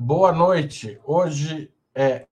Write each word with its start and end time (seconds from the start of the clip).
Boa 0.00 0.30
noite. 0.30 0.96
Hoje 1.02 1.74
é 1.92 2.28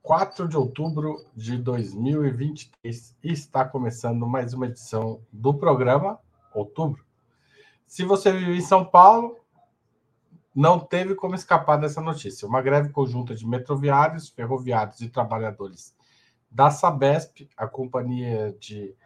4 0.00 0.48
de 0.48 0.56
outubro 0.56 1.22
de 1.34 1.58
2023 1.58 3.14
e 3.22 3.30
está 3.30 3.62
começando 3.62 4.26
mais 4.26 4.54
uma 4.54 4.64
edição 4.64 5.20
do 5.30 5.52
programa 5.52 6.18
Outubro. 6.54 7.04
Se 7.86 8.06
você 8.06 8.32
vive 8.32 8.56
em 8.56 8.62
São 8.62 8.86
Paulo, 8.86 9.36
não 10.54 10.80
teve 10.80 11.14
como 11.14 11.34
escapar 11.34 11.76
dessa 11.76 12.00
notícia. 12.00 12.48
Uma 12.48 12.62
greve 12.62 12.88
conjunta 12.88 13.34
de 13.34 13.46
metroviários, 13.46 14.30
ferroviários 14.30 15.02
e 15.02 15.10
trabalhadores 15.10 15.94
da 16.50 16.70
Sabesp, 16.70 17.50
a 17.54 17.66
companhia 17.66 18.56
de 18.58 18.96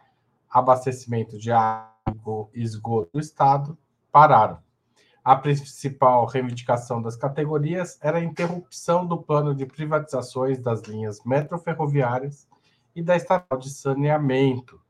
abastecimento 0.49 1.37
de 1.37 1.51
água 1.51 2.49
e 2.53 2.63
esgoto 2.63 3.09
do 3.11 3.19
Estado, 3.19 3.77
pararam. 4.09 4.70
A 5.23 5.35
principal 5.35 6.25
reivindicação 6.25 6.99
das 6.99 7.15
categorias 7.15 7.99
era 8.01 8.17
a 8.17 8.23
interrupção 8.23 9.05
do 9.05 9.21
plano 9.21 9.53
de 9.53 9.67
privatizações 9.67 10.57
das 10.59 10.81
linhas 10.81 11.23
metroferroviárias 11.23 12.47
e 12.95 13.03
da 13.03 13.15
estatal 13.15 13.59
de 13.59 13.69
saneamento. 13.69 14.81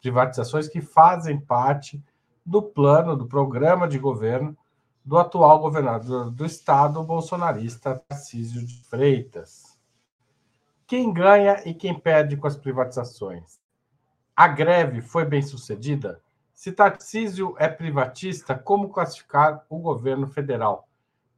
Privatizações 0.00 0.68
que 0.68 0.80
fazem 0.80 1.40
parte 1.40 2.02
do 2.46 2.62
plano, 2.62 3.16
do 3.16 3.26
programa 3.26 3.88
de 3.88 3.98
governo 3.98 4.56
do 5.04 5.18
atual 5.18 5.58
governador 5.58 6.30
do 6.30 6.44
estado, 6.44 7.02
bolsonarista 7.02 8.00
Tarcísio 8.08 8.64
de 8.64 8.84
Freitas. 8.84 9.76
Quem 10.86 11.12
ganha 11.12 11.60
e 11.68 11.74
quem 11.74 11.98
perde 11.98 12.36
com 12.36 12.46
as 12.46 12.56
privatizações? 12.56 13.58
A 14.36 14.46
greve 14.46 15.02
foi 15.02 15.24
bem 15.24 15.42
sucedida? 15.42 16.22
Se 16.62 16.70
Tarcísio 16.70 17.56
é 17.58 17.66
privatista, 17.66 18.56
como 18.56 18.90
classificar 18.90 19.66
o 19.68 19.80
governo 19.80 20.28
federal? 20.28 20.88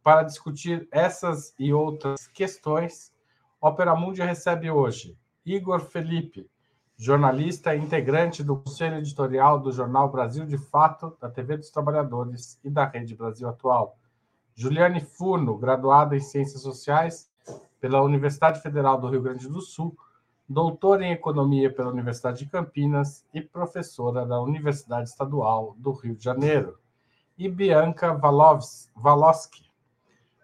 Para 0.02 0.22
discutir 0.22 0.86
essas 0.90 1.54
e 1.58 1.72
outras 1.72 2.26
questões, 2.26 3.10
Opera 3.58 3.94
Mundi 3.94 4.20
recebe 4.20 4.70
hoje 4.70 5.16
Igor 5.42 5.80
Felipe, 5.80 6.46
jornalista 6.94 7.74
integrante 7.74 8.44
do 8.44 8.58
conselho 8.58 8.98
editorial 8.98 9.58
do 9.58 9.72
jornal 9.72 10.12
Brasil 10.12 10.44
de 10.44 10.58
Fato, 10.58 11.16
da 11.18 11.30
TV 11.30 11.56
dos 11.56 11.70
Trabalhadores 11.70 12.60
e 12.62 12.68
da 12.68 12.84
Rede 12.84 13.16
Brasil 13.16 13.48
Atual. 13.48 13.96
Juliane 14.54 15.00
Furno, 15.00 15.56
graduada 15.56 16.14
em 16.14 16.20
Ciências 16.20 16.60
Sociais 16.60 17.30
pela 17.80 18.02
Universidade 18.02 18.60
Federal 18.60 19.00
do 19.00 19.08
Rio 19.08 19.22
Grande 19.22 19.48
do 19.48 19.62
Sul, 19.62 19.96
doutora 20.48 21.04
em 21.04 21.12
Economia 21.12 21.72
pela 21.72 21.90
Universidade 21.90 22.40
de 22.40 22.50
Campinas 22.50 23.24
e 23.32 23.40
professora 23.40 24.26
da 24.26 24.40
Universidade 24.40 25.08
Estadual 25.08 25.74
do 25.78 25.90
Rio 25.92 26.14
de 26.14 26.22
Janeiro. 26.22 26.78
E 27.36 27.48
Bianca 27.48 28.14
Valoski, 28.94 29.70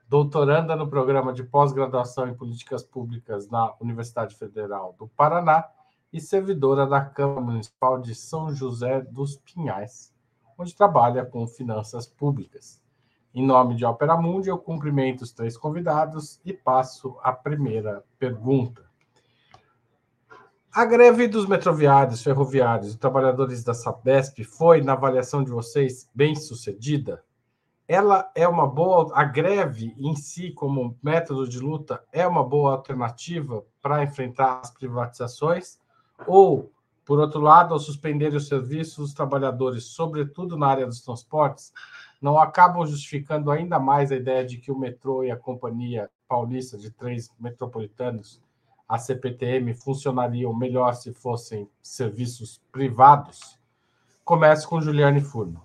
doutoranda 0.08 0.74
no 0.74 0.88
programa 0.88 1.32
de 1.32 1.44
pós-graduação 1.44 2.26
em 2.26 2.34
Políticas 2.34 2.82
Públicas 2.82 3.48
na 3.48 3.74
Universidade 3.78 4.34
Federal 4.34 4.94
do 4.98 5.06
Paraná 5.06 5.68
e 6.12 6.20
servidora 6.20 6.86
da 6.86 7.04
Câmara 7.04 7.42
Municipal 7.42 8.00
de 8.00 8.14
São 8.14 8.52
José 8.52 9.02
dos 9.02 9.36
Pinhais, 9.36 10.12
onde 10.58 10.74
trabalha 10.74 11.24
com 11.24 11.46
finanças 11.46 12.06
públicas. 12.06 12.82
Em 13.32 13.46
nome 13.46 13.76
de 13.76 13.84
Opera 13.84 14.16
Mundi, 14.16 14.48
eu 14.48 14.58
cumprimento 14.58 15.22
os 15.22 15.30
três 15.30 15.56
convidados 15.56 16.40
e 16.44 16.52
passo 16.52 17.16
a 17.22 17.32
primeira 17.32 18.02
pergunta. 18.18 18.89
A 20.72 20.84
greve 20.84 21.26
dos 21.26 21.46
metroviários, 21.46 22.22
ferroviários 22.22 22.94
e 22.94 22.98
trabalhadores 22.98 23.64
da 23.64 23.74
Sabesp 23.74 24.44
foi, 24.44 24.80
na 24.80 24.92
avaliação 24.92 25.42
de 25.42 25.50
vocês, 25.50 26.08
bem 26.14 26.36
sucedida? 26.36 27.24
Ela 27.88 28.30
é 28.36 28.46
uma 28.46 28.68
boa. 28.68 29.10
A 29.12 29.24
greve 29.24 29.96
em 29.98 30.14
si, 30.14 30.52
como 30.52 30.96
método 31.02 31.48
de 31.48 31.58
luta, 31.58 32.00
é 32.12 32.24
uma 32.24 32.44
boa 32.44 32.70
alternativa 32.70 33.64
para 33.82 34.04
enfrentar 34.04 34.60
as 34.60 34.70
privatizações? 34.70 35.76
Ou, 36.24 36.70
por 37.04 37.18
outro 37.18 37.40
lado, 37.40 37.74
ao 37.74 37.80
suspender 37.80 38.32
os 38.32 38.46
serviços, 38.46 39.06
os 39.06 39.12
trabalhadores, 39.12 39.86
sobretudo 39.86 40.56
na 40.56 40.68
área 40.68 40.86
dos 40.86 41.00
transportes, 41.00 41.72
não 42.22 42.38
acabam 42.38 42.86
justificando 42.86 43.50
ainda 43.50 43.80
mais 43.80 44.12
a 44.12 44.16
ideia 44.16 44.46
de 44.46 44.56
que 44.56 44.70
o 44.70 44.78
metrô 44.78 45.24
e 45.24 45.32
a 45.32 45.36
companhia 45.36 46.08
paulista 46.28 46.78
de 46.78 46.92
três 46.92 47.28
metropolitanos, 47.40 48.40
a 48.90 48.98
CPTM, 48.98 49.72
funcionariam 49.72 50.52
melhor 50.52 50.94
se 50.94 51.12
fossem 51.12 51.70
serviços 51.80 52.60
privados? 52.72 53.56
Começo 54.24 54.68
com 54.68 54.80
Juliane 54.80 55.20
Furno. 55.20 55.64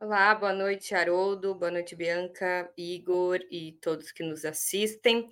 Olá, 0.00 0.34
boa 0.34 0.52
noite, 0.52 0.96
Haroldo, 0.96 1.54
boa 1.54 1.70
noite, 1.70 1.94
Bianca, 1.94 2.68
Igor 2.76 3.38
e 3.52 3.78
todos 3.80 4.10
que 4.10 4.24
nos 4.24 4.44
assistem. 4.44 5.30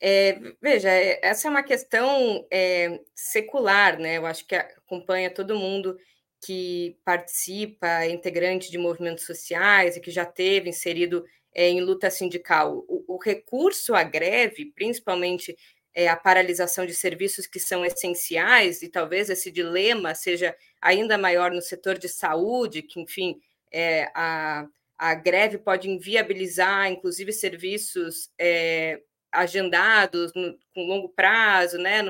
É, 0.00 0.38
veja, 0.62 0.88
é, 0.88 1.18
essa 1.20 1.48
é 1.48 1.50
uma 1.50 1.64
questão 1.64 2.46
é, 2.48 3.00
secular, 3.12 3.98
né? 3.98 4.18
Eu 4.18 4.26
acho 4.26 4.46
que 4.46 4.54
acompanha 4.54 5.34
todo 5.34 5.58
mundo 5.58 5.98
que 6.46 6.96
participa, 7.04 7.88
é 8.04 8.10
integrante 8.10 8.70
de 8.70 8.78
movimentos 8.78 9.26
sociais 9.26 9.96
e 9.96 10.00
que 10.00 10.12
já 10.12 10.24
teve 10.24 10.68
inserido 10.68 11.24
é, 11.54 11.68
em 11.68 11.80
luta 11.80 12.10
sindical. 12.10 12.84
O, 12.88 13.14
o, 13.14 13.18
recurso 13.18 13.94
à 13.94 14.02
greve, 14.02 14.72
principalmente 14.74 15.56
é, 15.94 16.08
a 16.08 16.16
paralisação 16.16 16.84
de 16.84 16.94
serviços 16.94 17.46
que 17.46 17.60
são 17.60 17.84
essenciais, 17.84 18.82
e 18.82 18.88
talvez 18.88 19.30
esse 19.30 19.50
dilema 19.50 20.14
seja 20.14 20.54
ainda 20.82 21.16
maior 21.16 21.52
no 21.52 21.62
setor 21.62 21.96
de 21.96 22.08
saúde, 22.08 22.82
que, 22.82 23.00
enfim, 23.00 23.40
é, 23.72 24.10
a, 24.14 24.66
a 24.98 25.14
greve 25.14 25.58
pode 25.58 25.88
inviabilizar, 25.88 26.90
inclusive, 26.90 27.32
serviços 27.32 28.30
é, 28.38 29.00
agendados 29.30 30.32
no, 30.34 30.56
com 30.74 30.86
longo 30.86 31.08
prazo, 31.08 31.78
né, 31.78 32.02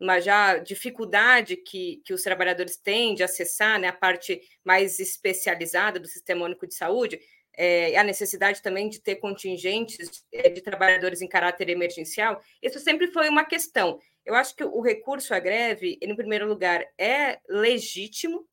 numa 0.00 0.20
já 0.20 0.58
dificuldade 0.58 1.56
que, 1.56 2.02
que 2.04 2.12
os 2.12 2.22
trabalhadores 2.22 2.76
têm 2.76 3.14
de 3.14 3.22
acessar 3.22 3.78
né, 3.78 3.88
a 3.88 3.92
parte 3.92 4.40
mais 4.64 4.98
especializada 4.98 6.00
do 6.00 6.08
Sistema 6.08 6.44
Único 6.44 6.66
de 6.66 6.74
Saúde, 6.74 7.20
é, 7.56 7.96
a 7.96 8.04
necessidade 8.04 8.62
também 8.62 8.88
de 8.88 9.00
ter 9.00 9.16
contingentes 9.16 10.24
é, 10.32 10.48
de 10.48 10.60
trabalhadores 10.60 11.22
em 11.22 11.28
caráter 11.28 11.68
emergencial, 11.68 12.42
isso 12.62 12.78
sempre 12.78 13.08
foi 13.08 13.28
uma 13.28 13.44
questão. 13.44 13.98
Eu 14.24 14.34
acho 14.34 14.56
que 14.56 14.64
o 14.64 14.80
recurso 14.80 15.34
à 15.34 15.38
greve, 15.38 15.98
em 16.00 16.16
primeiro 16.16 16.46
lugar, 16.46 16.84
é 16.98 17.38
legítimo 17.48 18.46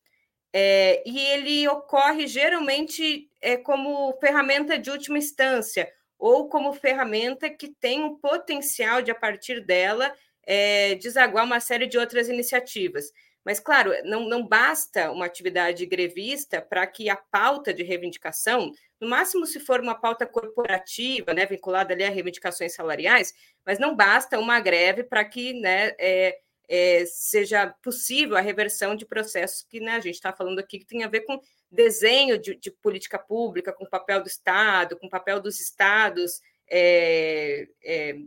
é, 0.54 1.02
e 1.06 1.18
ele 1.18 1.68
ocorre 1.68 2.28
geralmente 2.28 3.30
é, 3.42 3.56
como 3.56 4.18
ferramenta 4.20 4.78
de 4.78 4.92
última 4.92 5.18
instância, 5.18 5.92
ou 6.20 6.50
como 6.50 6.74
ferramenta 6.74 7.50
que 7.50 7.70
tem 7.70 8.04
um 8.04 8.16
potencial 8.16 9.02
de, 9.02 9.10
a 9.10 9.16
partir 9.16 9.66
dela, 9.66 10.14
é, 10.44 10.96
desaguar 10.96 11.46
uma 11.46 11.60
série 11.60 11.88
de 11.88 11.98
outras 11.98 12.28
iniciativas. 12.30 13.12
Mas, 13.44 13.60
claro, 13.60 13.92
não, 14.04 14.28
não 14.28 14.46
basta 14.46 15.12
uma 15.12 15.26
atividade 15.26 15.86
grevista 15.86 16.62
para 16.62 16.86
que 16.86 17.10
a 17.10 17.16
pauta 17.16 17.74
de 17.74 17.82
reivindicação, 17.82 18.72
no 19.02 19.10
máximo 19.10 19.48
se 19.48 19.60
for 19.60 19.82
uma 19.82 19.96
pauta 19.96 20.28
corporativa, 20.28 21.34
né, 21.34 21.46
vinculada 21.46 21.92
ali 21.94 22.04
a 22.04 22.10
reivindicações 22.10 22.76
salariais, 22.76 23.34
mas 23.66 23.80
não 23.80 23.96
basta 23.96 24.38
uma 24.38 24.60
greve 24.60 25.04
para 25.04 25.26
que 25.26 25.54
né, 25.54 25.96
é, 25.98 26.40
é, 26.70 27.06
seja 27.08 27.68
possível 27.84 28.38
a 28.38 28.42
reversão 28.42 28.96
de 28.96 29.06
processos 29.06 29.64
que 29.64 29.80
né, 29.80 29.94
a 29.94 30.00
gente 30.00 30.16
está 30.16 30.32
falando 30.32 30.60
aqui 30.60 30.78
que 30.78 30.86
tem 30.86 31.04
a 31.04 31.08
ver 31.08 31.22
com 31.22 31.42
desenho 31.72 32.38
de, 32.38 32.56
de, 32.56 32.70
política 32.70 33.18
pública, 33.18 33.74
com 33.74 33.86
o 33.86 33.90
papel 33.90 34.22
do 34.22 34.28
Estado, 34.28 34.96
com 34.96 35.08
o 35.08 35.10
papel 35.10 35.42
dos 35.42 35.60
estados, 35.60 36.40
é, 36.70 37.68
é, 37.84 38.18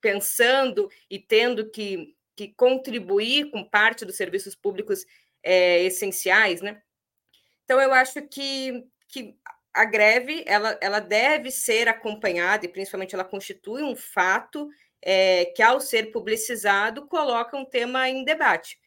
pensando 0.00 0.88
e 1.10 1.18
tendo 1.18 1.68
que, 1.70 2.14
que 2.36 2.48
contribuir 2.54 3.50
com 3.50 3.64
parte 3.64 4.04
dos 4.04 4.16
serviços 4.16 4.54
públicos 4.54 5.04
é, 5.42 5.82
essenciais, 5.82 6.60
né? 6.60 6.80
Então, 7.64 7.80
eu 7.80 7.92
acho 7.92 8.22
que, 8.28 8.84
que 9.08 9.36
a 9.74 9.84
greve 9.84 10.44
ela, 10.46 10.78
ela 10.80 11.00
deve 11.00 11.50
ser 11.50 11.88
acompanhada, 11.88 12.66
e 12.66 12.68
principalmente 12.68 13.14
ela 13.14 13.24
constitui 13.24 13.82
um 13.82 13.96
fato 13.96 14.68
é, 15.00 15.46
que, 15.46 15.62
ao 15.62 15.80
ser 15.80 16.12
publicizado, 16.12 17.06
coloca 17.06 17.56
um 17.56 17.64
tema 17.64 18.08
em 18.08 18.24
debate. 18.24 18.78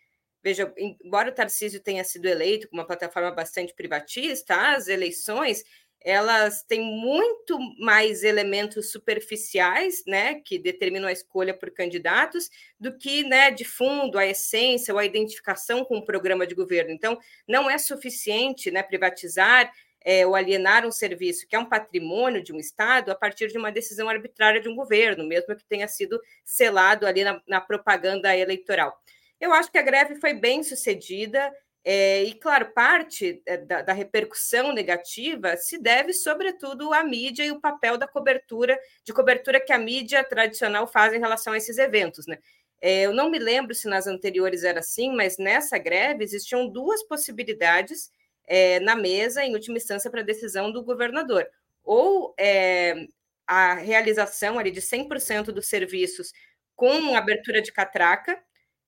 Veja, 0.44 0.72
embora 0.78 1.30
o 1.30 1.34
Tarcísio 1.34 1.80
tenha 1.80 2.04
sido 2.04 2.28
eleito 2.28 2.70
com 2.70 2.78
uma 2.78 2.86
plataforma 2.86 3.32
bastante 3.32 3.74
privatista, 3.74 4.76
as 4.76 4.88
eleições 4.88 5.64
elas 6.06 6.62
têm 6.62 6.82
muito 6.82 7.58
mais 7.80 8.24
elementos 8.24 8.92
superficiais, 8.92 10.04
né, 10.06 10.36
que 10.36 10.60
determinam 10.60 11.10
a 11.10 11.12
escolha 11.12 11.52
por 11.52 11.72
candidatos, 11.72 12.48
do 12.80 12.96
que, 12.96 13.24
né, 13.24 13.50
de 13.50 13.66
fundo, 13.66 14.20
a 14.20 14.26
essência 14.28 14.94
ou 14.94 15.00
a 15.00 15.06
identificação 15.06 15.84
com 15.84 15.98
o 15.98 16.06
programa 16.06 16.46
de 16.46 16.54
governo. 16.54 16.92
Então, 16.92 17.18
não 17.48 17.68
é 17.68 17.80
suficiente, 17.80 18.70
né, 18.70 18.84
privatizar 18.84 19.72
é, 20.06 20.26
ou 20.26 20.36
alienar 20.36 20.86
um 20.86 20.92
serviço 20.92 21.48
que 21.48 21.56
é 21.56 21.60
um 21.60 21.66
patrimônio 21.66 22.44
de 22.44 22.54
um 22.54 22.60
Estado 22.60 23.12
a 23.12 23.16
partir 23.16 23.48
de 23.48 23.58
uma 23.58 23.72
decisão 23.72 24.08
arbitrária 24.08 24.62
de 24.62 24.70
um 24.70 24.76
governo, 24.76 25.26
mesmo 25.26 25.56
que 25.56 25.66
tenha 25.66 25.88
sido 25.88 26.22
selado 26.44 27.08
ali 27.08 27.24
na, 27.24 27.42
na 27.48 27.60
propaganda 27.60 28.38
eleitoral. 28.38 28.96
Eu 29.42 29.52
acho 29.52 29.72
que 29.72 29.80
a 29.80 29.82
greve 29.82 30.16
foi 30.16 30.34
bem 30.34 30.62
sucedida, 30.62 31.52
É, 31.88 32.24
e, 32.24 32.34
claro, 32.34 32.74
parte 32.74 33.44
é, 33.46 33.58
da, 33.58 33.84
da, 33.84 33.94
repercussão 33.94 34.74
negativa 34.74 35.56
se 35.56 35.78
deve, 35.78 36.14
sobretudo, 36.14 36.92
à 36.92 37.04
mídia 37.04 37.46
e 37.46 37.52
o 37.52 37.62
papel 37.62 37.96
da 37.96 38.08
cobertura, 38.08 38.76
de 39.04 39.14
cobertura 39.14 39.60
que 39.60 39.72
a 39.72 39.78
mídia 39.78 40.24
tradicional 40.24 40.88
faz 40.88 41.14
em 41.14 41.20
relação 41.20 41.54
a 41.54 41.58
esses 41.58 41.78
eventos. 41.78 42.26
Né? 42.26 42.40
É, 42.82 43.06
eu 43.06 43.14
não 43.14 43.30
me 43.30 43.38
lembro 43.38 43.76
se 43.76 43.88
nas 43.88 44.08
anteriores 44.08 44.64
era 44.64 44.80
assim, 44.80 45.16
mas 45.16 45.38
nessa 45.38 45.78
greve 45.78 46.24
existiam 46.24 46.68
duas 46.68 47.04
possibilidades 47.04 48.10
é, 48.48 48.80
na 48.80 48.96
mesa, 48.96 49.44
em 49.44 49.54
última 49.54 49.78
instância, 49.78 50.10
para 50.10 50.22
decisão 50.22 50.72
do 50.72 50.84
governador. 50.84 51.48
Ou 51.84 52.34
é, 52.38 53.08
a 53.48 53.74
realização 53.76 54.58
ali 54.58 54.72
de 54.72 54.82
100% 54.82 55.46
dos 55.46 55.68
serviços 55.68 56.32
com 56.76 57.16
abertura 57.16 57.62
de 57.62 57.72
catraca, 57.72 58.42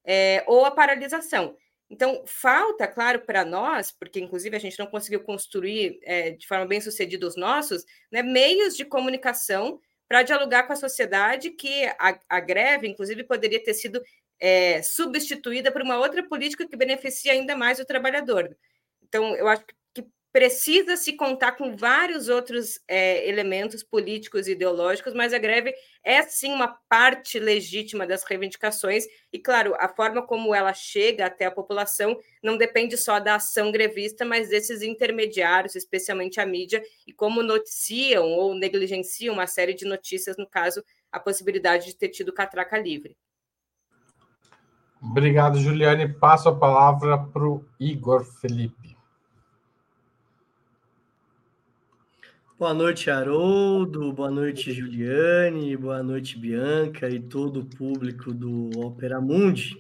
é, 0.06 0.44
ou 0.48 0.66
a 0.66 0.72
paralisação. 0.72 1.56
Então, 1.90 2.24
falta, 2.26 2.88
claro, 2.88 3.22
para 3.22 3.46
nós, 3.46 3.92
porque 3.92 4.20
inclusive 4.20 4.56
a 4.56 4.60
gente 4.60 4.78
não 4.78 4.88
conseguiu 4.88 5.22
construir 5.24 6.00
é, 6.04 6.32
de 6.32 6.46
forma 6.46 6.66
bem 6.66 6.82
sucedida 6.82 7.26
os 7.26 7.38
nossos, 7.38 7.86
né, 8.12 8.22
meios 8.22 8.76
de 8.76 8.84
comunicação 8.84 9.80
para 10.08 10.24
dialogar 10.24 10.64
com 10.64 10.74
a 10.74 10.78
sociedade, 10.78 11.52
que 11.52 11.86
a, 11.98 12.20
a 12.30 12.40
greve, 12.40 12.88
inclusive, 12.88 13.24
poderia 13.24 13.62
ter 13.64 13.74
sido 13.74 14.02
é, 14.40 14.82
substituída 14.82 15.72
por 15.72 15.82
uma 15.82 15.98
outra 15.98 16.28
política 16.28 16.68
que 16.68 16.76
beneficia 16.76 17.32
ainda 17.32 17.56
mais 17.56 17.80
o 17.80 17.86
trabalhador. 17.86 18.56
Então, 19.08 19.36
eu 19.36 19.48
acho 19.48 19.66
que 19.66 19.78
precisa 20.32 20.96
se 20.96 21.14
contar 21.14 21.54
com 21.54 21.76
vários 21.76 22.30
outros 22.30 22.80
é, 22.88 23.28
elementos 23.28 23.82
políticos 23.82 24.48
e 24.48 24.52
ideológicos, 24.52 25.14
mas 25.16 25.34
a 25.34 25.40
greve 25.40 25.74
é 26.04 26.22
sim 26.22 26.54
uma 26.54 26.68
parte 26.88 27.40
legítima 27.40 28.06
das 28.06 28.24
reivindicações, 28.24 29.06
e 29.34 29.40
claro, 29.40 29.74
a 29.80 29.90
forma 29.90 30.22
como 30.22 30.54
ela 30.54 30.74
chega 30.74 31.26
até 31.26 31.46
a 31.46 31.52
população 31.52 32.16
não 32.44 32.56
depende 32.56 32.96
só 32.98 33.20
da 33.20 33.36
ação 33.36 33.72
grevista, 33.72 34.24
mas 34.26 34.50
desses 34.50 34.84
intermediários, 34.84 35.76
especialmente 35.76 36.40
a 36.40 36.46
mídia, 36.46 36.84
e 37.08 37.14
como 37.14 37.42
noticiam 37.42 38.26
ou 38.34 38.54
negligenciam 38.54 39.34
uma 39.34 39.48
série 39.48 39.74
de 39.74 39.86
notícias, 39.86 40.38
no 40.38 40.48
caso, 40.48 40.84
a 41.12 41.20
possibilidade 41.20 41.88
de 41.88 41.96
ter 41.96 42.10
tido 42.10 42.32
catraca 42.34 42.78
livre. 42.78 43.18
Obrigado, 45.02 45.60
Juliane. 45.60 46.12
Passo 46.14 46.50
a 46.50 46.56
palavra 46.56 47.18
para 47.18 47.44
o 47.44 47.66
Igor 47.80 48.24
Felipe. 48.24 48.97
Boa 52.60 52.74
noite, 52.74 53.12
Haroldo. 53.12 54.12
Boa 54.12 54.32
noite, 54.32 54.74
Juliane. 54.74 55.78
Boa 55.78 56.02
noite, 56.02 56.40
Bianca 56.40 57.08
e 57.08 57.20
todo 57.20 57.60
o 57.60 57.66
público 57.68 58.34
do 58.34 58.72
Opera 58.80 59.22
Mundi. 59.22 59.80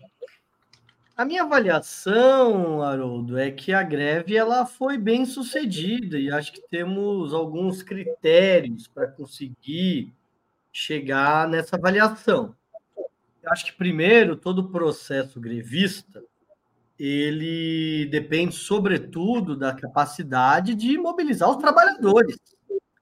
A 1.15 1.25
minha 1.25 1.41
avaliação, 1.41 2.83
Haroldo, 2.83 3.35
é 3.35 3.50
que 3.50 3.74
a 3.74 3.81
greve 3.81 4.38
ela 4.38 4.63
foi 4.63 4.95
bem 4.95 5.25
sucedida 5.25 6.19
e 6.19 6.29
acho 6.29 6.53
que 6.53 6.62
temos 6.69 7.33
alguns 7.33 7.81
critérios 7.81 8.88
para 8.88 9.07
conseguir 9.07 10.13
chegar 10.71 11.50
nessa 11.50 11.77
avaliação. 11.77 12.56
Acho 13.47 13.65
que 13.65 13.73
primeiro 13.73 14.35
todo 14.35 14.59
o 14.59 14.69
processo 14.69 15.39
grevista 15.39 16.21
ele 17.00 18.06
depende 18.06 18.53
sobretudo 18.53 19.56
da 19.56 19.73
capacidade 19.73 20.75
de 20.75 20.95
mobilizar 21.00 21.50
os 21.50 21.57
trabalhadores 21.57 22.38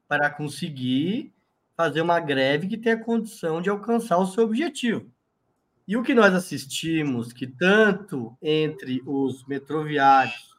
para 0.07 0.29
conseguir 0.29 1.33
fazer 1.75 2.01
uma 2.01 2.19
greve 2.19 2.67
que 2.67 2.77
tenha 2.77 2.97
condição 2.97 3.61
de 3.61 3.69
alcançar 3.69 4.17
o 4.17 4.25
seu 4.25 4.43
objetivo. 4.43 5.11
E 5.87 5.95
o 5.95 6.03
que 6.03 6.15
nós 6.15 6.33
assistimos, 6.33 7.31
que 7.31 7.45
tanto 7.45 8.35
entre 8.41 9.03
os 9.05 9.45
metroviários, 9.45 10.57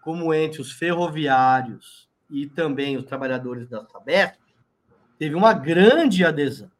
como 0.00 0.32
entre 0.32 0.60
os 0.60 0.72
ferroviários 0.72 2.08
e 2.30 2.46
também 2.46 2.96
os 2.96 3.04
trabalhadores 3.04 3.68
da 3.68 3.84
Sabesp, 3.86 4.38
teve 5.18 5.34
uma 5.34 5.52
grande 5.52 6.24
adesão. 6.24 6.70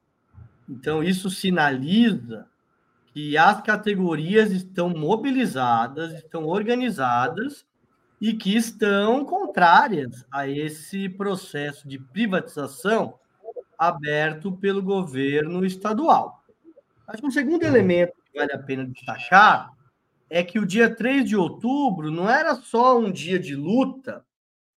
Então, 0.68 1.02
isso 1.02 1.28
sinaliza 1.28 2.46
que 3.12 3.36
as 3.36 3.60
categorias 3.60 4.50
estão 4.50 4.88
mobilizadas, 4.88 6.12
estão 6.14 6.46
organizadas 6.46 7.66
e 8.20 8.32
que 8.32 8.56
estão 8.56 9.24
contrárias 9.24 10.24
a 10.30 10.48
esse 10.48 11.08
processo 11.08 11.86
de 11.86 11.98
privatização 11.98 13.18
aberto 13.78 14.52
pelo 14.52 14.82
governo 14.82 15.64
estadual. 15.64 16.42
Acho 17.06 17.20
que 17.20 17.28
um 17.28 17.30
segundo 17.30 17.64
elemento 17.64 18.14
que 18.24 18.38
vale 18.38 18.52
a 18.52 18.58
pena 18.58 18.86
destacar 18.86 19.72
é 20.30 20.42
que 20.42 20.58
o 20.58 20.66
dia 20.66 20.94
3 20.94 21.28
de 21.28 21.36
outubro 21.36 22.10
não 22.10 22.28
era 22.28 22.54
só 22.54 22.98
um 22.98 23.10
dia 23.10 23.38
de 23.38 23.54
luta 23.54 24.24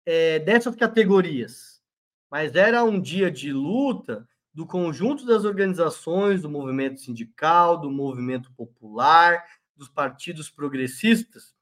é, 0.05 0.39
dessas 0.39 0.75
categorias, 0.75 1.81
mas 2.29 2.55
era 2.55 2.83
um 2.83 2.99
dia 2.99 3.31
de 3.31 3.51
luta 3.51 4.27
do 4.53 4.65
conjunto 4.65 5.25
das 5.25 5.45
organizações 5.45 6.41
do 6.41 6.49
movimento 6.49 6.99
sindical, 6.99 7.77
do 7.77 7.91
movimento 7.91 8.51
popular, 8.53 9.43
dos 9.75 9.87
partidos 9.87 10.49
progressistas, 10.49 11.53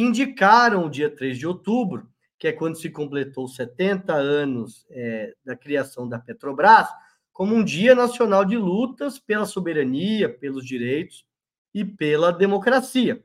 indicaram 0.00 0.86
o 0.86 0.90
dia 0.90 1.08
3 1.08 1.38
de 1.38 1.46
outubro, 1.46 2.08
que 2.38 2.48
é 2.48 2.52
quando 2.52 2.76
se 2.76 2.90
completou 2.90 3.48
70 3.48 4.12
anos 4.12 4.86
é, 4.90 5.34
da 5.44 5.56
criação 5.56 6.08
da 6.08 6.18
Petrobras, 6.18 6.88
como 7.32 7.54
um 7.54 7.64
dia 7.64 7.94
nacional 7.94 8.44
de 8.44 8.56
lutas 8.56 9.18
pela 9.18 9.44
soberania, 9.44 10.28
pelos 10.28 10.66
direitos 10.66 11.26
e 11.74 11.84
pela 11.84 12.32
democracia. 12.32 13.22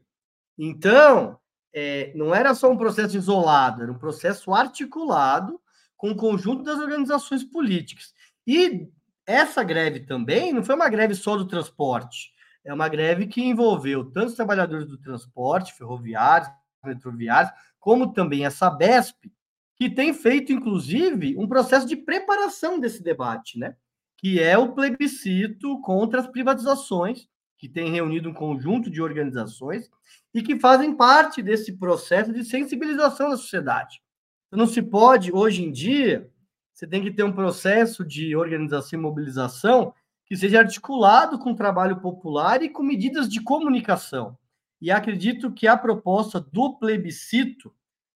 Então, 0.57 1.39
é, 1.73 2.12
não 2.13 2.35
era 2.35 2.53
só 2.53 2.69
um 2.69 2.77
processo 2.77 3.15
isolado, 3.15 3.83
era 3.83 3.91
um 3.91 3.97
processo 3.97 4.53
articulado 4.53 5.59
com 5.95 6.12
o 6.12 6.15
conjunto 6.15 6.63
das 6.63 6.79
organizações 6.79 7.44
políticas. 7.44 8.13
E 8.45 8.88
essa 9.25 9.63
greve 9.63 10.01
também 10.01 10.51
não 10.51 10.63
foi 10.63 10.75
uma 10.75 10.89
greve 10.89 11.15
só 11.15 11.38
do 11.38 11.47
transporte, 11.47 12.33
é 12.63 12.73
uma 12.73 12.88
greve 12.88 13.27
que 13.27 13.41
envolveu 13.41 14.03
tanto 14.12 14.27
os 14.27 14.35
trabalhadores 14.35 14.88
do 14.88 14.97
transporte, 14.97 15.73
ferroviários, 15.73 16.50
metroviários, 16.86 17.52
como 17.80 18.14
também 18.14 18.45
a 18.45 18.52
Sabesp, 18.52 19.31
que 19.76 19.90
tem 19.90 20.14
feito, 20.14 20.52
inclusive, 20.52 21.35
um 21.38 21.47
processo 21.47 21.88
de 21.88 21.95
preparação 21.95 22.80
desse 22.80 23.02
debate, 23.02 23.57
né? 23.57 23.76
que 24.18 24.40
é 24.40 24.57
o 24.57 24.73
plebiscito 24.73 25.81
contra 25.81 26.19
as 26.19 26.28
privatizações, 26.28 27.28
que 27.57 27.68
tem 27.68 27.92
reunido 27.92 28.30
um 28.30 28.33
conjunto 28.33 28.90
de 28.90 29.02
organizações 29.02 29.90
e 30.33 30.42
que 30.42 30.59
fazem 30.59 30.95
parte 30.95 31.42
desse 31.42 31.73
processo 31.73 32.31
de 32.31 32.44
sensibilização 32.44 33.30
da 33.30 33.38
sociedade. 33.38 34.02
Então, 34.47 34.59
não 34.59 34.68
se 34.68 34.81
pode, 34.81 35.31
hoje 35.31 35.64
em 35.64 35.71
dia, 35.71 36.30
você 36.73 36.85
tem 36.85 37.02
que 37.02 37.11
ter 37.11 37.23
um 37.23 37.31
processo 37.31 38.06
de 38.06 38.35
organização 38.35 39.00
e 39.00 39.02
mobilização 39.02 39.94
que 40.26 40.35
seja 40.35 40.59
articulado 40.59 41.40
com 41.40 41.52
o 41.52 41.56
trabalho 41.56 42.00
popular 42.00 42.61
e 42.61 42.69
com 42.69 42.83
medidas 42.83 43.28
de 43.28 43.42
comunicação 43.42 44.38
e 44.81 44.90
acredito 44.90 45.52
que 45.52 45.68
a 45.68 45.78
proposta 45.78 46.40
do 46.40 46.78
plebiscito 46.78 47.73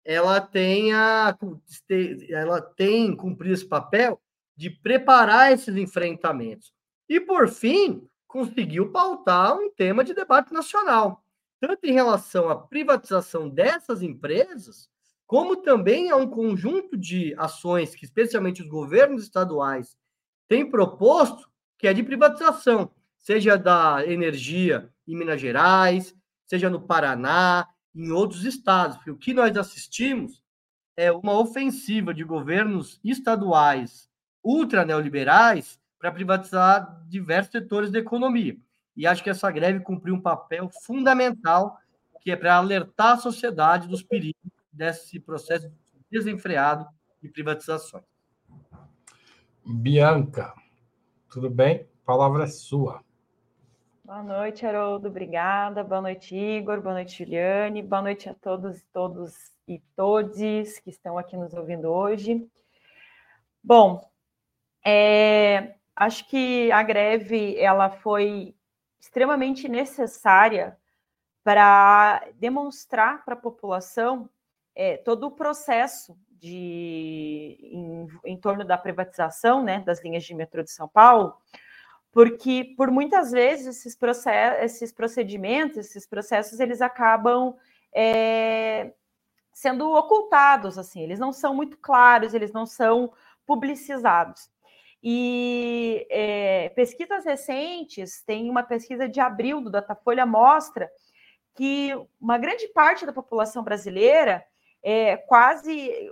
ela 0.06 0.40
tenha 0.40 1.38
ela 2.30 2.62
tem 2.62 3.16
cumprir 3.16 3.54
esse 3.54 3.66
papel 3.66 4.22
de 4.56 4.70
preparar 4.70 5.52
esses 5.52 5.76
enfrentamentos. 5.76 6.72
E 7.10 7.20
por 7.20 7.50
fim, 7.50 8.08
conseguiu 8.28 8.92
pautar 8.92 9.58
um 9.58 9.70
tema 9.70 10.04
de 10.04 10.14
debate 10.14 10.54
nacional, 10.54 11.24
tanto 11.60 11.86
em 11.86 11.92
relação 11.92 12.50
à 12.50 12.56
privatização 12.56 13.50
dessas 13.50 14.02
empresas, 14.02 14.90
como 15.26 15.58
também 15.58 16.10
a 16.12 16.16
um 16.16 16.28
conjunto 16.28 16.98
de 16.98 17.34
ações 17.38 17.96
que 17.96 18.06
especialmente 18.06 18.62
os 18.62 18.68
governos 18.68 19.24
estaduais 19.24 19.98
têm 20.48 20.70
proposto, 20.70 21.50
que 21.78 21.88
é 21.88 21.94
de 21.94 22.04
privatização, 22.04 22.92
seja 23.18 23.58
da 23.58 24.06
energia 24.06 24.92
em 25.08 25.16
Minas 25.16 25.42
Gerais, 25.42 26.16
seja 26.52 26.70
no 26.70 26.82
Paraná, 26.82 27.66
em 27.96 28.12
outros 28.12 28.44
estados, 28.44 28.98
porque 28.98 29.12
o 29.12 29.16
que 29.16 29.34
nós 29.34 29.56
assistimos 29.56 30.44
é 30.98 31.10
uma 31.10 31.40
ofensiva 31.40 32.14
de 32.14 32.26
governos 32.26 33.00
estaduais 33.06 34.10
ultra 34.44 34.84
neoliberais 34.84 35.80
para 35.98 36.12
privatizar 36.12 37.06
diversos 37.08 37.54
setores 37.54 37.90
da 37.90 38.00
economia. 38.00 38.58
E 38.98 39.08
acho 39.08 39.24
que 39.24 39.30
essa 39.30 39.50
greve 39.50 39.80
cumpriu 39.80 40.14
um 40.14 40.20
papel 40.20 40.70
fundamental, 40.84 41.78
que 42.20 42.32
é 42.32 42.36
para 42.36 42.58
alertar 42.58 43.14
a 43.14 43.18
sociedade 43.18 43.88
dos 43.88 44.04
perigos 44.04 44.52
desse 44.74 45.22
processo 45.22 45.72
desenfreado 46.12 46.86
de 47.24 47.30
privatizações. 47.30 48.04
Bianca, 49.66 50.54
tudo 51.30 51.50
bem? 51.50 51.88
A 52.04 52.06
palavra 52.06 52.44
é 52.44 52.48
sua. 52.48 53.02
Boa 54.12 54.24
noite, 54.24 54.66
Haroldo. 54.66 55.08
Obrigada. 55.08 55.86
Boa 55.86 56.02
noite, 56.02 56.36
Igor. 56.36 56.82
Boa 56.82 56.96
noite, 56.96 57.24
Juliane. 57.24 57.82
Boa 57.82 58.02
noite 58.02 58.28
a 58.28 58.34
todos, 58.34 58.84
todos 58.92 59.54
e 59.66 59.80
todes 59.96 60.78
que 60.80 60.90
estão 60.90 61.18
aqui 61.18 61.38
nos 61.38 61.54
ouvindo 61.54 61.86
hoje. 61.86 62.46
Bom, 63.64 64.06
é, 64.86 65.76
acho 65.96 66.28
que 66.28 66.70
a 66.74 66.84
greve 66.84 67.58
ela 67.58 67.90
foi 67.90 68.54
extremamente 69.00 69.70
necessária 69.70 70.78
para 71.42 72.22
demonstrar 72.36 73.24
para 73.24 73.36
a 73.36 73.38
população 73.38 74.30
é, 74.76 74.98
todo 74.98 75.28
o 75.28 75.32
processo 75.32 76.20
de 76.30 77.58
em, 77.62 78.08
em, 78.26 78.38
torno 78.38 78.66
da 78.66 78.78
privatização 78.78 79.64
né, 79.64 79.80
das 79.80 80.04
linhas 80.04 80.26
de 80.26 80.36
metrô 80.36 80.62
de 80.62 80.72
São 80.72 80.90
Paulo, 80.90 81.34
porque 82.12 82.74
por 82.76 82.92
muitas 82.92 83.32
vezes 83.32 83.86
esses, 83.86 83.98
esses 84.62 84.92
procedimentos, 84.92 85.78
esses 85.78 86.06
processos, 86.06 86.60
eles 86.60 86.82
acabam 86.82 87.56
é, 87.94 88.94
sendo 89.54 89.92
ocultados, 89.94 90.78
assim, 90.78 91.02
eles 91.02 91.20
não 91.20 91.32
são 91.32 91.54
muito 91.54 91.78
claros, 91.78 92.34
eles 92.34 92.52
não 92.52 92.66
são 92.66 93.14
publicizados. 93.46 94.50
E 95.04 96.06
é, 96.10 96.70
pesquisas 96.70 97.26
recentes, 97.26 98.22
tem 98.24 98.50
uma 98.50 98.62
pesquisa 98.62 99.10
de 99.10 99.20
abril 99.20 99.60
do 99.62 99.72
Datafolha 99.72 100.26
mostra 100.26 100.92
que 101.56 101.92
uma 102.20 102.38
grande 102.38 102.68
parte 102.70 103.06
da 103.06 103.12
população 103.12 103.64
brasileira, 103.64 104.46
é, 104.84 105.18
quase, 105.18 106.12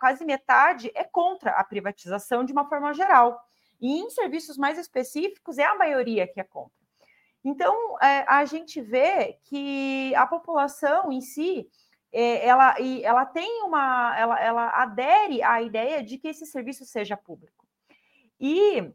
quase 0.00 0.24
metade, 0.24 0.90
é 0.94 1.04
contra 1.04 1.52
a 1.52 1.64
privatização 1.64 2.44
de 2.44 2.52
uma 2.52 2.68
forma 2.68 2.92
geral. 2.92 3.45
E 3.80 3.98
em 4.00 4.10
serviços 4.10 4.56
mais 4.56 4.78
específicos, 4.78 5.58
é 5.58 5.64
a 5.64 5.74
maioria 5.74 6.26
que 6.26 6.40
é 6.40 6.44
contra. 6.44 6.76
Então, 7.44 7.96
é, 8.00 8.24
a 8.26 8.44
gente 8.44 8.80
vê 8.80 9.38
que 9.44 10.12
a 10.16 10.26
população 10.26 11.12
em 11.12 11.20
si, 11.20 11.68
é, 12.12 12.44
ela, 12.44 12.74
ela 13.02 13.24
tem 13.24 13.62
uma, 13.62 14.18
ela, 14.18 14.40
ela 14.40 14.82
adere 14.82 15.42
à 15.42 15.62
ideia 15.62 16.02
de 16.02 16.18
que 16.18 16.28
esse 16.28 16.44
serviço 16.44 16.84
seja 16.84 17.16
público. 17.16 17.64
E 18.40 18.92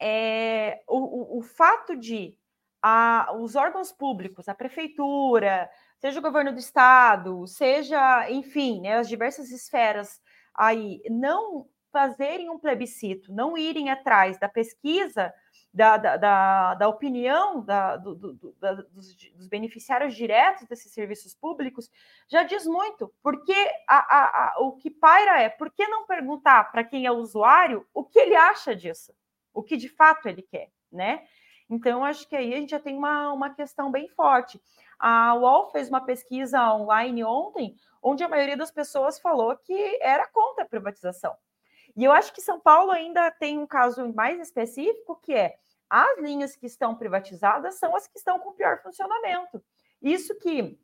é, 0.00 0.82
o, 0.88 0.98
o, 0.98 1.38
o, 1.38 1.42
fato 1.42 1.96
de 1.96 2.36
a, 2.80 3.32
os 3.36 3.56
órgãos 3.56 3.90
públicos, 3.90 4.48
a 4.48 4.54
prefeitura, 4.54 5.68
seja 5.98 6.18
o 6.18 6.22
governo 6.22 6.52
do 6.52 6.58
estado, 6.58 7.46
seja, 7.46 8.30
enfim, 8.30 8.80
né, 8.80 8.98
as 8.98 9.08
diversas 9.08 9.50
esferas 9.50 10.20
aí, 10.54 11.02
não 11.08 11.66
fazerem 11.92 12.50
um 12.50 12.58
plebiscito, 12.58 13.32
não 13.32 13.56
irem 13.56 13.90
atrás 13.90 14.38
da 14.38 14.48
pesquisa, 14.48 15.32
da, 15.72 15.96
da, 15.96 16.16
da, 16.16 16.74
da 16.74 16.88
opinião 16.88 17.64
da, 17.64 17.96
do, 17.96 18.14
do, 18.14 18.52
da, 18.60 18.72
dos, 18.74 19.14
dos, 19.14 19.46
beneficiários 19.46 20.14
diretos 20.14 20.66
desses 20.66 20.92
serviços 20.92 21.34
públicos, 21.34 21.90
já 22.28 22.42
diz 22.42 22.66
muito, 22.66 23.12
porque 23.22 23.54
a, 23.88 23.96
a, 23.96 24.24
a, 24.24 24.60
o 24.60 24.72
que 24.72 24.90
paira 24.90 25.40
é 25.40 25.48
por 25.48 25.70
que 25.70 25.86
não 25.86 26.06
perguntar 26.06 26.70
para 26.70 26.84
quem 26.84 27.06
é 27.06 27.12
usuário 27.12 27.86
o 27.94 28.04
que 28.04 28.18
ele 28.18 28.34
acha 28.34 28.74
disso, 28.74 29.14
o 29.52 29.62
que 29.62 29.76
de 29.76 29.88
fato 29.88 30.28
ele 30.28 30.42
quer, 30.42 30.70
né? 30.90 31.24
Então, 31.70 32.04
acho 32.04 32.28
que 32.28 32.36
aí 32.36 32.52
a 32.52 32.56
gente 32.58 32.70
já 32.70 32.80
tem 32.80 32.94
uma, 32.94 33.32
uma 33.32 33.48
questão 33.48 33.90
bem 33.90 34.06
forte. 34.08 34.60
A 34.98 35.34
UOL 35.34 35.70
fez 35.70 35.88
uma 35.88 36.04
pesquisa 36.04 36.70
online 36.74 37.24
ontem, 37.24 37.74
onde 38.02 38.22
a 38.22 38.28
maioria 38.28 38.58
das 38.58 38.70
pessoas 38.70 39.18
falou 39.18 39.56
que 39.56 39.98
era 40.02 40.28
contra 40.28 40.64
a 40.64 40.68
privatização. 40.68 41.34
E 41.96 42.04
eu 42.04 42.12
acho 42.12 42.32
que 42.32 42.40
São 42.40 42.58
Paulo 42.58 42.90
ainda 42.90 43.30
tem 43.30 43.58
um 43.58 43.66
caso 43.66 44.12
mais 44.14 44.40
específico, 44.40 45.20
que 45.22 45.34
é 45.34 45.56
as 45.88 46.18
linhas 46.18 46.56
que 46.56 46.66
estão 46.66 46.94
privatizadas 46.94 47.74
são 47.74 47.94
as 47.94 48.06
que 48.06 48.16
estão 48.16 48.38
com 48.38 48.52
pior 48.52 48.80
funcionamento. 48.82 49.62
Isso 50.00 50.38
que 50.38 50.78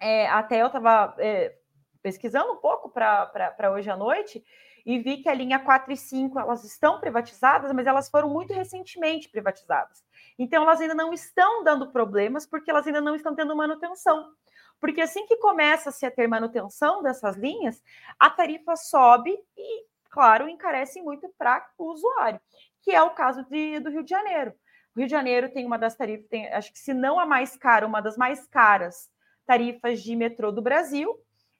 é, 0.00 0.26
até 0.28 0.62
eu 0.62 0.68
estava 0.68 1.14
é, 1.18 1.54
pesquisando 2.02 2.52
um 2.52 2.56
pouco 2.56 2.88
para 2.88 3.70
hoje 3.70 3.90
à 3.90 3.96
noite 3.96 4.42
e 4.84 4.98
vi 4.98 5.18
que 5.18 5.28
a 5.28 5.34
linha 5.34 5.58
4 5.58 5.92
e 5.92 5.96
5 5.96 6.38
elas 6.38 6.64
estão 6.64 7.00
privatizadas, 7.00 7.72
mas 7.72 7.86
elas 7.86 8.08
foram 8.08 8.30
muito 8.30 8.54
recentemente 8.54 9.28
privatizadas. 9.28 10.04
Então 10.38 10.62
elas 10.62 10.80
ainda 10.80 10.94
não 10.94 11.12
estão 11.12 11.64
dando 11.64 11.90
problemas 11.90 12.46
porque 12.46 12.70
elas 12.70 12.86
ainda 12.86 13.00
não 13.00 13.14
estão 13.14 13.34
tendo 13.34 13.54
manutenção. 13.56 14.32
Porque 14.80 15.00
assim 15.00 15.26
que 15.26 15.36
começa-se 15.36 16.06
a 16.06 16.10
ter 16.10 16.28
manutenção 16.28 17.02
dessas 17.02 17.36
linhas, 17.36 17.82
a 18.18 18.30
tarifa 18.30 18.76
sobe 18.76 19.36
e 19.56 19.84
claro, 20.16 20.48
encarece 20.48 21.02
muito 21.02 21.28
para 21.36 21.62
o 21.76 21.92
usuário, 21.92 22.40
que 22.82 22.90
é 22.90 23.02
o 23.02 23.10
caso 23.10 23.44
de, 23.44 23.78
do 23.80 23.90
Rio 23.90 24.02
de 24.02 24.08
Janeiro. 24.08 24.50
O 24.94 24.98
Rio 24.98 25.06
de 25.06 25.10
Janeiro 25.10 25.52
tem 25.52 25.66
uma 25.66 25.78
das 25.78 25.94
tarifas, 25.94 26.26
tem, 26.30 26.48
acho 26.48 26.72
que 26.72 26.78
se 26.78 26.94
não 26.94 27.20
a 27.20 27.26
mais 27.26 27.54
cara, 27.54 27.86
uma 27.86 28.00
das 28.00 28.16
mais 28.16 28.46
caras 28.46 29.10
tarifas 29.46 30.02
de 30.02 30.16
metrô 30.16 30.50
do 30.50 30.62
Brasil. 30.62 31.14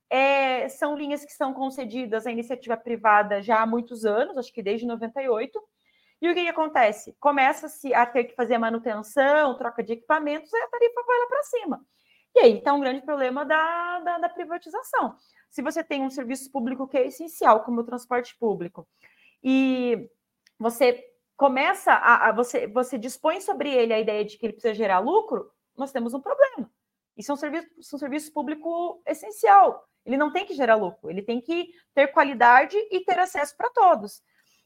É, 0.09 0.71
são 0.71 0.97
linhas 0.97 1.23
que 1.23 1.33
são 1.33 1.53
concedidas 1.53 2.27
à 2.27 2.33
iniciativa 2.33 2.79
privada 2.79 3.43
já 3.43 3.61
há 3.61 3.67
muitos 3.67 4.07
anos, 4.07 4.39
acho 4.39 4.51
que 4.51 4.63
desde 4.63 4.87
98. 4.87 5.63
E 6.23 6.31
o 6.31 6.35
que, 6.35 6.45
que 6.45 6.49
acontece? 6.49 7.15
Começa-se 7.21 7.93
a 7.93 8.07
ter 8.07 8.25
que 8.25 8.35
fazer 8.35 8.57
manutenção, 8.57 9.59
troca 9.59 9.83
de 9.83 9.93
equipamentos, 9.93 10.51
e 10.51 10.57
a 10.57 10.69
tarifa 10.69 11.03
vai 11.07 11.19
lá 11.19 11.27
para 11.27 11.43
cima. 11.43 11.87
E 12.35 12.39
aí 12.39 12.57
está 12.57 12.73
um 12.73 12.81
grande 12.81 13.03
problema 13.03 13.45
da, 13.45 14.01
da, 14.01 14.19
da 14.19 14.29
privatização 14.31 15.15
se 15.51 15.63
você 15.63 15.83
tem 15.83 16.03
um 16.03 16.11
serviço 16.11 16.51
público 16.51 16.87
que 16.87 16.97
é 16.97 17.07
essencial, 17.07 17.65
como 17.65 17.81
o 17.81 17.85
transporte 17.85 18.37
público, 18.37 18.87
e 19.43 20.09
você 20.59 21.05
começa 21.37 21.93
a, 21.93 22.29
a, 22.29 22.33
você, 22.33 22.67
você 22.67 22.99
dispõe 22.99 23.41
sobre 23.41 23.71
ele 23.71 23.93
a 23.93 24.01
ideia 24.01 24.25
de 24.25 24.39
que 24.39 24.47
ele 24.47 24.55
precisa 24.55 24.75
gerar 24.75 24.99
lucro, 24.99 25.51
nós 25.77 25.93
temos 25.93 26.15
um 26.15 26.21
problema. 26.21 26.71
Isso 27.17 27.31
é 27.31 27.35
um 27.35 27.37
serviço, 27.37 27.67
é 27.67 27.97
um 27.97 27.99
serviço 27.99 28.33
público 28.33 29.01
essencial. 29.07 29.87
Ele 30.05 30.17
não 30.17 30.33
tem 30.33 30.47
que 30.47 30.55
gerar 30.55 30.77
lucro, 30.77 31.11
ele 31.11 31.23
tem 31.23 31.41
que 31.41 31.71
ter 31.95 32.09
qualidade 32.09 32.77
e 32.91 33.01
ter 33.01 33.19
acesso 33.19 33.57
para 33.57 33.71
todos. 33.71 34.23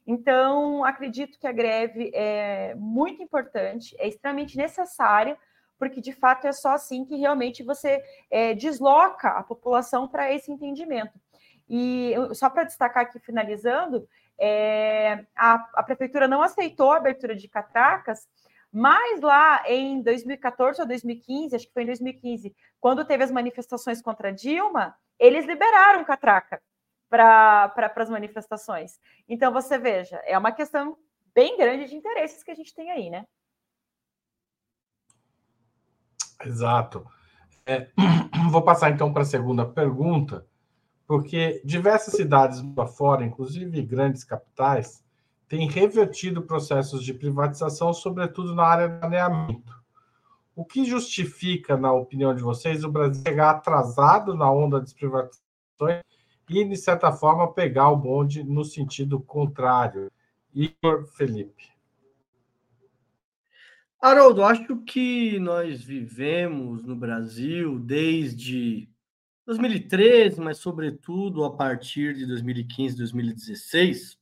Então, 0.06 0.84
acredito 0.84 1.38
que 1.38 1.46
a 1.46 1.52
greve 1.52 2.10
é 2.14 2.74
muito 2.74 3.22
importante, 3.22 3.94
é 3.98 4.08
extremamente 4.08 4.56
necessária 4.56 5.38
porque 5.80 5.98
de 5.98 6.12
fato 6.12 6.46
é 6.46 6.52
só 6.52 6.74
assim 6.74 7.06
que 7.06 7.16
realmente 7.16 7.62
você 7.62 8.04
é, 8.30 8.52
desloca 8.52 9.30
a 9.30 9.42
população 9.42 10.06
para 10.06 10.30
esse 10.30 10.52
entendimento. 10.52 11.18
E 11.66 12.12
só 12.34 12.50
para 12.50 12.64
destacar 12.64 13.04
aqui, 13.04 13.18
finalizando, 13.18 14.06
é, 14.38 15.24
a, 15.34 15.54
a, 15.74 15.82
prefeitura 15.82 16.28
não 16.28 16.42
aceitou 16.42 16.92
a 16.92 16.98
abertura 16.98 17.34
de 17.34 17.48
catracas, 17.48 18.28
mas 18.70 19.22
lá 19.22 19.62
em 19.66 20.02
2014 20.02 20.82
ou 20.82 20.86
2015, 20.86 21.56
acho 21.56 21.66
que 21.66 21.72
foi 21.72 21.84
em 21.84 21.86
2015, 21.86 22.54
quando 22.78 23.04
teve 23.04 23.24
as 23.24 23.30
manifestações 23.30 24.02
contra 24.02 24.30
Dilma, 24.30 24.94
eles 25.18 25.46
liberaram 25.46 26.04
catraca 26.04 26.60
para 27.08 27.92
as 27.96 28.10
manifestações. 28.10 29.00
Então, 29.26 29.50
você 29.50 29.78
veja, 29.78 30.20
é 30.26 30.36
uma 30.36 30.52
questão 30.52 30.96
bem 31.34 31.56
grande 31.56 31.86
de 31.86 31.96
interesses 31.96 32.42
que 32.42 32.50
a 32.50 32.54
gente 32.54 32.74
tem 32.74 32.90
aí, 32.90 33.08
né? 33.08 33.24
Exato. 36.44 37.06
É, 37.66 37.88
vou 38.50 38.62
passar 38.62 38.90
então 38.90 39.12
para 39.12 39.22
a 39.22 39.26
segunda 39.26 39.64
pergunta, 39.64 40.46
porque 41.06 41.60
diversas 41.64 42.14
cidades 42.14 42.62
fora, 42.96 43.24
inclusive 43.24 43.82
grandes 43.82 44.24
capitais, 44.24 45.04
têm 45.48 45.68
revertido 45.68 46.42
processos 46.42 47.04
de 47.04 47.12
privatização, 47.12 47.92
sobretudo 47.92 48.54
na 48.54 48.64
área 48.64 48.88
do 48.88 49.00
saneamento. 49.00 49.80
O 50.54 50.64
que 50.64 50.84
justifica, 50.84 51.76
na 51.76 51.92
opinião 51.92 52.34
de 52.34 52.42
vocês, 52.42 52.84
o 52.84 52.90
Brasil 52.90 53.22
chegar 53.26 53.50
atrasado 53.50 54.34
na 54.34 54.50
onda 54.50 54.80
das 54.80 54.92
privatizações 54.92 56.02
e, 56.48 56.64
de 56.64 56.76
certa 56.76 57.12
forma, 57.12 57.52
pegar 57.52 57.88
o 57.90 57.96
bonde 57.96 58.44
no 58.44 58.64
sentido 58.64 59.20
contrário? 59.20 60.10
Igor 60.52 61.04
Felipe. 61.06 61.68
Haroldo, 64.02 64.42
acho 64.42 64.78
que 64.78 65.38
nós 65.38 65.82
vivemos 65.82 66.82
no 66.82 66.96
Brasil 66.96 67.78
desde 67.78 68.88
2013, 69.46 70.40
mas 70.40 70.56
sobretudo 70.56 71.44
a 71.44 71.54
partir 71.54 72.14
de 72.14 72.24
2015, 72.24 72.96
2016, 72.96 74.18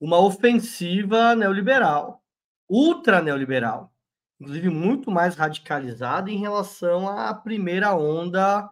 uma 0.00 0.18
ofensiva 0.18 1.34
neoliberal, 1.34 2.24
ultra 2.66 3.20
neoliberal, 3.20 3.92
inclusive 4.40 4.70
muito 4.70 5.10
mais 5.10 5.34
radicalizada 5.34 6.30
em 6.30 6.38
relação 6.38 7.06
à 7.06 7.34
primeira 7.34 7.94
onda 7.94 8.66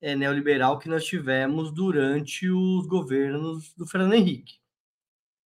é, 0.00 0.16
neoliberal 0.16 0.78
que 0.78 0.88
nós 0.88 1.04
tivemos 1.04 1.70
durante 1.70 2.48
os 2.48 2.86
governos 2.86 3.74
do 3.74 3.86
Fernando 3.86 4.14
Henrique. 4.14 4.54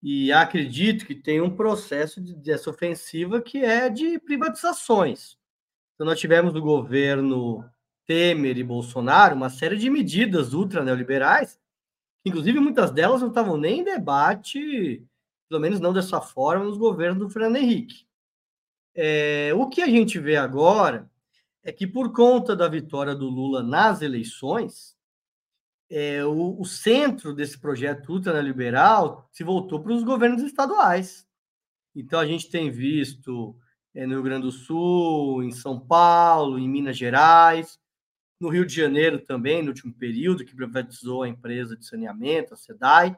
E 0.06 0.30
acredito 0.30 1.06
que 1.06 1.14
tem 1.14 1.40
um 1.40 1.48
processo 1.48 2.20
de, 2.20 2.34
dessa 2.34 2.68
ofensiva 2.68 3.40
que 3.40 3.64
é 3.64 3.88
de 3.88 4.18
privatizações. 4.18 5.38
Então, 5.94 6.06
nós 6.06 6.20
tivemos 6.20 6.52
no 6.52 6.60
governo 6.60 7.64
Temer 8.04 8.58
e 8.58 8.62
Bolsonaro 8.62 9.34
uma 9.34 9.48
série 9.48 9.78
de 9.78 9.88
medidas 9.88 10.52
ultra 10.52 10.84
neoliberais, 10.84 11.58
inclusive 12.22 12.60
muitas 12.60 12.90
delas 12.90 13.22
não 13.22 13.28
estavam 13.28 13.56
nem 13.56 13.80
em 13.80 13.84
debate, 13.84 15.02
pelo 15.48 15.62
menos 15.62 15.80
não 15.80 15.90
dessa 15.90 16.20
forma, 16.20 16.66
nos 16.66 16.76
governos 16.76 17.18
do 17.20 17.30
Fernando 17.30 17.56
Henrique. 17.56 18.06
É, 18.94 19.54
o 19.54 19.70
que 19.70 19.80
a 19.80 19.86
gente 19.86 20.18
vê 20.18 20.36
agora 20.36 21.10
é 21.62 21.72
que, 21.72 21.86
por 21.86 22.12
conta 22.12 22.54
da 22.54 22.68
vitória 22.68 23.14
do 23.14 23.30
Lula 23.30 23.62
nas 23.62 24.02
eleições, 24.02 24.93
é, 25.96 26.24
o, 26.24 26.60
o, 26.60 26.64
centro 26.64 27.32
desse 27.32 27.56
projeto 27.56 28.12
ultraliberal 28.12 29.28
se 29.30 29.44
voltou 29.44 29.80
para 29.80 29.92
os 29.92 30.02
governos 30.02 30.42
estaduais. 30.42 31.24
Então, 31.94 32.18
a 32.18 32.26
gente 32.26 32.50
tem 32.50 32.68
visto 32.68 33.56
é, 33.94 34.04
no 34.04 34.14
Rio 34.14 34.22
Grande 34.24 34.42
do 34.42 34.50
Sul, 34.50 35.44
em 35.44 35.52
São 35.52 35.78
Paulo, 35.78 36.58
em 36.58 36.68
Minas 36.68 36.96
Gerais, 36.96 37.78
no 38.40 38.48
Rio 38.48 38.66
de 38.66 38.74
Janeiro 38.74 39.20
também, 39.20 39.62
no 39.62 39.68
último 39.68 39.94
período, 39.94 40.44
que 40.44 40.56
privatizou 40.56 41.22
a 41.22 41.28
empresa 41.28 41.76
de 41.76 41.86
saneamento, 41.86 42.54
a 42.54 42.56
SEDAI, 42.56 43.16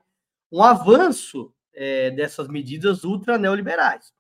um 0.52 0.62
avanço 0.62 1.54
é, 1.72 2.10
dessas 2.10 2.46
medidas 2.46 3.04
ultra 3.04 3.38
neoliberais. 3.38 4.12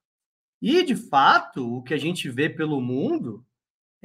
E, 0.62 0.82
de 0.82 0.96
fato, 0.96 1.76
o 1.76 1.82
que 1.82 1.92
a 1.92 1.98
gente 1.98 2.30
vê 2.30 2.48
pelo 2.48 2.80
mundo 2.80 3.45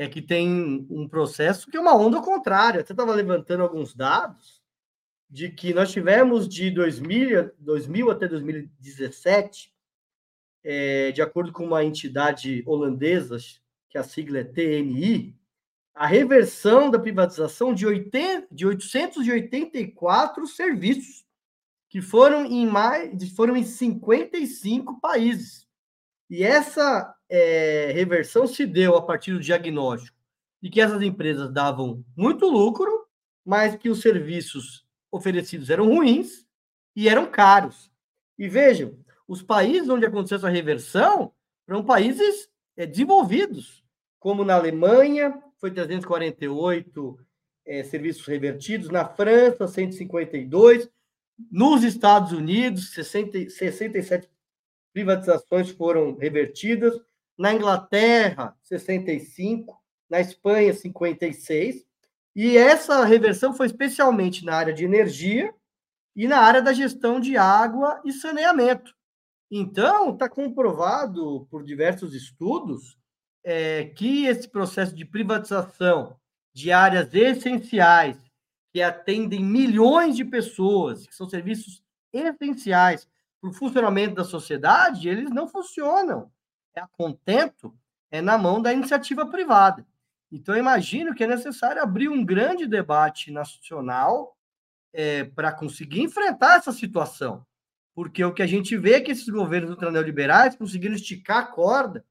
é 0.01 0.09
que 0.09 0.19
tem 0.19 0.87
um 0.89 1.07
processo 1.07 1.69
que 1.69 1.77
é 1.77 1.79
uma 1.79 1.95
onda 1.95 2.19
contrária. 2.21 2.83
Você 2.83 2.91
estava 2.91 3.13
levantando 3.13 3.61
alguns 3.61 3.93
dados 3.93 4.59
de 5.29 5.47
que 5.49 5.75
nós 5.75 5.91
tivemos 5.91 6.49
de 6.49 6.71
2000, 6.71 7.51
2000 7.59 8.09
até 8.09 8.27
2017, 8.27 9.71
é, 10.63 11.11
de 11.11 11.21
acordo 11.21 11.53
com 11.53 11.63
uma 11.63 11.85
entidade 11.85 12.63
holandesa, 12.65 13.37
que 13.91 13.97
a 13.97 14.03
sigla 14.03 14.39
é 14.39 14.43
TNI, 14.43 15.37
a 15.93 16.07
reversão 16.07 16.89
da 16.89 16.97
privatização 16.97 17.71
de, 17.71 17.85
80, 17.85 18.47
de 18.51 18.65
884 18.65 20.47
serviços, 20.47 21.23
que 21.87 22.01
foram 22.01 22.43
em, 22.43 22.65
mais, 22.65 23.31
foram 23.33 23.55
em 23.55 23.63
55 23.63 24.99
países. 24.99 25.67
E 26.31 26.43
essa 26.43 27.13
é, 27.27 27.91
reversão 27.91 28.47
se 28.47 28.65
deu 28.65 28.95
a 28.95 29.01
partir 29.01 29.33
do 29.33 29.39
diagnóstico 29.41 30.17
de 30.61 30.69
que 30.69 30.79
essas 30.79 31.01
empresas 31.01 31.51
davam 31.51 32.05
muito 32.15 32.47
lucro, 32.47 33.05
mas 33.43 33.75
que 33.75 33.89
os 33.89 33.99
serviços 33.99 34.85
oferecidos 35.11 35.69
eram 35.69 35.89
ruins 35.89 36.47
e 36.95 37.09
eram 37.09 37.29
caros. 37.29 37.91
E 38.39 38.47
vejam, 38.47 38.97
os 39.27 39.43
países 39.43 39.89
onde 39.89 40.05
aconteceu 40.05 40.37
essa 40.37 40.47
reversão 40.47 41.33
eram 41.67 41.83
países 41.83 42.49
é, 42.77 42.85
desenvolvidos, 42.85 43.83
como 44.17 44.45
na 44.45 44.55
Alemanha, 44.55 45.37
foi 45.57 45.69
348 45.69 47.19
é, 47.65 47.83
serviços 47.83 48.25
revertidos, 48.25 48.87
na 48.87 49.03
França, 49.03 49.67
152, 49.67 50.89
nos 51.51 51.83
Estados 51.83 52.31
Unidos, 52.31 52.93
60, 52.93 53.49
67 53.49 54.29
privatizações 54.93 55.69
foram 55.71 56.15
revertidas, 56.15 56.99
na 57.37 57.53
Inglaterra, 57.53 58.55
65, 58.61 59.81
na 60.09 60.19
Espanha, 60.19 60.73
56, 60.73 61.85
e 62.35 62.57
essa 62.57 63.03
reversão 63.03 63.53
foi 63.53 63.65
especialmente 63.65 64.45
na 64.45 64.55
área 64.55 64.73
de 64.73 64.85
energia 64.85 65.53
e 66.15 66.27
na 66.27 66.39
área 66.39 66.61
da 66.61 66.73
gestão 66.73 67.19
de 67.19 67.37
água 67.37 68.01
e 68.05 68.11
saneamento. 68.11 68.93
Então, 69.49 70.13
está 70.13 70.29
comprovado 70.29 71.47
por 71.49 71.63
diversos 71.63 72.13
estudos 72.13 72.97
é, 73.43 73.85
que 73.85 74.27
esse 74.27 74.47
processo 74.47 74.95
de 74.95 75.03
privatização 75.03 76.15
de 76.53 76.71
áreas 76.71 77.13
essenciais 77.13 78.17
que 78.73 78.81
atendem 78.81 79.43
milhões 79.43 80.15
de 80.15 80.23
pessoas, 80.23 81.05
que 81.05 81.15
são 81.15 81.27
serviços 81.27 81.83
essenciais 82.13 83.07
o 83.41 83.51
funcionamento 83.51 84.15
da 84.15 84.23
sociedade, 84.23 85.09
eles 85.09 85.31
não 85.31 85.47
funcionam. 85.47 86.31
É 86.75 86.81
a 86.81 86.87
contento 86.87 87.75
é 88.11 88.21
na 88.21 88.37
mão 88.37 88.61
da 88.61 88.73
iniciativa 88.73 89.25
privada. 89.25 89.87
Então, 90.31 90.55
imagino 90.55 91.15
que 91.15 91.23
é 91.23 91.27
necessário 91.27 91.81
abrir 91.81 92.09
um 92.09 92.25
grande 92.25 92.67
debate 92.67 93.31
nacional 93.31 94.37
é, 94.93 95.23
para 95.23 95.51
conseguir 95.51 96.01
enfrentar 96.01 96.57
essa 96.57 96.71
situação. 96.71 97.45
Porque 97.93 98.23
o 98.23 98.33
que 98.33 98.41
a 98.41 98.47
gente 98.47 98.77
vê 98.77 98.93
é 98.93 99.01
que 99.01 99.11
esses 99.11 99.27
governos 99.27 99.71
ultraneoliberais 99.71 100.55
conseguiram 100.55 100.95
esticar 100.95 101.37
a 101.37 101.45
corda 101.45 102.05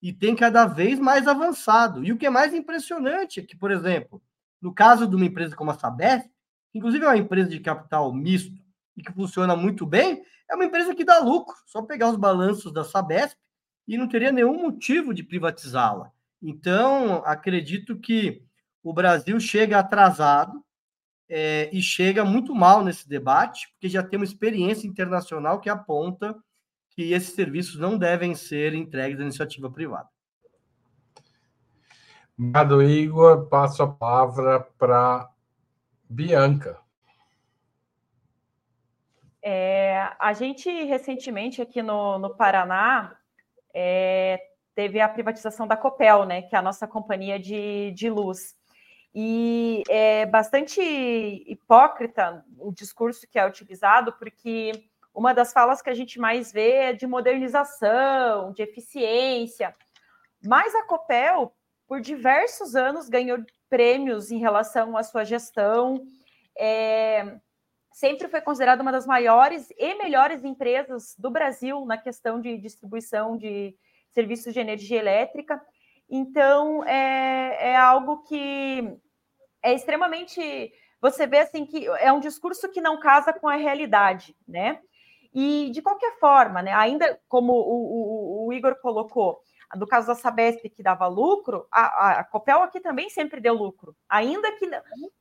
e 0.00 0.12
tem 0.12 0.36
cada 0.36 0.66
vez 0.66 0.98
mais 0.98 1.26
avançado. 1.26 2.04
E 2.04 2.12
o 2.12 2.16
que 2.16 2.26
é 2.26 2.30
mais 2.30 2.54
impressionante 2.54 3.40
é 3.40 3.42
que, 3.42 3.56
por 3.56 3.70
exemplo, 3.70 4.22
no 4.60 4.72
caso 4.72 5.06
de 5.06 5.16
uma 5.16 5.26
empresa 5.26 5.56
como 5.56 5.70
a 5.70 5.78
Sabesp, 5.78 6.30
inclusive 6.74 7.04
é 7.04 7.08
uma 7.08 7.16
empresa 7.18 7.50
de 7.50 7.60
capital 7.60 8.12
misto 8.12 8.62
e 8.96 9.02
que 9.02 9.12
funciona 9.12 9.54
muito 9.54 9.84
bem, 9.84 10.22
é 10.50 10.54
uma 10.54 10.64
empresa 10.64 10.94
que 10.94 11.04
dá 11.04 11.18
lucro. 11.18 11.54
Só 11.66 11.82
pegar 11.82 12.10
os 12.10 12.16
balanços 12.16 12.72
da 12.72 12.84
Sabesp 12.84 13.38
e 13.86 13.96
não 13.96 14.08
teria 14.08 14.32
nenhum 14.32 14.60
motivo 14.60 15.14
de 15.14 15.22
privatizá-la. 15.22 16.10
Então, 16.42 17.22
acredito 17.24 17.98
que 17.98 18.42
o 18.82 18.92
Brasil 18.92 19.38
chega 19.40 19.78
atrasado 19.78 20.64
é, 21.28 21.68
e 21.72 21.82
chega 21.82 22.24
muito 22.24 22.54
mal 22.54 22.84
nesse 22.84 23.08
debate, 23.08 23.68
porque 23.72 23.88
já 23.88 24.02
tem 24.02 24.18
uma 24.18 24.24
experiência 24.24 24.86
internacional 24.86 25.60
que 25.60 25.68
aponta 25.68 26.36
que 26.90 27.12
esses 27.12 27.34
serviços 27.34 27.78
não 27.78 27.98
devem 27.98 28.34
ser 28.34 28.74
entregues 28.74 29.18
à 29.18 29.22
iniciativa 29.22 29.70
privada. 29.70 30.08
Obrigado, 32.38 32.82
Igor. 32.82 33.46
Passo 33.46 33.82
a 33.82 33.88
palavra 33.88 34.60
para 34.78 35.28
Bianca. 36.08 36.78
É, 39.48 40.10
a 40.18 40.32
gente 40.32 40.68
recentemente 40.86 41.62
aqui 41.62 41.80
no, 41.80 42.18
no 42.18 42.34
Paraná 42.34 43.16
é, 43.72 44.40
teve 44.74 45.00
a 45.00 45.08
privatização 45.08 45.68
da 45.68 45.76
Copel, 45.76 46.24
né, 46.24 46.42
que 46.42 46.56
é 46.56 46.58
a 46.58 46.62
nossa 46.62 46.84
companhia 46.84 47.38
de, 47.38 47.92
de 47.92 48.10
luz. 48.10 48.56
E 49.14 49.84
é 49.88 50.26
bastante 50.26 50.80
hipócrita 50.80 52.44
o 52.58 52.72
discurso 52.72 53.24
que 53.30 53.38
é 53.38 53.46
utilizado, 53.46 54.12
porque 54.14 54.72
uma 55.14 55.32
das 55.32 55.52
falas 55.52 55.80
que 55.80 55.90
a 55.90 55.94
gente 55.94 56.18
mais 56.18 56.50
vê 56.50 56.70
é 56.72 56.92
de 56.92 57.06
modernização, 57.06 58.52
de 58.52 58.62
eficiência. 58.62 59.72
Mas 60.44 60.74
a 60.74 60.82
Copel, 60.86 61.54
por 61.86 62.00
diversos 62.00 62.74
anos, 62.74 63.08
ganhou 63.08 63.38
prêmios 63.70 64.32
em 64.32 64.38
relação 64.38 64.96
à 64.96 65.04
sua 65.04 65.22
gestão. 65.22 66.04
É, 66.58 67.38
sempre 67.96 68.28
foi 68.28 68.42
considerada 68.42 68.82
uma 68.82 68.92
das 68.92 69.06
maiores 69.06 69.72
e 69.78 69.94
melhores 69.94 70.44
empresas 70.44 71.16
do 71.18 71.30
Brasil 71.30 71.86
na 71.86 71.96
questão 71.96 72.38
de 72.38 72.58
distribuição 72.58 73.38
de 73.38 73.74
serviços 74.10 74.52
de 74.52 74.60
energia 74.60 74.98
elétrica. 74.98 75.58
Então, 76.06 76.84
é, 76.84 77.70
é 77.70 77.76
algo 77.76 78.22
que 78.24 78.94
é 79.62 79.72
extremamente. 79.72 80.70
Você 81.00 81.26
vê 81.26 81.38
assim 81.38 81.64
que 81.64 81.86
é 81.86 82.12
um 82.12 82.20
discurso 82.20 82.68
que 82.68 82.82
não 82.82 83.00
casa 83.00 83.32
com 83.32 83.48
a 83.48 83.56
realidade, 83.56 84.36
né? 84.46 84.78
E, 85.34 85.70
de 85.70 85.80
qualquer 85.80 86.18
forma, 86.18 86.60
né, 86.60 86.72
ainda 86.74 87.18
como 87.28 87.54
o, 87.54 88.44
o, 88.44 88.46
o 88.46 88.52
Igor 88.52 88.78
colocou, 88.82 89.40
no 89.76 89.86
caso 89.86 90.06
da 90.06 90.14
Sabesp, 90.14 90.68
que 90.68 90.82
dava 90.82 91.06
lucro, 91.06 91.66
a, 91.70 92.20
a, 92.20 92.24
Copel 92.24 92.62
aqui 92.62 92.80
também 92.80 93.08
sempre 93.10 93.40
deu 93.40 93.54
lucro. 93.54 93.94
Ainda 94.08 94.50
que. 94.52 94.68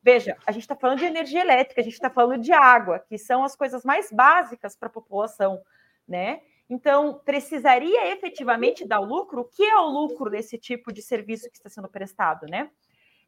Veja, 0.02 0.38
a 0.46 0.52
gente 0.52 0.64
está 0.64 0.76
falando 0.76 1.00
de 1.00 1.06
energia 1.06 1.42
elétrica, 1.42 1.82
a 1.82 1.84
gente 1.84 1.94
está 1.94 2.10
falando 2.10 2.42
de 2.42 2.52
água, 2.52 3.00
que 3.00 3.18
são 3.18 3.44
as 3.44 3.56
coisas 3.56 3.84
mais 3.84 4.12
básicas 4.12 4.76
para 4.76 4.88
a 4.88 4.92
população, 4.92 5.62
né? 6.08 6.42
Então, 6.70 7.22
precisaria 7.24 8.12
efetivamente 8.12 8.88
dar 8.88 9.00
o 9.00 9.06
lucro? 9.06 9.42
O 9.42 9.46
que 9.46 9.64
é 9.64 9.78
o 9.78 9.88
lucro 9.88 10.30
desse 10.30 10.58
tipo 10.58 10.92
de 10.92 11.02
serviço 11.02 11.50
que 11.50 11.58
está 11.58 11.70
sendo 11.70 11.88
prestado, 11.88 12.48
né? 12.48 12.70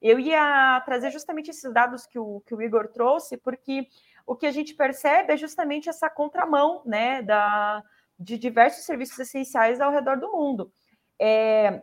Eu 0.01 0.19
ia 0.19 0.81
trazer 0.85 1.11
justamente 1.11 1.49
esses 1.49 1.71
dados 1.73 2.05
que 2.05 2.19
o, 2.19 2.41
que 2.45 2.53
o 2.53 2.61
Igor 2.61 2.87
trouxe, 2.87 3.37
porque 3.37 3.87
o 4.25 4.35
que 4.35 4.45
a 4.45 4.51
gente 4.51 4.73
percebe 4.75 5.33
é 5.33 5.37
justamente 5.37 5.89
essa 5.89 6.09
contramão 6.09 6.81
né, 6.85 7.21
da, 7.21 7.83
de 8.19 8.37
diversos 8.37 8.85
serviços 8.85 9.17
essenciais 9.19 9.79
ao 9.79 9.91
redor 9.91 10.19
do 10.19 10.31
mundo. 10.31 10.71
É, 11.19 11.81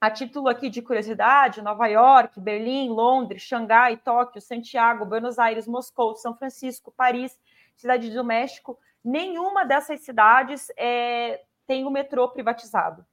a 0.00 0.10
título 0.10 0.48
aqui 0.48 0.70
de 0.70 0.80
curiosidade, 0.80 1.62
Nova 1.62 1.86
York, 1.86 2.40
Berlim, 2.40 2.88
Londres, 2.88 3.42
Xangai, 3.42 3.96
Tóquio, 3.96 4.40
Santiago, 4.40 5.04
Buenos 5.04 5.38
Aires, 5.38 5.66
Moscou, 5.66 6.16
São 6.16 6.34
Francisco, 6.34 6.92
Paris, 6.96 7.38
Cidade 7.76 8.10
do 8.10 8.24
México, 8.24 8.78
nenhuma 9.04 9.64
dessas 9.64 10.00
cidades 10.00 10.70
é, 10.76 11.42
tem 11.66 11.84
o 11.84 11.90
metrô 11.90 12.28
privatizado. 12.28 13.04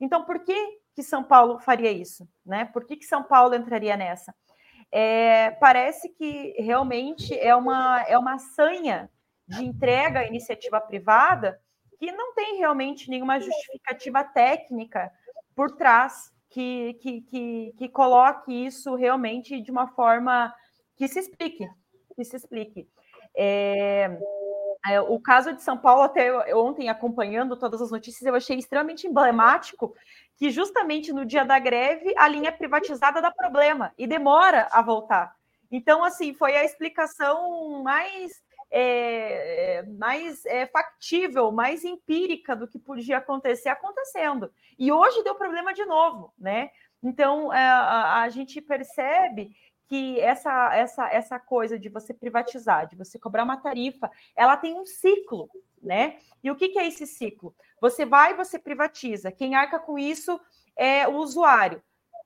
Então, 0.00 0.24
por 0.24 0.40
que, 0.40 0.78
que 0.94 1.02
São 1.02 1.22
Paulo 1.22 1.58
faria 1.58 1.90
isso? 1.90 2.28
Né? 2.44 2.64
Por 2.66 2.84
que, 2.84 2.96
que 2.96 3.04
São 3.04 3.22
Paulo 3.22 3.54
entraria 3.54 3.96
nessa? 3.96 4.34
é, 4.94 5.50
parece 5.50 6.08
que 6.08 6.54
realmente 6.56 7.36
é 7.36 7.52
uma, 7.56 8.02
é 8.02 8.16
uma 8.16 8.38
sanha 8.38 9.10
de 9.44 9.64
entrega 9.64 10.20
à 10.20 10.26
iniciativa 10.28 10.80
privada 10.80 11.60
que 12.04 12.12
não 12.12 12.34
tem 12.34 12.58
realmente 12.58 13.08
nenhuma 13.08 13.40
justificativa 13.40 14.22
técnica 14.22 15.10
por 15.56 15.70
trás 15.70 16.30
que, 16.50 16.94
que, 17.00 17.22
que, 17.22 17.74
que 17.78 17.88
coloque 17.88 18.52
isso 18.52 18.94
realmente 18.94 19.60
de 19.60 19.70
uma 19.70 19.88
forma 19.88 20.54
que 20.96 21.08
se 21.08 21.18
explique, 21.18 21.66
que 22.14 22.24
se 22.24 22.36
explique. 22.36 22.86
É, 23.34 24.18
é, 24.86 25.00
o 25.00 25.18
caso 25.18 25.54
de 25.54 25.62
São 25.62 25.78
Paulo, 25.78 26.02
até 26.02 26.54
ontem 26.54 26.90
acompanhando 26.90 27.56
todas 27.56 27.80
as 27.80 27.90
notícias, 27.90 28.22
eu 28.22 28.34
achei 28.34 28.58
extremamente 28.58 29.06
emblemático 29.06 29.94
que 30.36 30.50
justamente 30.50 31.10
no 31.10 31.24
dia 31.24 31.44
da 31.44 31.58
greve 31.58 32.12
a 32.18 32.28
linha 32.28 32.52
privatizada 32.52 33.22
dá 33.22 33.30
problema 33.30 33.94
e 33.96 34.06
demora 34.06 34.68
a 34.70 34.82
voltar. 34.82 35.34
Então, 35.70 36.04
assim, 36.04 36.34
foi 36.34 36.54
a 36.54 36.64
explicação 36.64 37.82
mais 37.82 38.43
é, 38.76 39.84
mais 39.96 40.44
é, 40.46 40.66
factível, 40.66 41.52
mais 41.52 41.84
empírica 41.84 42.56
do 42.56 42.66
que 42.66 42.76
podia 42.76 43.18
acontecer 43.18 43.68
acontecendo. 43.68 44.50
E 44.76 44.90
hoje 44.90 45.22
deu 45.22 45.36
problema 45.36 45.72
de 45.72 45.84
novo, 45.84 46.34
né? 46.36 46.70
Então 47.00 47.52
é, 47.52 47.64
a, 47.64 48.22
a 48.22 48.28
gente 48.30 48.60
percebe 48.60 49.52
que 49.86 50.18
essa, 50.18 50.74
essa, 50.74 51.08
essa 51.08 51.38
coisa 51.38 51.78
de 51.78 51.88
você 51.88 52.12
privatizar, 52.12 52.88
de 52.88 52.96
você 52.96 53.16
cobrar 53.16 53.44
uma 53.44 53.56
tarifa, 53.56 54.10
ela 54.34 54.56
tem 54.56 54.74
um 54.74 54.84
ciclo, 54.84 55.48
né? 55.80 56.18
E 56.42 56.50
o 56.50 56.56
que, 56.56 56.70
que 56.70 56.78
é 56.80 56.88
esse 56.88 57.06
ciclo? 57.06 57.54
Você 57.80 58.04
vai, 58.04 58.34
você 58.34 58.58
privatiza. 58.58 59.30
Quem 59.30 59.54
arca 59.54 59.78
com 59.78 59.96
isso 59.96 60.40
é 60.76 61.06
o 61.06 61.18
usuário. 61.18 61.80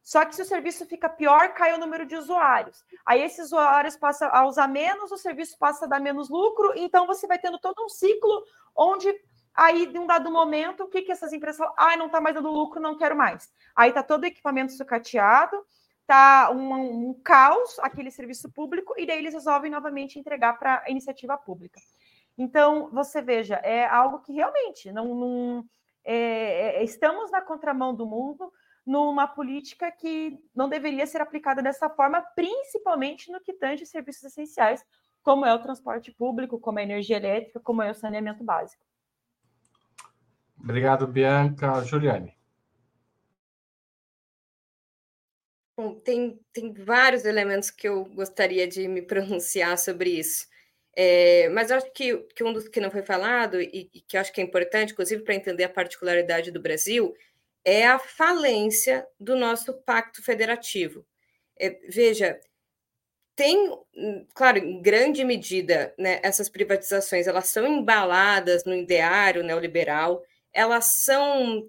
Só 0.08 0.24
que 0.24 0.34
se 0.34 0.40
o 0.40 0.44
serviço 0.46 0.86
fica 0.86 1.06
pior, 1.06 1.52
cai 1.52 1.74
o 1.74 1.78
número 1.78 2.06
de 2.06 2.16
usuários. 2.16 2.82
Aí 3.04 3.22
esses 3.22 3.48
usuários 3.48 3.94
passam 3.94 4.30
a 4.32 4.46
usar 4.46 4.66
menos, 4.66 5.12
o 5.12 5.18
serviço 5.18 5.58
passa 5.58 5.84
a 5.84 5.88
dar 5.88 6.00
menos 6.00 6.30
lucro, 6.30 6.72
então 6.76 7.06
você 7.06 7.26
vai 7.26 7.38
tendo 7.38 7.58
todo 7.58 7.84
um 7.84 7.90
ciclo 7.90 8.42
onde 8.74 9.14
aí, 9.54 9.84
de 9.84 9.98
um 9.98 10.06
dado 10.06 10.30
momento, 10.30 10.84
o 10.84 10.88
que, 10.88 11.02
que 11.02 11.12
essas 11.12 11.34
empresas 11.34 11.58
falam? 11.58 11.74
Ah, 11.76 11.94
não 11.94 12.06
está 12.06 12.22
mais 12.22 12.34
dando 12.34 12.50
lucro, 12.50 12.80
não 12.80 12.96
quero 12.96 13.14
mais. 13.14 13.52
Aí 13.76 13.90
está 13.90 14.02
todo 14.02 14.22
o 14.22 14.26
equipamento 14.26 14.72
sucateado, 14.72 15.62
está 16.00 16.50
um, 16.52 17.10
um, 17.10 17.20
caos 17.22 17.78
aquele 17.80 18.10
serviço 18.10 18.50
público, 18.50 18.94
e 18.96 19.04
daí 19.04 19.18
eles 19.18 19.34
resolvem 19.34 19.70
novamente 19.70 20.18
entregar 20.18 20.58
para 20.58 20.84
a 20.86 20.90
iniciativa 20.90 21.36
pública. 21.36 21.82
Então, 22.38 22.88
você 22.94 23.20
veja, 23.20 23.56
é 23.56 23.84
algo 23.84 24.20
que 24.20 24.32
realmente 24.32 24.90
não, 24.90 25.14
não 25.14 25.64
é, 26.02 26.80
é, 26.80 26.82
estamos 26.82 27.30
na 27.30 27.42
contramão 27.42 27.94
do 27.94 28.06
mundo 28.06 28.50
numa 28.88 29.26
política 29.26 29.92
que 29.92 30.42
não 30.56 30.66
deveria 30.66 31.06
ser 31.06 31.20
aplicada 31.20 31.62
dessa 31.62 31.90
forma, 31.90 32.22
principalmente 32.34 33.30
no 33.30 33.38
que 33.38 33.52
tange 33.52 33.84
serviços 33.84 34.24
essenciais, 34.24 34.82
como 35.22 35.44
é 35.44 35.52
o 35.52 35.62
transporte 35.62 36.10
público, 36.10 36.58
como 36.58 36.78
é 36.78 36.82
a 36.82 36.84
energia 36.86 37.18
elétrica, 37.18 37.60
como 37.60 37.82
é 37.82 37.90
o 37.90 37.94
saneamento 37.94 38.42
básico. 38.42 38.82
Obrigado, 40.58 41.06
Bianca. 41.06 41.82
Juliane. 41.84 42.34
Bom, 45.76 45.94
tem, 46.00 46.40
tem 46.50 46.72
vários 46.72 47.26
elementos 47.26 47.70
que 47.70 47.86
eu 47.86 48.06
gostaria 48.06 48.66
de 48.66 48.88
me 48.88 49.02
pronunciar 49.02 49.76
sobre 49.76 50.10
isso. 50.18 50.46
É, 50.96 51.50
mas 51.50 51.70
acho 51.70 51.92
que, 51.92 52.16
que 52.34 52.42
um 52.42 52.54
dos 52.54 52.66
que 52.66 52.80
não 52.80 52.90
foi 52.90 53.02
falado, 53.02 53.60
e, 53.60 53.90
e 53.92 54.00
que 54.00 54.16
acho 54.16 54.32
que 54.32 54.40
é 54.40 54.44
importante, 54.44 54.94
inclusive 54.94 55.22
para 55.22 55.34
entender 55.34 55.64
a 55.64 55.68
particularidade 55.68 56.50
do 56.50 56.60
Brasil, 56.60 57.14
é 57.68 57.86
a 57.86 57.98
falência 57.98 59.06
do 59.18 59.36
nosso 59.36 59.74
pacto 59.82 60.22
federativo. 60.22 61.06
É, 61.58 61.78
veja, 61.88 62.40
tem, 63.36 63.70
claro, 64.34 64.58
em 64.58 64.82
grande 64.82 65.22
medida, 65.24 65.94
né, 65.98 66.20
essas 66.22 66.48
privatizações 66.48 67.26
elas 67.26 67.48
são 67.48 67.66
embaladas 67.66 68.64
no 68.64 68.74
ideário 68.74 69.44
neoliberal, 69.44 70.24
elas 70.52 70.86
são 71.04 71.68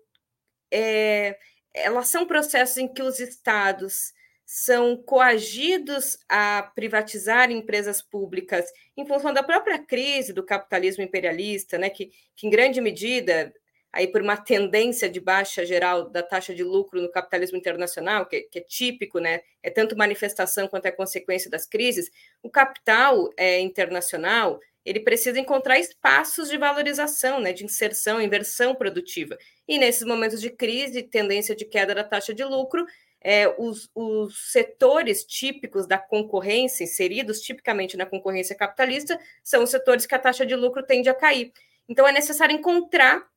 é, 0.71 1.37
elas 1.73 2.07
são 2.07 2.25
processos 2.25 2.77
em 2.77 2.87
que 2.87 3.03
os 3.03 3.19
estados 3.19 4.13
são 4.45 4.97
coagidos 4.97 6.17
a 6.27 6.63
privatizar 6.73 7.51
empresas 7.51 8.01
públicas 8.01 8.65
em 8.97 9.05
função 9.05 9.31
da 9.31 9.43
própria 9.43 9.77
crise 9.77 10.33
do 10.33 10.43
capitalismo 10.43 11.03
imperialista, 11.03 11.77
né, 11.77 11.89
que, 11.89 12.11
que 12.35 12.47
em 12.47 12.49
grande 12.49 12.81
medida, 12.81 13.53
aí 13.91 14.07
por 14.07 14.21
uma 14.21 14.37
tendência 14.37 15.09
de 15.09 15.19
baixa 15.19 15.65
geral 15.65 16.09
da 16.09 16.21
taxa 16.21 16.53
de 16.53 16.63
lucro 16.63 17.01
no 17.01 17.11
capitalismo 17.11 17.57
internacional, 17.57 18.25
que, 18.25 18.41
que 18.41 18.59
é 18.59 18.61
típico, 18.61 19.19
né, 19.19 19.41
é 19.63 19.69
tanto 19.69 19.97
manifestação 19.97 20.67
quanto 20.67 20.85
é 20.85 20.91
consequência 20.91 21.49
das 21.49 21.65
crises, 21.65 22.11
o 22.43 22.49
capital 22.49 23.29
é, 23.35 23.59
internacional 23.59 24.59
ele 24.85 25.01
precisa 25.01 25.39
encontrar 25.39 25.77
espaços 25.77 26.49
de 26.49 26.57
valorização, 26.57 27.39
né, 27.39 27.53
de 27.53 27.65
inserção, 27.65 28.21
inversão 28.21 28.73
produtiva. 28.73 29.37
E 29.67 29.77
nesses 29.77 30.03
momentos 30.03 30.41
de 30.41 30.49
crise, 30.49 31.03
tendência 31.03 31.55
de 31.55 31.65
queda 31.65 31.93
da 31.93 32.03
taxa 32.03 32.33
de 32.33 32.43
lucro, 32.43 32.85
é, 33.21 33.47
os, 33.57 33.89
os, 33.93 34.51
setores 34.51 35.25
típicos 35.25 35.85
da 35.85 35.97
concorrência, 35.97 36.83
inseridos 36.83 37.41
tipicamente 37.41 37.97
na 37.97 38.05
concorrência 38.05 38.55
capitalista, 38.55 39.19
são 39.43 39.63
os 39.63 39.69
setores 39.69 40.05
que 40.05 40.15
a 40.15 40.19
taxa 40.19 40.45
de 40.45 40.55
lucro 40.55 40.81
tende 40.83 41.09
a 41.09 41.13
cair. 41.13 41.51
Então, 41.87 42.07
é 42.07 42.11
necessário 42.11 42.55
encontrar 42.55 43.27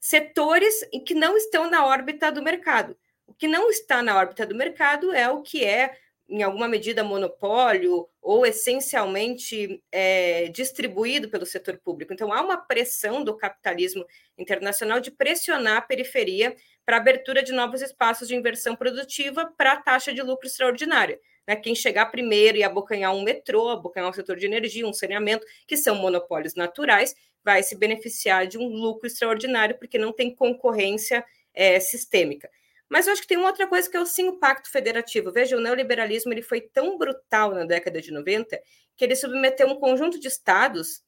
setores 0.00 0.74
que 1.06 1.14
não 1.14 1.36
estão 1.36 1.70
na 1.70 1.86
órbita 1.86 2.30
do 2.30 2.42
mercado. 2.42 2.96
O 3.26 3.34
que 3.34 3.46
não 3.46 3.70
está 3.70 4.02
na 4.02 4.16
órbita 4.16 4.46
do 4.46 4.54
mercado 4.54 5.12
é 5.12 5.28
o 5.28 5.42
que 5.42 5.64
é 5.64 5.96
em 6.28 6.42
alguma 6.42 6.68
medida, 6.68 7.02
monopólio 7.02 8.06
ou 8.20 8.44
essencialmente 8.44 9.82
é, 9.90 10.48
distribuído 10.48 11.30
pelo 11.30 11.46
setor 11.46 11.78
público. 11.78 12.12
Então, 12.12 12.30
há 12.30 12.42
uma 12.42 12.58
pressão 12.58 13.24
do 13.24 13.34
capitalismo 13.34 14.04
internacional 14.36 15.00
de 15.00 15.10
pressionar 15.10 15.78
a 15.78 15.82
periferia 15.82 16.54
para 16.84 16.96
a 16.96 17.00
abertura 17.00 17.42
de 17.42 17.52
novos 17.52 17.80
espaços 17.80 18.28
de 18.28 18.36
inversão 18.36 18.76
produtiva 18.76 19.50
para 19.56 19.72
a 19.72 19.80
taxa 19.80 20.12
de 20.12 20.20
lucro 20.20 20.46
extraordinária. 20.46 21.18
Né? 21.46 21.56
Quem 21.56 21.74
chegar 21.74 22.06
primeiro 22.06 22.58
e 22.58 22.62
abocanhar 22.62 23.14
um 23.14 23.22
metrô, 23.22 23.70
abocanhar 23.70 24.10
um 24.10 24.12
setor 24.12 24.36
de 24.36 24.44
energia, 24.44 24.86
um 24.86 24.92
saneamento, 24.92 25.46
que 25.66 25.78
são 25.78 25.94
monopólios 25.94 26.54
naturais, 26.54 27.14
vai 27.48 27.62
se 27.62 27.74
beneficiar 27.74 28.46
de 28.46 28.58
um 28.58 28.68
lucro 28.68 29.06
extraordinário, 29.06 29.78
porque 29.78 29.96
não 29.96 30.12
tem 30.12 30.34
concorrência 30.34 31.24
é, 31.54 31.80
sistêmica. 31.80 32.50
Mas 32.90 33.06
eu 33.06 33.14
acho 33.14 33.22
que 33.22 33.28
tem 33.28 33.38
uma 33.38 33.46
outra 33.46 33.66
coisa 33.66 33.90
que 33.90 33.96
é 33.96 34.00
o 34.00 34.04
sim 34.04 34.28
o 34.28 34.38
pacto 34.38 34.70
federativo. 34.70 35.32
Veja, 35.32 35.56
o 35.56 35.60
neoliberalismo 35.60 36.30
ele 36.30 36.42
foi 36.42 36.60
tão 36.60 36.98
brutal 36.98 37.54
na 37.54 37.64
década 37.64 38.02
de 38.02 38.12
90 38.12 38.60
que 38.94 39.02
ele 39.02 39.16
submeteu 39.16 39.66
um 39.66 39.76
conjunto 39.76 40.20
de 40.20 40.28
estados, 40.28 41.02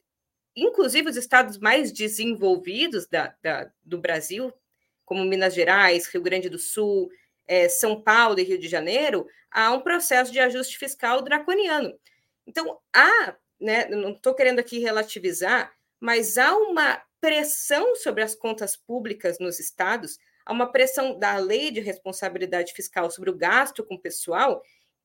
inclusive 0.55 1.11
os 1.11 1.15
estados 1.15 1.59
mais 1.59 1.91
desenvolvidos 1.91 3.05
da, 3.05 3.35
da 3.39 3.71
do 3.83 3.99
Brasil, 3.99 4.51
como 5.05 5.23
Minas 5.23 5.53
Gerais, 5.53 6.07
Rio 6.07 6.23
Grande 6.23 6.49
do 6.49 6.57
Sul, 6.57 7.07
é, 7.47 7.69
São 7.69 8.01
Paulo 8.01 8.39
e 8.39 8.43
Rio 8.43 8.57
de 8.57 8.67
Janeiro, 8.67 9.27
a 9.51 9.71
um 9.71 9.81
processo 9.81 10.31
de 10.31 10.39
ajuste 10.39 10.75
fiscal 10.75 11.21
draconiano. 11.21 11.93
Então, 12.47 12.79
há, 12.91 13.35
né, 13.59 13.85
não 13.89 14.13
estou 14.13 14.33
querendo 14.33 14.57
aqui 14.57 14.79
relativizar, 14.79 15.71
mas 16.01 16.37
há 16.37 16.57
uma 16.57 17.01
pressão 17.21 17.95
sobre 17.95 18.23
as 18.23 18.35
contas 18.35 18.75
públicas 18.75 19.37
nos 19.39 19.59
estados 19.59 20.17
a 20.43 20.51
uma 20.51 20.71
pressão 20.71 21.17
da 21.19 21.37
lei 21.37 21.69
de 21.69 21.79
responsabilidade 21.79 22.73
fiscal 22.73 23.11
sobre 23.11 23.29
o 23.29 23.37
gasto 23.37 23.83
com 23.83 23.93
o 23.93 24.01
pessoal, 24.01 24.63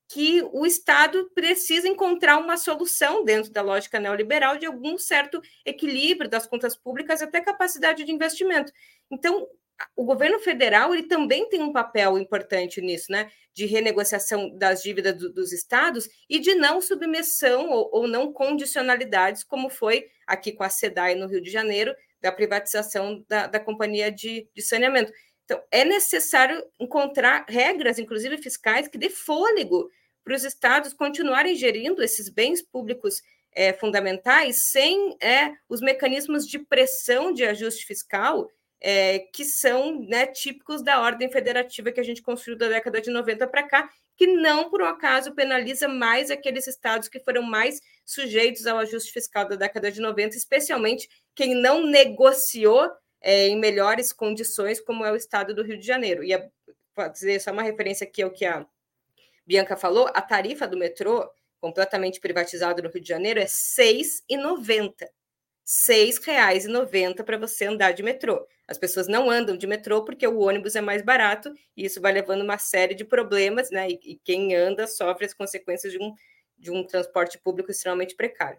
que 0.08 0.42
o 0.52 0.64
Estado 0.64 1.30
precisa 1.34 1.86
encontrar 1.86 2.38
uma 2.38 2.56
solução 2.56 3.24
dentro 3.24 3.52
da 3.52 3.60
lógica 3.60 4.00
neoliberal 4.00 4.56
de 4.56 4.64
algum 4.64 4.96
certo 4.96 5.42
equilíbrio 5.64 6.30
das 6.30 6.46
contas 6.46 6.76
públicas 6.76 7.20
até 7.20 7.40
capacidade 7.40 8.04
de 8.04 8.12
investimento. 8.12 8.72
Então, 9.10 9.46
o 9.94 10.04
governo 10.04 10.38
federal 10.38 10.94
ele 10.94 11.04
também 11.04 11.48
tem 11.48 11.62
um 11.62 11.72
papel 11.72 12.18
importante 12.18 12.80
nisso, 12.80 13.10
né? 13.10 13.30
De 13.52 13.66
renegociação 13.66 14.56
das 14.56 14.82
dívidas 14.82 15.16
do, 15.16 15.32
dos 15.32 15.52
estados 15.52 16.08
e 16.28 16.38
de 16.38 16.54
não 16.54 16.80
submissão 16.80 17.70
ou, 17.70 17.90
ou, 17.92 18.08
não 18.08 18.32
condicionalidades, 18.32 19.44
como 19.44 19.68
foi 19.68 20.06
aqui 20.26 20.52
com 20.52 20.62
a 20.62 20.68
SEDAI 20.68 21.14
no 21.14 21.26
Rio 21.26 21.40
de 21.40 21.50
Janeiro, 21.50 21.94
da 22.20 22.32
privatização 22.32 23.24
da, 23.28 23.46
da 23.46 23.60
companhia 23.60 24.10
de, 24.10 24.48
de 24.54 24.62
saneamento. 24.62 25.12
Então, 25.44 25.62
é 25.70 25.84
necessário 25.84 26.64
encontrar 26.80 27.46
regras, 27.48 27.98
inclusive 27.98 28.36
fiscais, 28.38 28.88
que 28.88 28.98
dê 28.98 29.08
fôlego 29.08 29.90
para 30.24 30.34
os 30.34 30.44
estados 30.44 30.92
continuarem 30.92 31.54
gerindo 31.54 32.02
esses 32.02 32.28
bens 32.28 32.60
públicos 32.60 33.22
é, 33.52 33.72
fundamentais 33.72 34.64
sem 34.64 35.16
é, 35.20 35.52
os 35.68 35.80
mecanismos 35.80 36.46
de 36.46 36.58
pressão 36.58 37.32
de 37.32 37.44
ajuste 37.44 37.86
fiscal 37.86 38.50
é, 38.80 39.18
que 39.18 39.44
são 39.44 40.00
né, 40.02 40.26
típicos 40.26 40.82
da 40.82 41.00
ordem 41.00 41.30
federativa 41.30 41.90
que 41.90 42.00
a 42.00 42.04
gente 42.04 42.22
construiu 42.22 42.58
da 42.58 42.68
década 42.68 43.00
de 43.00 43.10
90 43.10 43.46
para 43.46 43.62
cá, 43.62 43.90
que 44.16 44.26
não, 44.26 44.70
por 44.70 44.82
um 44.82 44.86
acaso, 44.86 45.34
penaliza 45.34 45.88
mais 45.88 46.30
aqueles 46.30 46.66
estados 46.66 47.08
que 47.08 47.20
foram 47.20 47.42
mais 47.42 47.80
sujeitos 48.04 48.66
ao 48.66 48.78
ajuste 48.78 49.12
fiscal 49.12 49.46
da 49.46 49.56
década 49.56 49.92
de 49.92 50.00
90, 50.00 50.36
especialmente 50.36 51.08
quem 51.34 51.54
não 51.54 51.86
negociou 51.86 52.90
é, 53.20 53.48
em 53.48 53.58
melhores 53.58 54.12
condições, 54.12 54.80
como 54.80 55.04
é 55.04 55.12
o 55.12 55.16
estado 55.16 55.54
do 55.54 55.62
Rio 55.62 55.78
de 55.78 55.86
Janeiro. 55.86 56.24
E 56.24 56.32
a, 56.32 56.48
fazer 56.94 57.38
só 57.40 57.52
uma 57.52 57.62
referência 57.62 58.06
aqui 58.06 58.22
ao 58.22 58.30
que 58.30 58.46
a 58.46 58.66
Bianca 59.46 59.76
falou, 59.76 60.08
a 60.14 60.22
tarifa 60.22 60.66
do 60.66 60.78
metrô, 60.78 61.30
completamente 61.60 62.20
privatizado 62.20 62.82
no 62.82 62.88
Rio 62.88 63.02
de 63.02 63.08
Janeiro, 63.08 63.38
é 63.38 63.42
R$ 63.42 63.48
6,90. 63.48 64.94
R$ 65.00 65.08
6,90 65.66 67.22
para 67.22 67.36
você 67.36 67.66
andar 67.66 67.92
de 67.92 68.02
metrô. 68.02 68.46
As 68.68 68.78
pessoas 68.78 69.06
não 69.06 69.30
andam 69.30 69.56
de 69.56 69.66
metrô 69.66 70.04
porque 70.04 70.26
o 70.26 70.40
ônibus 70.40 70.74
é 70.74 70.80
mais 70.80 71.02
barato 71.02 71.52
e 71.76 71.84
isso 71.84 72.00
vai 72.00 72.12
levando 72.12 72.42
uma 72.42 72.58
série 72.58 72.94
de 72.94 73.04
problemas, 73.04 73.70
né? 73.70 73.88
E, 73.88 74.00
e 74.04 74.20
quem 74.24 74.54
anda 74.56 74.86
sofre 74.86 75.24
as 75.24 75.32
consequências 75.32 75.92
de 75.92 76.02
um, 76.02 76.14
de 76.58 76.70
um 76.70 76.84
transporte 76.84 77.38
público 77.38 77.70
extremamente 77.70 78.16
precário. 78.16 78.58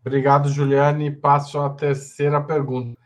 Obrigado, 0.00 0.48
Juliane. 0.48 1.14
Passo 1.14 1.58
à 1.58 1.68
terceira 1.68 2.40
pergunta. 2.40 2.98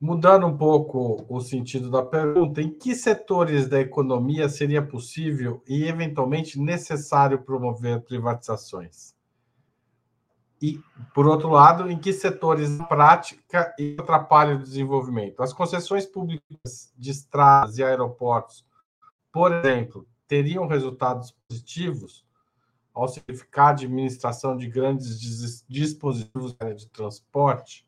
Mudando 0.00 0.46
um 0.46 0.56
pouco 0.56 1.24
o 1.28 1.40
sentido 1.40 1.90
da 1.90 2.04
pergunta, 2.04 2.60
em 2.60 2.70
que 2.70 2.94
setores 2.94 3.68
da 3.68 3.80
economia 3.80 4.48
seria 4.48 4.80
possível 4.80 5.62
e 5.66 5.84
eventualmente 5.84 6.58
necessário 6.58 7.42
promover 7.42 8.00
privatizações? 8.02 9.17
E, 10.60 10.80
por 11.14 11.26
outro 11.26 11.50
lado, 11.50 11.90
em 11.90 11.98
que 11.98 12.12
setores 12.12 12.76
na 12.76 12.84
prática 12.84 13.74
atrapalham 13.98 14.56
o 14.56 14.62
desenvolvimento? 14.62 15.42
As 15.42 15.52
concessões 15.52 16.04
públicas 16.04 16.92
de 16.96 17.10
estradas 17.10 17.78
e 17.78 17.84
aeroportos, 17.84 18.64
por 19.32 19.52
exemplo, 19.52 20.06
teriam 20.26 20.66
resultados 20.66 21.34
positivos 21.48 22.26
ao 22.92 23.06
simplificar 23.06 23.68
a 23.68 23.70
administração 23.70 24.56
de 24.56 24.68
grandes 24.68 25.64
dispositivos 25.68 26.56
de 26.76 26.88
transporte? 26.88 27.86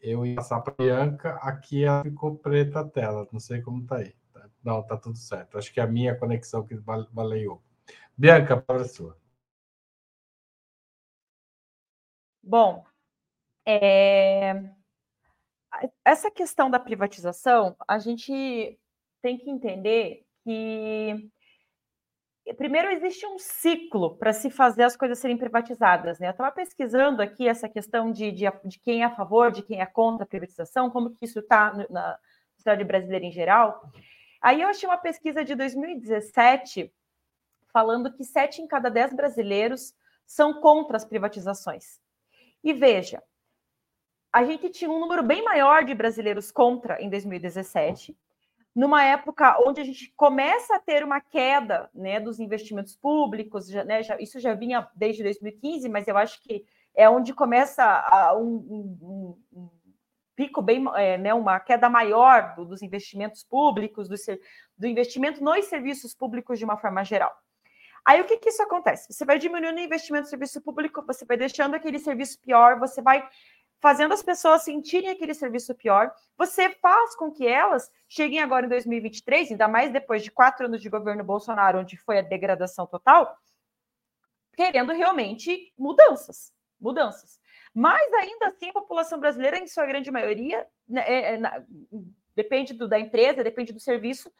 Eu 0.00 0.26
ia 0.26 0.34
passar 0.34 0.60
para 0.60 0.74
a 0.76 0.82
Bianca, 0.82 1.34
aqui 1.42 1.84
ela 1.84 2.02
ficou 2.02 2.34
preta 2.34 2.80
a 2.80 2.84
tela, 2.84 3.28
não 3.30 3.38
sei 3.38 3.60
como 3.62 3.82
está 3.82 3.98
aí. 3.98 4.12
Não, 4.64 4.80
está 4.80 4.96
tudo 4.96 5.16
certo. 5.16 5.58
Acho 5.58 5.72
que 5.72 5.80
é 5.80 5.82
a 5.82 5.86
minha 5.86 6.14
conexão 6.14 6.64
que 6.64 6.74
baleou. 7.12 7.62
Bianca, 8.16 8.54
a 8.54 8.60
palavra 8.60 8.86
é 8.86 8.88
sua. 8.88 9.16
Bom, 12.42 12.84
é... 13.66 14.64
essa 16.04 16.30
questão 16.30 16.70
da 16.70 16.80
privatização, 16.80 17.76
a 17.86 17.98
gente 17.98 18.78
tem 19.22 19.38
que 19.38 19.48
entender 19.48 20.26
que 20.42 21.30
primeiro 22.56 22.90
existe 22.90 23.24
um 23.26 23.38
ciclo 23.38 24.16
para 24.16 24.32
se 24.32 24.50
fazer 24.50 24.82
as 24.82 24.96
coisas 24.96 25.18
serem 25.18 25.36
privatizadas. 25.36 26.18
Né? 26.18 26.26
Eu 26.26 26.32
estava 26.32 26.50
pesquisando 26.50 27.22
aqui 27.22 27.46
essa 27.46 27.68
questão 27.68 28.10
de, 28.10 28.32
de, 28.32 28.44
de, 28.64 28.78
quem 28.80 29.02
é 29.02 29.04
a 29.04 29.14
favor, 29.14 29.52
de 29.52 29.62
quem 29.62 29.80
é 29.80 29.86
contra 29.86 30.24
a 30.24 30.26
privatização, 30.26 30.90
como 30.90 31.10
que 31.10 31.24
isso 31.24 31.38
está 31.38 31.72
na 31.88 32.18
sociedade 32.56 32.84
brasileira 32.84 33.24
em 33.24 33.30
geral. 33.30 33.88
Aí 34.40 34.60
eu 34.60 34.68
achei 34.68 34.88
uma 34.88 34.98
pesquisa 34.98 35.44
de 35.44 35.54
2017 35.54 36.92
falando 37.72 38.12
que 38.12 38.24
sete 38.24 38.60
em 38.60 38.66
cada 38.66 38.90
dez 38.90 39.14
brasileiros 39.14 39.94
são 40.26 40.60
contra 40.60 40.96
as 40.96 41.04
privatizações. 41.04 42.01
E 42.62 42.72
veja, 42.72 43.22
a 44.32 44.44
gente 44.44 44.70
tinha 44.70 44.90
um 44.90 45.00
número 45.00 45.22
bem 45.22 45.42
maior 45.42 45.84
de 45.84 45.94
brasileiros 45.94 46.50
contra 46.50 47.00
em 47.02 47.10
2017, 47.10 48.16
numa 48.74 49.04
época 49.04 49.58
onde 49.66 49.80
a 49.80 49.84
gente 49.84 50.10
começa 50.16 50.76
a 50.76 50.78
ter 50.78 51.04
uma 51.04 51.20
queda 51.20 51.90
né, 51.94 52.18
dos 52.18 52.40
investimentos 52.40 52.96
públicos, 52.96 53.68
já, 53.68 53.84
né, 53.84 54.02
já, 54.02 54.16
isso 54.18 54.40
já 54.40 54.54
vinha 54.54 54.88
desde 54.94 55.22
2015, 55.22 55.88
mas 55.88 56.08
eu 56.08 56.16
acho 56.16 56.40
que 56.42 56.64
é 56.94 57.08
onde 57.08 57.34
começa 57.34 57.84
a, 57.84 58.34
um, 58.34 58.54
um, 59.02 59.38
um, 59.52 59.70
pico 60.34 60.62
bem, 60.62 60.82
é, 60.94 61.18
né, 61.18 61.34
uma 61.34 61.60
queda 61.60 61.90
maior 61.90 62.54
do, 62.54 62.64
dos 62.64 62.80
investimentos 62.82 63.44
públicos, 63.44 64.08
do, 64.08 64.14
do 64.78 64.86
investimento 64.86 65.44
nos 65.44 65.66
serviços 65.66 66.14
públicos 66.14 66.58
de 66.58 66.64
uma 66.64 66.78
forma 66.78 67.04
geral. 67.04 67.32
Aí 68.04 68.20
o 68.20 68.24
que, 68.24 68.36
que 68.36 68.48
isso 68.48 68.62
acontece? 68.62 69.12
Você 69.12 69.24
vai 69.24 69.38
diminuindo 69.38 69.78
o 69.78 69.82
investimento 69.82 70.24
no 70.24 70.30
serviço 70.30 70.60
público, 70.60 71.04
você 71.06 71.24
vai 71.24 71.36
deixando 71.36 71.74
aquele 71.74 71.98
serviço 71.98 72.40
pior, 72.40 72.78
você 72.78 73.00
vai 73.00 73.28
fazendo 73.80 74.14
as 74.14 74.22
pessoas 74.22 74.62
sentirem 74.62 75.10
aquele 75.10 75.34
serviço 75.34 75.74
pior, 75.74 76.12
você 76.38 76.70
faz 76.70 77.16
com 77.16 77.32
que 77.32 77.46
elas 77.46 77.90
cheguem 78.08 78.40
agora 78.40 78.64
em 78.64 78.68
2023, 78.68 79.50
ainda 79.50 79.66
mais 79.66 79.92
depois 79.92 80.22
de 80.22 80.30
quatro 80.30 80.66
anos 80.66 80.80
de 80.80 80.88
governo 80.88 81.24
Bolsonaro, 81.24 81.80
onde 81.80 81.96
foi 81.96 82.18
a 82.18 82.22
degradação 82.22 82.86
total, 82.86 83.36
querendo 84.54 84.92
realmente 84.92 85.72
mudanças, 85.76 86.52
mudanças. 86.80 87.40
Mas 87.74 88.12
ainda 88.14 88.48
assim, 88.48 88.68
a 88.68 88.72
população 88.72 89.18
brasileira, 89.18 89.58
em 89.58 89.66
sua 89.66 89.84
grande 89.86 90.10
maioria, 90.12 90.64
né, 90.88 91.02
é, 91.06 91.34
é, 91.34 91.64
depende 92.36 92.74
do, 92.74 92.86
da 92.86 93.00
empresa, 93.00 93.42
depende 93.42 93.72
do 93.72 93.80
serviço, 93.80 94.30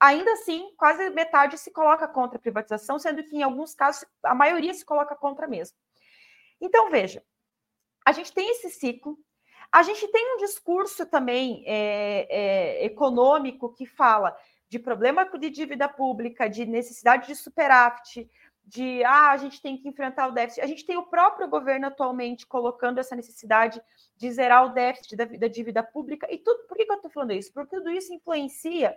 ainda 0.00 0.32
assim, 0.32 0.72
quase 0.76 1.10
metade 1.10 1.58
se 1.58 1.70
coloca 1.70 2.08
contra 2.08 2.38
a 2.38 2.40
privatização, 2.40 2.98
sendo 2.98 3.22
que 3.22 3.36
em 3.36 3.42
alguns 3.42 3.74
casos 3.74 4.04
a 4.24 4.34
maioria 4.34 4.72
se 4.72 4.84
coloca 4.84 5.14
contra 5.14 5.46
mesmo. 5.46 5.76
Então, 6.58 6.90
veja, 6.90 7.22
a 8.04 8.12
gente 8.12 8.32
tem 8.32 8.50
esse 8.50 8.70
ciclo, 8.70 9.18
a 9.70 9.82
gente 9.82 10.08
tem 10.08 10.34
um 10.34 10.38
discurso 10.38 11.06
também 11.06 11.62
é, 11.66 12.26
é, 12.30 12.84
econômico 12.84 13.72
que 13.74 13.86
fala 13.86 14.34
de 14.68 14.78
problema 14.78 15.24
de 15.38 15.50
dívida 15.50 15.88
pública, 15.88 16.48
de 16.48 16.64
necessidade 16.64 17.26
de 17.26 17.34
superávit, 17.34 18.28
de 18.64 19.02
ah, 19.04 19.32
a 19.32 19.36
gente 19.36 19.60
tem 19.60 19.76
que 19.76 19.88
enfrentar 19.88 20.28
o 20.28 20.32
déficit. 20.32 20.62
A 20.62 20.66
gente 20.66 20.86
tem 20.86 20.96
o 20.96 21.06
próprio 21.06 21.48
governo 21.48 21.86
atualmente 21.86 22.46
colocando 22.46 22.98
essa 22.98 23.16
necessidade 23.16 23.82
de 24.16 24.30
zerar 24.30 24.66
o 24.66 24.72
déficit 24.72 25.16
da, 25.16 25.24
da 25.24 25.48
dívida 25.48 25.82
pública. 25.82 26.26
E 26.30 26.38
tudo, 26.38 26.66
por 26.68 26.76
que, 26.76 26.84
que 26.84 26.92
eu 26.92 26.96
estou 26.96 27.10
falando 27.10 27.32
isso? 27.32 27.52
Porque 27.52 27.76
tudo 27.76 27.90
isso 27.90 28.14
influencia 28.14 28.96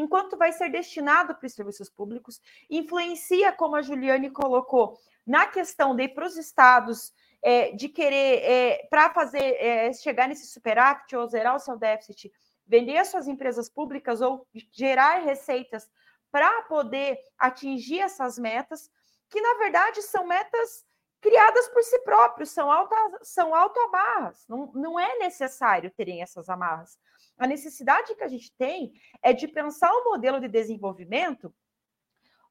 enquanto 0.00 0.36
vai 0.36 0.52
ser 0.52 0.70
destinado 0.70 1.34
para 1.34 1.46
os 1.46 1.52
serviços 1.52 1.90
públicos, 1.90 2.40
influencia, 2.70 3.52
como 3.52 3.74
a 3.74 3.82
Juliane 3.82 4.30
colocou, 4.30 4.96
na 5.26 5.46
questão 5.46 5.94
de 5.94 6.08
para 6.08 6.24
os 6.24 6.36
estados, 6.36 7.12
é, 7.42 7.72
de 7.72 7.88
querer, 7.88 8.42
é, 8.42 8.86
para 8.88 9.10
fazer 9.12 9.56
é, 9.58 9.92
chegar 9.92 10.28
nesse 10.28 10.46
superávit 10.46 11.14
ou 11.16 11.26
zerar 11.26 11.56
o 11.56 11.58
seu 11.58 11.76
déficit, 11.76 12.32
vender 12.66 12.96
as 12.98 13.08
suas 13.08 13.26
empresas 13.26 13.68
públicas 13.68 14.20
ou 14.20 14.46
gerar 14.72 15.24
receitas 15.24 15.90
para 16.30 16.62
poder 16.62 17.18
atingir 17.38 18.00
essas 18.00 18.38
metas, 18.38 18.90
que 19.28 19.40
na 19.40 19.54
verdade 19.54 20.02
são 20.02 20.26
metas 20.26 20.86
criadas 21.20 21.68
por 21.70 21.82
si 21.82 21.98
próprios, 22.00 22.50
são, 22.50 22.70
auto, 22.70 22.94
são 23.22 23.54
autoamarras, 23.54 24.44
não, 24.48 24.70
não 24.74 25.00
é 25.00 25.18
necessário 25.18 25.90
terem 25.90 26.22
essas 26.22 26.48
amarras. 26.48 26.96
A 27.38 27.46
necessidade 27.46 28.14
que 28.14 28.24
a 28.24 28.28
gente 28.28 28.52
tem 28.56 28.92
é 29.22 29.32
de 29.32 29.46
pensar 29.46 29.92
um 29.92 30.04
modelo 30.04 30.40
de 30.40 30.48
desenvolvimento 30.48 31.54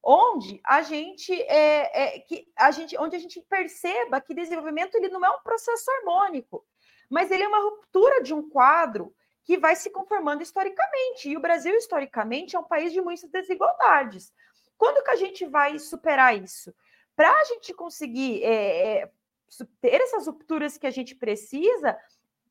onde 0.02 0.62
a 0.63 0.82
gente 0.82 1.34
é, 1.34 2.15
é, 2.15 2.19
que 2.19 2.47
a 2.56 2.71
gente 2.71 2.97
onde 2.97 3.15
a 3.15 3.19
gente 3.19 3.41
perceba 3.41 4.21
que 4.21 4.34
desenvolvimento 4.34 4.95
ele 4.95 5.10
não 5.10 5.23
é 5.26 5.30
um 5.30 5.41
processo 5.41 5.91
harmônico, 5.91 6.65
mas 7.10 7.30
ele 7.30 7.43
é 7.43 7.47
uma 7.47 7.62
ruptura 7.62 8.23
de 8.23 8.34
um 8.34 8.47
quadro 8.50 9.13
que 9.43 9.58
vai 9.58 9.76
se 9.76 9.89
conformando 9.89 10.43
historicamente. 10.43 11.30
E 11.30 11.38
o 11.38 11.41
Brasil 11.41 11.73
historicamente 11.76 12.56
é 12.56 12.60
um 12.60 12.63
país 12.63 12.91
de 12.91 13.02
muitas 13.02 13.30
desigualdades. 13.30 14.32
Quando 14.78 15.04
que 15.04 15.12
a 15.12 15.15
gente 15.15 15.45
vai 15.45 15.80
superar 15.80 16.38
isso? 16.38 16.73
Para 17.15 17.32
a 17.32 17.43
gente 17.45 17.73
conseguir 17.73 18.43
é, 18.43 19.02
é, 19.04 19.12
ter 19.82 20.02
essas 20.02 20.28
rupturas 20.28 20.78
que 20.78 20.86
a 20.86 20.91
gente 20.91 21.15
precisa, 21.15 21.97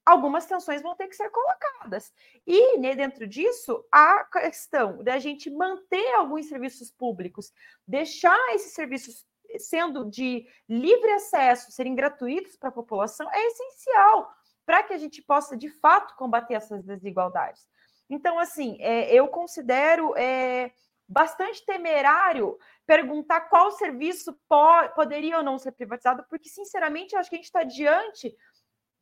algumas 0.06 0.46
tensões 0.46 0.80
vão 0.80 0.94
ter 0.94 1.08
que 1.08 1.16
ser 1.16 1.28
colocadas. 1.30 2.12
E 2.46 2.78
né, 2.78 2.94
dentro 2.94 3.26
disso, 3.26 3.84
a 3.90 4.24
questão 4.24 5.02
da 5.02 5.18
gente 5.18 5.50
manter 5.50 6.14
alguns 6.14 6.48
serviços 6.48 6.92
públicos, 6.92 7.52
deixar 7.86 8.38
esses 8.54 8.72
serviços 8.72 9.26
sendo 9.58 10.08
de 10.08 10.46
livre 10.68 11.10
acesso, 11.12 11.72
serem 11.72 11.94
gratuitos 11.94 12.56
para 12.56 12.68
a 12.68 12.72
população, 12.72 13.28
é 13.32 13.46
essencial 13.46 14.32
para 14.64 14.82
que 14.82 14.92
a 14.92 14.98
gente 14.98 15.22
possa, 15.22 15.56
de 15.56 15.68
fato, 15.68 16.14
combater 16.16 16.54
essas 16.54 16.84
desigualdades. 16.84 17.68
Então, 18.10 18.38
assim, 18.38 18.76
é, 18.80 19.12
eu 19.12 19.28
considero 19.28 20.16
é, 20.16 20.72
bastante 21.08 21.64
temerário 21.64 22.58
perguntar 22.84 23.42
qual 23.42 23.70
serviço 23.72 24.32
po 24.48 24.88
poderia 24.94 25.38
ou 25.38 25.44
não 25.44 25.58
ser 25.58 25.72
privatizado, 25.72 26.24
porque, 26.28 26.48
sinceramente, 26.48 27.14
eu 27.14 27.20
acho 27.20 27.30
que 27.30 27.36
a 27.36 27.38
gente 27.38 27.46
está 27.46 27.62
diante 27.62 28.36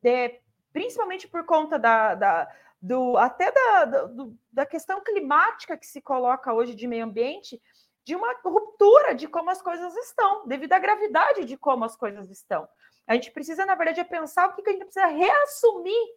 de, 0.01 0.39
principalmente 0.75 1.25
por 1.25 1.45
conta 1.45 1.79
da, 1.79 2.15
da 2.15 2.51
do, 2.81 3.17
até 3.17 3.49
da, 3.49 3.85
do, 3.85 4.37
da 4.51 4.65
questão 4.65 5.01
climática 5.01 5.77
que 5.77 5.87
se 5.87 6.01
coloca 6.01 6.53
hoje 6.53 6.75
de 6.75 6.85
meio 6.85 7.05
ambiente, 7.05 7.61
de 8.03 8.13
uma 8.13 8.35
ruptura 8.43 9.15
de 9.15 9.25
como 9.25 9.49
as 9.49 9.61
coisas 9.61 9.95
estão, 9.95 10.45
devido 10.45 10.73
à 10.73 10.77
gravidade 10.77 11.45
de 11.45 11.55
como 11.55 11.85
as 11.85 11.95
coisas 11.95 12.29
estão. 12.29 12.67
A 13.07 13.13
gente 13.13 13.31
precisa, 13.31 13.65
na 13.65 13.73
verdade, 13.73 14.01
é 14.01 14.03
pensar 14.03 14.49
o 14.49 14.53
que, 14.53 14.69
a 14.69 14.73
gente 14.73 14.83
precisa 14.83 15.05
reassumir 15.05 16.07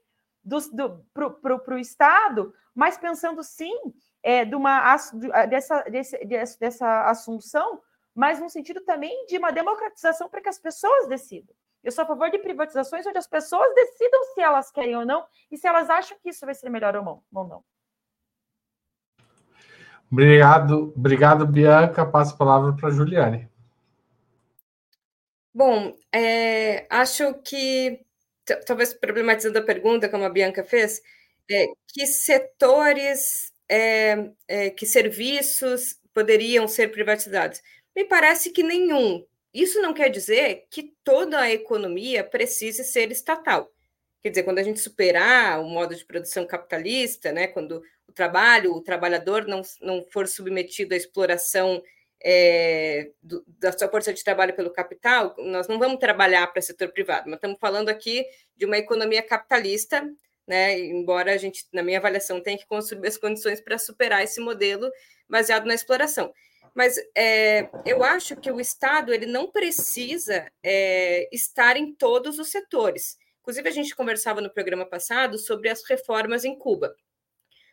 para 1.14 1.76
o 1.76 1.78
Estado, 1.78 2.52
mas 2.74 2.98
pensando 2.98 3.44
sim 3.44 3.72
é, 4.24 4.44
de 4.44 4.56
uma, 4.56 4.96
dessa, 5.48 5.82
desse, 5.84 6.18
dessa 6.58 7.04
assunção, 7.08 7.80
mas 8.12 8.40
no 8.40 8.50
sentido 8.50 8.80
também 8.80 9.24
de 9.26 9.38
uma 9.38 9.52
democratização 9.52 10.28
para 10.28 10.42
que 10.42 10.48
as 10.48 10.58
pessoas 10.58 11.06
decidam. 11.06 11.54
Eu 11.82 11.92
sou 11.92 12.04
a 12.04 12.06
favor 12.06 12.30
de 12.30 12.38
privatizações 12.38 13.06
onde 13.06 13.18
as 13.18 13.26
pessoas 13.26 13.74
decidam 13.74 14.22
se 14.34 14.40
elas 14.40 14.70
querem 14.70 14.96
ou 14.96 15.06
não 15.06 15.24
e 15.50 15.56
se 15.56 15.66
elas 15.66 15.88
acham 15.88 16.18
que 16.22 16.30
isso 16.30 16.44
vai 16.44 16.54
ser 16.54 16.68
melhor 16.68 16.96
ou 16.96 17.22
não. 17.32 17.64
Obrigado, 20.10 20.92
obrigado, 20.96 21.46
Bianca. 21.46 22.04
Passo 22.04 22.34
a 22.34 22.38
palavra 22.38 22.72
para 22.74 22.88
a 22.88 22.92
Juliane. 22.92 23.48
Bom, 25.52 25.94
é, 26.12 26.86
acho 26.88 27.34
que, 27.42 28.00
talvez 28.66 28.94
problematizando 28.94 29.58
a 29.58 29.62
pergunta, 29.62 30.08
como 30.08 30.24
a 30.24 30.30
Bianca 30.30 30.64
fez, 30.64 31.02
é, 31.50 31.66
que 31.88 32.06
setores, 32.06 33.52
é, 33.68 34.30
é 34.46 34.70
que 34.70 34.86
serviços 34.86 35.98
poderiam 36.14 36.66
ser 36.68 36.90
privatizados? 36.90 37.60
Me 37.94 38.04
parece 38.04 38.50
que 38.50 38.62
nenhum. 38.62 39.26
Isso 39.58 39.82
não 39.82 39.92
quer 39.92 40.08
dizer 40.08 40.66
que 40.70 40.94
toda 41.02 41.40
a 41.40 41.50
economia 41.50 42.22
precise 42.22 42.84
ser 42.84 43.10
estatal. 43.10 43.68
Quer 44.22 44.28
dizer, 44.28 44.44
quando 44.44 44.60
a 44.60 44.62
gente 44.62 44.78
superar 44.78 45.60
o 45.60 45.68
modo 45.68 45.96
de 45.96 46.04
produção 46.04 46.46
capitalista, 46.46 47.32
né, 47.32 47.48
quando 47.48 47.82
o 48.06 48.12
trabalho, 48.12 48.72
o 48.72 48.80
trabalhador 48.80 49.48
não, 49.48 49.62
não 49.80 50.04
for 50.12 50.28
submetido 50.28 50.94
à 50.94 50.96
exploração 50.96 51.82
é, 52.22 53.10
do, 53.20 53.42
da 53.46 53.76
sua 53.76 53.88
força 53.88 54.14
de 54.14 54.22
trabalho 54.22 54.54
pelo 54.54 54.70
capital, 54.70 55.34
nós 55.38 55.66
não 55.66 55.76
vamos 55.76 55.98
trabalhar 55.98 56.46
para 56.46 56.60
o 56.60 56.62
setor 56.62 56.92
privado, 56.92 57.24
mas 57.26 57.38
estamos 57.38 57.58
falando 57.58 57.88
aqui 57.88 58.24
de 58.56 58.64
uma 58.64 58.78
economia 58.78 59.24
capitalista, 59.24 60.08
né? 60.46 60.78
Embora 60.78 61.32
a 61.32 61.36
gente, 61.36 61.66
na 61.72 61.82
minha 61.82 61.98
avaliação, 61.98 62.40
tenha 62.40 62.58
que 62.58 62.66
construir 62.66 63.08
as 63.08 63.18
condições 63.18 63.60
para 63.60 63.76
superar 63.76 64.22
esse 64.22 64.40
modelo 64.40 64.88
baseado 65.28 65.66
na 65.66 65.74
exploração. 65.74 66.32
Mas 66.78 66.94
é, 67.16 67.68
eu 67.84 68.04
acho 68.04 68.36
que 68.36 68.52
o 68.52 68.60
Estado 68.60 69.12
ele 69.12 69.26
não 69.26 69.50
precisa 69.50 70.48
é, 70.62 71.28
estar 71.34 71.76
em 71.76 71.92
todos 71.92 72.38
os 72.38 72.50
setores. 72.50 73.18
Inclusive, 73.40 73.68
a 73.68 73.72
gente 73.72 73.96
conversava 73.96 74.40
no 74.40 74.48
programa 74.48 74.86
passado 74.86 75.38
sobre 75.38 75.68
as 75.68 75.82
reformas 75.84 76.44
em 76.44 76.56
Cuba 76.56 76.94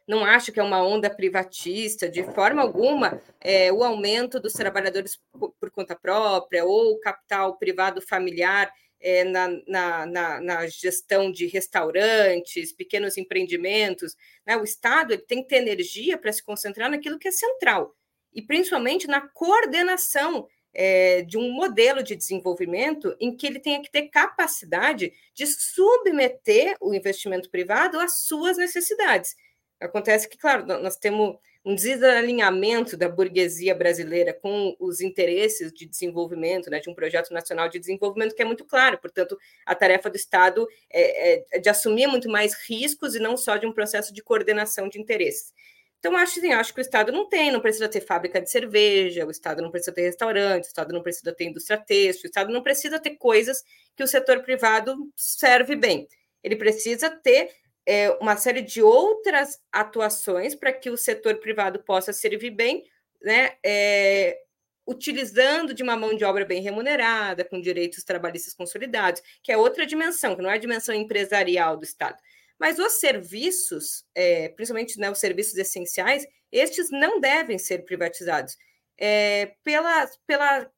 não 0.08 0.24
acho 0.24 0.52
que 0.52 0.60
é 0.60 0.64
uma 0.64 0.86
onda 0.86 1.10
privatista, 1.10 2.08
de 2.08 2.24
forma 2.24 2.62
alguma, 2.62 3.20
é, 3.42 3.72
o 3.74 3.84
aumento 3.84 4.40
dos 4.40 4.54
trabalhadores 4.54 5.20
por, 5.32 5.52
por 5.60 5.72
conta 5.72 5.96
própria 5.96 6.64
ou 6.64 7.00
capital 7.00 7.58
privado 7.58 8.02
familiar 8.02 8.72
é, 9.02 9.24
na, 9.24 9.48
na, 9.68 10.06
na, 10.06 10.42
na, 10.42 10.68
gestão 10.68 11.32
de 11.32 11.48
restaurantes, 11.48 12.72
pequenos 12.72 13.18
empreendimentos. 13.18 14.16
Né? 14.46 14.56
O 14.58 14.64
Estado 14.64 15.14
ele 15.14 15.24
tem 15.24 15.42
que 15.42 15.50
ter 15.50 15.58
energia 15.58 16.18
para 16.18 16.32
se 16.32 16.44
concentrar 16.44 16.90
naquilo 16.90 17.18
que 17.18 17.28
é 17.28 17.32
central, 17.32 17.96
e 18.36 18.42
principalmente 18.42 19.08
na 19.08 19.22
coordenação 19.22 20.48
é, 20.74 21.22
de 21.22 21.38
um 21.38 21.52
modelo 21.54 22.04
de 22.04 22.16
desenvolvimento 22.16 23.16
em 23.20 23.36
que 23.36 23.48
ele 23.48 23.60
tenha 23.60 23.82
que 23.82 23.90
ter 23.90 24.10
capacidade 24.10 25.14
de 25.34 25.48
submeter 25.48 26.76
o 26.82 26.94
investimento 26.94 27.50
privado 27.50 27.98
às 27.98 28.26
suas 28.26 28.58
necessidades. 28.58 29.36
Acontece 29.80 30.28
que, 30.28 30.38
claro, 30.38 30.66
nós 30.66 30.98
temos 30.98 31.38
um 31.64 31.74
desalinhamento 31.74 32.96
da 32.96 33.10
burguesia 33.10 33.74
brasileira 33.74 34.32
com 34.34 34.76
os 34.80 35.02
interesses 35.02 35.74
de 35.74 35.88
desenvolvimento, 35.88 36.70
né, 36.70 36.80
de 36.80 36.90
um 36.90 36.94
projeto 36.94 37.34
nacional 37.34 37.68
de 37.68 37.80
desenvolvimento 37.80 38.36
que 38.36 38.42
é 38.42 38.46
muito 38.46 38.64
claro. 38.66 39.00
Portanto, 39.00 39.36
a 39.66 39.74
tarefa 39.74 40.10
do 40.10 40.16
Estado 40.16 40.68
é, 40.92 41.44
é 41.52 41.60
de 41.60 41.68
assumir 41.68 42.06
muito 42.06 42.30
mais 42.30 42.54
riscos 42.68 43.16
e 43.16 43.20
não 43.20 43.36
só 43.36 43.58
de 43.58 43.66
um 43.66 43.74
processo 43.74 44.14
de 44.14 44.22
coordenação 44.22 44.88
de 44.88 45.00
interesses. 45.00 45.52
Então, 46.00 46.16
acho, 46.16 46.40
assim, 46.40 46.54
acho 46.54 46.74
que 46.74 46.80
o 46.80 46.82
Estado 46.82 47.12
não 47.12 47.28
tem, 47.28 47.52
não 47.52 47.60
precisa 47.60 47.90
ter 47.90 48.02
fábrica 48.02 48.40
de 48.40 48.50
cerveja, 48.50 49.26
o 49.26 49.32
Estado 49.32 49.62
não 49.62 49.72
precisa 49.72 49.92
ter 49.92 50.04
restaurante, 50.04 50.66
o 50.66 50.68
Estado 50.68 50.94
não 50.94 51.02
precisa 51.02 51.34
ter 51.34 51.46
indústria 51.46 51.78
têxtil, 51.78 52.28
o 52.28 52.30
Estado 52.30 52.54
não 52.54 52.62
precisa 52.62 53.00
ter 53.00 53.16
coisas 53.16 53.64
que 53.96 54.04
o 54.04 54.08
setor 54.08 54.44
privado 54.44 54.96
serve 55.16 55.76
bem. 55.76 56.08
Ele 56.44 56.56
precisa 56.56 57.10
ter 57.10 57.50
é, 57.86 58.12
uma 58.22 58.36
série 58.36 58.62
de 58.62 58.82
outras 58.82 59.60
atuações 59.72 60.56
para 60.56 60.74
que 60.74 60.90
o 60.90 60.98
setor 60.98 61.38
privado 61.40 61.80
possa 61.84 62.14
servir 62.14 62.52
bem, 62.52 62.84
né, 63.22 63.54
é, 63.64 64.40
utilizando 64.88 65.74
de 65.74 65.82
uma 65.82 65.96
mão 65.96 66.16
de 66.16 66.24
obra 66.24 66.46
bem 66.46 66.62
remunerada, 66.62 67.44
com 67.44 67.60
direitos 67.60 68.04
trabalhistas 68.04 68.54
consolidados, 68.54 69.22
que 69.42 69.52
é 69.52 69.58
outra 69.58 69.86
dimensão, 69.86 70.36
que 70.36 70.42
não 70.42 70.50
é 70.50 70.56
a 70.56 70.60
dimensão 70.60 70.94
empresarial 70.94 71.78
do 71.78 71.84
Estado. 71.84 72.18
Mas 72.60 72.80
os 72.80 72.94
serviços, 72.94 74.06
é, 74.14 74.50
principalmente 74.50 75.00
né, 75.00 75.12
os 75.12 75.20
serviços 75.20 75.58
essenciais, 75.58 76.26
estes 76.52 76.90
não 76.90 77.20
devem 77.20 77.58
ser 77.58 77.86
privatizados 77.86 78.58
é, 78.98 79.56
pela, 79.64 80.08
pela 80.26 80.70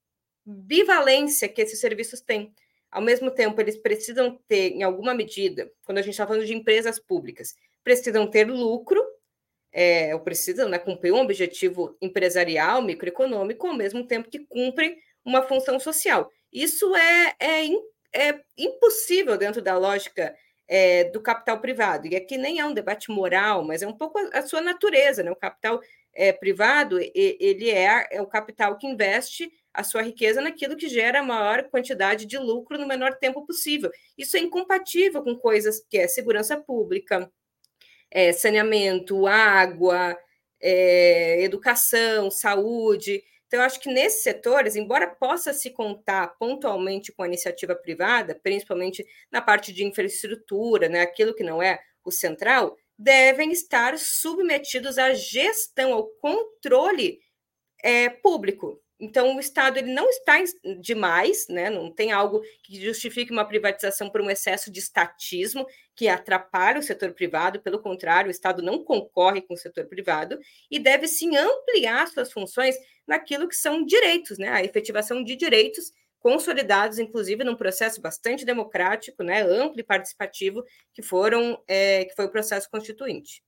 bivalência 0.46 1.48
que 1.48 1.62
esses 1.62 1.80
serviços 1.80 2.22
têm. 2.22 2.54
Ao 2.90 3.02
mesmo 3.02 3.30
tempo, 3.30 3.60
eles 3.60 3.78
precisam 3.78 4.40
ter, 4.48 4.72
em 4.72 4.84
alguma 4.84 5.13
medida, 5.13 5.72
quando 5.84 6.00
a 6.00 6.02
gente 6.02 6.13
está 6.13 6.26
falando 6.26 6.46
de 6.46 6.56
empresas 6.56 7.00
públicas, 7.00 7.54
precisam 7.84 8.26
ter 8.26 8.46
lucro, 8.46 9.04
é, 9.72 10.16
ou 10.16 10.22
precisam 10.22 10.70
né, 10.70 10.80
cumprir 10.80 11.12
um 11.12 11.22
objetivo 11.22 11.96
empresarial, 12.02 12.82
microeconômico, 12.82 13.68
ao 13.68 13.76
mesmo 13.76 14.08
tempo 14.08 14.30
que 14.30 14.40
cumprem 14.40 14.98
uma 15.24 15.44
função 15.44 15.80
social. 15.80 16.32
Isso 16.52 16.96
é, 16.96 17.36
é, 17.40 17.66
é 18.16 18.42
impossível 18.58 19.38
dentro 19.38 19.62
da 19.62 19.78
lógica 19.78 20.34
é, 20.68 21.06
do 21.06 21.22
capital 21.22 21.60
privado. 21.60 22.08
E 22.08 22.16
aqui 22.16 22.38
nem 22.38 22.60
é 22.60 22.66
um 22.66 22.74
debate 22.74 23.10
moral, 23.10 23.64
mas 23.64 23.82
é 23.82 23.88
um 23.88 23.94
pouco 23.94 24.20
a, 24.20 24.40
a 24.40 24.42
sua 24.42 24.62
natureza. 24.62 25.24
Né? 25.24 25.32
O 25.32 25.36
capital 25.36 25.82
é, 26.14 26.34
privado 26.34 27.00
ele 27.14 27.70
é, 27.70 28.08
é 28.12 28.22
o 28.22 28.28
capital 28.28 28.78
que 28.78 28.88
investe 28.88 29.52
a 29.74 29.84
sua 29.84 30.02
riqueza 30.02 30.42
naquilo 30.42 30.76
que 30.76 30.90
gera 30.90 31.20
a 31.20 31.24
maior 31.24 31.70
quantidade 31.70 32.26
de 32.26 32.38
lucro 32.38 32.78
no 32.78 32.88
menor 32.88 33.16
tempo 33.18 33.46
possível. 33.46 33.92
Isso 34.18 34.36
é 34.36 34.40
incompatível 34.40 35.22
com 35.22 35.36
coisas 35.36 35.80
que 35.88 36.00
é 36.00 36.08
segurança 36.08 36.58
pública, 36.58 37.32
é, 38.10 38.34
saneamento, 38.34 39.28
água, 39.28 40.18
é, 40.60 41.44
educação, 41.44 42.32
saúde. 42.32 43.24
Então, 43.48 43.62
eu 43.62 43.66
acho 43.66 43.80
que 43.80 43.90
nesses 43.90 44.24
setores, 44.24 44.76
embora 44.76 45.08
possa 45.08 45.54
se 45.54 45.72
contar 45.72 46.36
pontualmente 46.38 47.14
com 47.14 47.24
a 47.24 47.28
iniciativa 47.28 47.76
privada, 47.76 48.36
principalmente 48.36 49.06
na 49.32 49.42
parte 49.42 49.72
de 49.72 49.86
infraestrutura, 49.86 50.90
né, 50.90 51.02
aquilo 51.02 51.34
que 51.34 51.44
não 51.44 51.64
é 51.64 51.80
o 52.04 52.12
central, 52.12 52.78
devem 52.98 53.52
estar 53.52 53.98
submetidos 53.98 54.98
à 54.98 55.14
gestão, 55.14 55.94
ao 55.94 56.08
controle 56.08 57.20
é, 57.84 58.10
público. 58.10 58.82
Então, 59.00 59.36
o 59.36 59.40
Estado 59.40 59.78
ele 59.78 59.94
não 59.94 60.10
está 60.10 60.38
demais, 60.82 61.48
né? 61.48 61.70
não 61.70 61.92
tem 61.92 62.12
algo 62.12 62.42
que 62.64 62.84
justifique 62.84 63.32
uma 63.32 63.46
privatização 63.46 64.10
por 64.10 64.22
um 64.22 64.30
excesso 64.30 64.72
de 64.72 64.80
estatismo 64.80 65.68
que 65.96 66.08
atrapalha 66.08 66.80
o 66.80 66.84
setor 66.84 67.14
privado, 67.14 67.62
pelo 67.62 67.80
contrário, 67.80 68.28
o 68.28 68.32
Estado 68.32 68.64
não 68.64 68.84
concorre 68.84 69.42
com 69.42 69.54
o 69.54 69.58
setor 69.58 69.86
privado 69.86 70.40
e 70.70 70.80
deve 70.80 71.08
sim 71.08 71.38
ampliar 71.38 72.08
suas 72.08 72.32
funções 72.32 72.76
naquilo 73.08 73.48
que 73.48 73.56
são 73.56 73.86
direitos, 73.86 74.38
né? 74.38 74.50
a 74.50 74.63
efetivação 74.63 75.24
de 75.24 75.36
direitos 75.36 75.93
consolidados, 76.20 77.00
inclusive, 77.00 77.43
num 77.43 77.56
processo 77.56 78.02
bastante 78.02 78.46
democrático, 78.46 79.24
né? 79.24 79.41
amplo 79.43 79.80
e 79.80 79.84
participativo, 79.84 80.63
que, 80.93 81.02
foram, 81.02 81.63
é, 81.67 82.06
que 82.06 82.15
foi 82.15 82.26
o 82.26 82.32
processo 82.32 82.70
constituinte. 82.70 83.41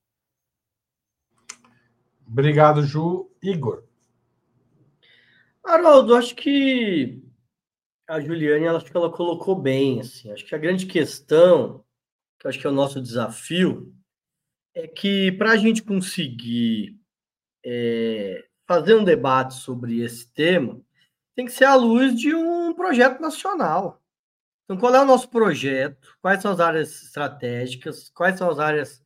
Obrigado, 2.25 2.83
Ju. 2.83 3.29
Igor. 3.41 3.83
Haroldo, 5.63 6.15
acho 6.15 6.35
que 6.35 7.21
a 8.07 8.19
Juliane, 8.19 8.65
ela, 8.65 8.77
acho 8.77 8.89
que 8.89 8.97
ela 8.97 9.11
colocou 9.11 9.55
bem, 9.55 9.99
assim, 9.99 10.31
acho 10.31 10.45
que 10.45 10.55
a 10.55 10.59
grande 10.59 10.85
questão, 10.87 11.83
que 12.39 12.47
acho 12.47 12.59
que 12.59 12.65
é 12.65 12.69
o 12.69 12.73
nosso 12.73 13.01
desafio, 13.01 13.93
é 14.73 14.87
que 14.87 15.31
para 15.33 15.51
a 15.51 15.57
gente 15.57 15.83
conseguir 15.83 16.99
é, 17.63 18.48
fazer 18.69 18.93
um 18.93 19.03
debate 19.03 19.55
sobre 19.55 19.99
esse 20.01 20.31
tema, 20.31 20.79
tem 21.35 21.47
que 21.47 21.51
ser 21.51 21.65
à 21.65 21.73
luz 21.73 22.15
de 22.15 22.35
um 22.35 22.71
projeto 22.71 23.19
nacional. 23.19 23.99
Então, 24.63 24.77
qual 24.77 24.93
é 24.93 25.01
o 25.01 25.05
nosso 25.05 25.27
projeto? 25.27 26.15
Quais 26.21 26.39
são 26.39 26.51
as 26.51 26.59
áreas 26.59 27.01
estratégicas? 27.01 28.11
Quais 28.11 28.37
são 28.37 28.47
as 28.47 28.59
áreas 28.59 29.03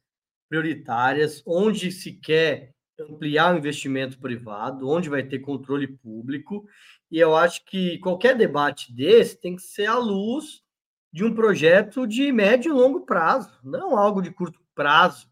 prioritárias? 0.49 1.41
Onde 1.45 1.93
se 1.93 2.11
quer 2.11 2.73
ampliar 2.99 3.53
o 3.53 3.57
investimento 3.57 4.19
privado, 4.19 4.89
onde 4.89 5.07
vai 5.07 5.23
ter 5.23 5.39
controle 5.39 5.87
público, 5.87 6.67
e 7.09 7.17
eu 7.17 7.33
acho 7.33 7.63
que 7.63 7.99
qualquer 7.99 8.35
debate 8.35 8.93
desse 8.93 9.39
tem 9.39 9.55
que 9.55 9.61
ser 9.61 9.85
à 9.85 9.97
luz 9.97 10.61
de 11.09 11.23
um 11.23 11.33
projeto 11.33 12.05
de 12.05 12.33
médio 12.33 12.69
e 12.69 12.75
longo 12.75 13.05
prazo, 13.05 13.57
não 13.63 13.97
algo 13.97 14.21
de 14.21 14.29
curto 14.29 14.59
prazo, 14.75 15.31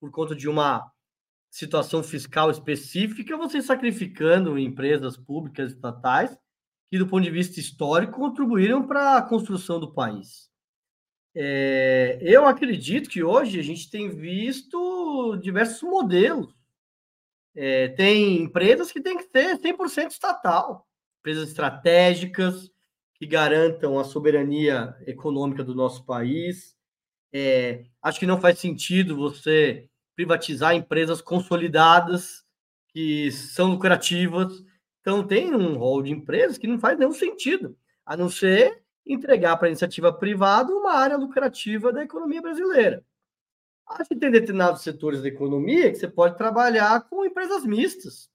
por 0.00 0.10
conta 0.10 0.34
de 0.34 0.48
uma 0.48 0.90
situação 1.58 2.02
fiscal 2.02 2.50
específica, 2.50 3.36
você 3.36 3.60
sacrificando 3.60 4.58
empresas 4.58 5.16
públicas 5.16 5.72
estatais 5.72 6.36
que, 6.90 6.98
do 6.98 7.06
ponto 7.06 7.24
de 7.24 7.30
vista 7.30 7.58
histórico, 7.58 8.18
contribuíram 8.18 8.86
para 8.86 9.16
a 9.16 9.22
construção 9.22 9.78
do 9.78 9.92
país. 9.92 10.48
É, 11.34 12.18
eu 12.22 12.46
acredito 12.46 13.10
que 13.10 13.22
hoje 13.22 13.58
a 13.58 13.62
gente 13.62 13.90
tem 13.90 14.08
visto 14.08 15.36
diversos 15.42 15.82
modelos 15.82 16.58
é, 17.60 17.88
tem 17.88 18.40
empresas 18.40 18.92
que 18.92 19.00
têm 19.00 19.16
que 19.16 19.24
ser 19.24 19.58
100% 19.58 20.12
estatal, 20.12 20.86
empresas 21.18 21.48
estratégicas 21.48 22.70
que 23.14 23.26
garantam 23.26 23.98
a 23.98 24.04
soberania 24.04 24.96
econômica 25.08 25.64
do 25.64 25.74
nosso 25.74 26.04
país. 26.04 26.76
É, 27.32 27.84
acho 28.00 28.20
que 28.20 28.26
não 28.26 28.40
faz 28.40 28.60
sentido 28.60 29.16
você 29.16 29.88
privatizar 30.18 30.74
empresas 30.74 31.20
consolidadas 31.20 32.44
que 32.88 33.30
são 33.30 33.70
lucrativas. 33.70 34.52
Então, 35.00 35.24
tem 35.24 35.54
um 35.54 35.78
rol 35.78 36.02
de 36.02 36.10
empresas 36.10 36.58
que 36.58 36.66
não 36.66 36.76
faz 36.76 36.98
nenhum 36.98 37.12
sentido, 37.12 37.78
a 38.04 38.16
não 38.16 38.28
ser 38.28 38.82
entregar 39.06 39.56
para 39.56 39.68
a 39.68 39.70
iniciativa 39.70 40.12
privada 40.12 40.74
uma 40.74 40.92
área 40.92 41.16
lucrativa 41.16 41.92
da 41.92 42.02
economia 42.02 42.42
brasileira. 42.42 43.06
Acho 43.86 44.08
que 44.08 44.16
tem 44.16 44.28
determinados 44.28 44.82
setores 44.82 45.22
da 45.22 45.28
economia 45.28 45.88
que 45.88 45.98
você 45.98 46.08
pode 46.08 46.36
trabalhar 46.36 47.08
com 47.08 47.24
empresas 47.24 47.64
mistas, 47.64 48.28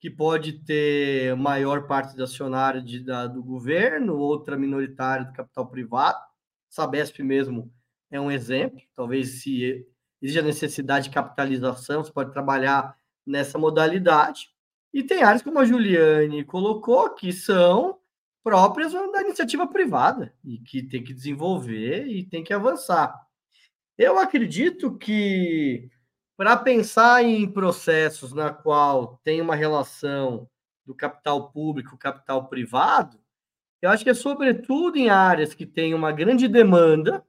que 0.00 0.08
pode 0.10 0.64
ter 0.64 1.36
maior 1.36 1.86
parte 1.86 2.16
de 2.16 2.22
acionário 2.22 2.82
de, 2.82 3.00
da, 3.00 3.26
do 3.26 3.42
governo, 3.42 4.16
outra 4.16 4.56
minoritária 4.56 5.26
do 5.26 5.32
capital 5.34 5.68
privado. 5.68 6.18
Sabesp 6.70 7.22
mesmo 7.22 7.70
é 8.10 8.18
um 8.18 8.30
exemplo. 8.30 8.80
Talvez 8.96 9.42
se 9.42 9.86
existe 10.22 10.38
a 10.38 10.42
necessidade 10.42 11.08
de 11.08 11.14
capitalização, 11.14 12.04
você 12.04 12.12
pode 12.12 12.32
trabalhar 12.32 12.96
nessa 13.26 13.58
modalidade. 13.58 14.50
e 14.92 15.02
tem 15.02 15.22
áreas, 15.22 15.42
como 15.42 15.58
a 15.58 15.64
Juliane 15.64 16.44
colocou, 16.44 17.10
que 17.10 17.32
são 17.32 17.98
próprias 18.44 18.92
da 18.92 19.22
iniciativa 19.22 19.66
privada 19.66 20.34
e 20.44 20.58
que 20.58 20.82
tem 20.82 21.02
que 21.02 21.14
desenvolver 21.14 22.06
e 22.06 22.24
tem 22.24 22.44
que 22.44 22.52
avançar. 22.52 23.14
Eu 23.96 24.18
acredito 24.18 24.96
que 24.98 25.90
para 26.36 26.56
pensar 26.56 27.22
em 27.24 27.50
processos 27.50 28.32
na 28.32 28.52
qual 28.52 29.20
tem 29.22 29.40
uma 29.40 29.54
relação 29.54 30.48
do 30.84 30.94
capital 30.94 31.52
público, 31.52 31.96
capital 31.96 32.48
privado, 32.48 33.18
eu 33.80 33.90
acho 33.90 34.04
que 34.04 34.10
é 34.10 34.14
sobretudo 34.14 34.96
em 34.96 35.08
áreas 35.08 35.54
que 35.54 35.66
tem 35.66 35.94
uma 35.94 36.12
grande 36.12 36.48
demanda, 36.48 37.24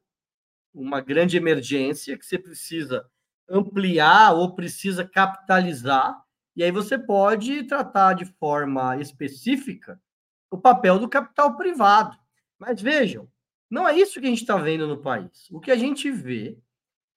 uma 0.73 0.99
grande 1.01 1.37
emergência 1.37 2.17
que 2.17 2.25
você 2.25 2.37
precisa 2.37 3.05
ampliar 3.47 4.33
ou 4.33 4.55
precisa 4.55 5.05
capitalizar, 5.05 6.21
e 6.55 6.63
aí 6.63 6.71
você 6.71 6.97
pode 6.97 7.63
tratar 7.63 8.13
de 8.13 8.25
forma 8.25 8.97
específica 8.97 10.01
o 10.49 10.57
papel 10.57 10.99
do 10.99 11.09
capital 11.09 11.55
privado. 11.55 12.17
Mas 12.59 12.81
vejam, 12.81 13.27
não 13.69 13.87
é 13.87 13.97
isso 13.97 14.19
que 14.19 14.25
a 14.27 14.29
gente 14.29 14.41
está 14.41 14.55
vendo 14.55 14.87
no 14.87 15.01
país. 15.01 15.49
O 15.51 15.59
que 15.59 15.71
a 15.71 15.75
gente 15.75 16.11
vê 16.11 16.57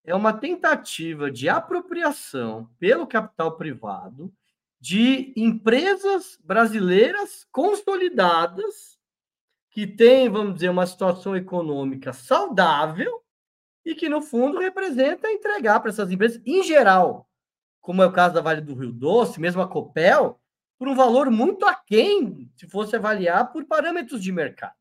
é 0.04 0.14
uma 0.14 0.32
tentativa 0.32 1.30
de 1.30 1.48
apropriação 1.48 2.70
pelo 2.78 3.06
capital 3.06 3.56
privado 3.56 4.32
de 4.80 5.32
empresas 5.36 6.38
brasileiras 6.44 7.46
consolidadas 7.50 8.98
que 9.70 9.86
têm, 9.86 10.30
vamos 10.30 10.54
dizer, 10.54 10.70
uma 10.70 10.86
situação 10.86 11.36
econômica 11.36 12.12
saudável 12.12 13.22
e 13.86 13.94
que, 13.94 14.08
no 14.08 14.20
fundo, 14.20 14.58
representa 14.58 15.30
entregar 15.30 15.78
para 15.78 15.90
essas 15.90 16.10
empresas, 16.10 16.42
em 16.44 16.64
geral, 16.64 17.30
como 17.80 18.02
é 18.02 18.06
o 18.06 18.12
caso 18.12 18.34
da 18.34 18.40
Vale 18.40 18.60
do 18.60 18.74
Rio 18.74 18.92
Doce, 18.92 19.40
mesmo 19.40 19.62
a 19.62 19.68
Copel, 19.68 20.40
por 20.76 20.88
um 20.88 20.94
valor 20.94 21.30
muito 21.30 21.64
aquém, 21.64 22.50
se 22.56 22.66
fosse 22.66 22.96
avaliar 22.96 23.52
por 23.52 23.64
parâmetros 23.64 24.20
de 24.20 24.32
mercado. 24.32 24.74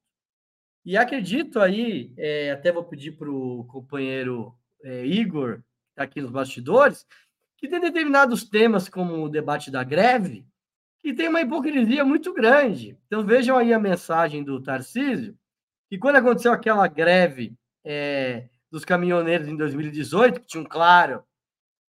E 0.84 0.97
acredito 0.97 1.60
aí, 1.60 2.12
é, 2.18 2.49
até 2.49 2.72
vou 2.72 2.84
pedir 2.84 3.12
para 3.12 3.30
o 3.30 3.64
companheiro 3.66 4.56
é, 4.84 5.06
Igor, 5.06 5.58
que 5.58 5.62
está 5.91 6.03
aqui 6.03 6.20
nos 6.20 6.32
bastidores, 6.32 7.06
que 7.58 7.68
tem 7.68 7.80
determinados 7.80 8.43
temas, 8.43 8.89
como 8.89 9.24
o 9.24 9.30
debate 9.30 9.70
da 9.70 9.84
greve, 9.84 10.47
que 10.99 11.14
tem 11.14 11.28
uma 11.28 11.41
hipocrisia 11.41 12.03
muito 12.03 12.34
grande. 12.34 12.97
Então 13.06 13.24
vejam 13.24 13.56
aí 13.56 13.72
a 13.72 13.80
mensagem 13.80 14.43
do 14.43 14.62
Tarcísio, 14.64 15.38
que 15.88 15.99
quando 15.99 16.16
aconteceu 16.16 16.51
aquela 16.51 16.88
greve 16.88 17.56
é, 17.84 18.49
dos 18.76 18.84
caminhoneiros 18.84 19.47
em 19.47 19.55
2018, 19.55 20.41
que 20.41 20.47
tinha 20.47 20.61
um 20.61 20.65
claro 20.65 21.23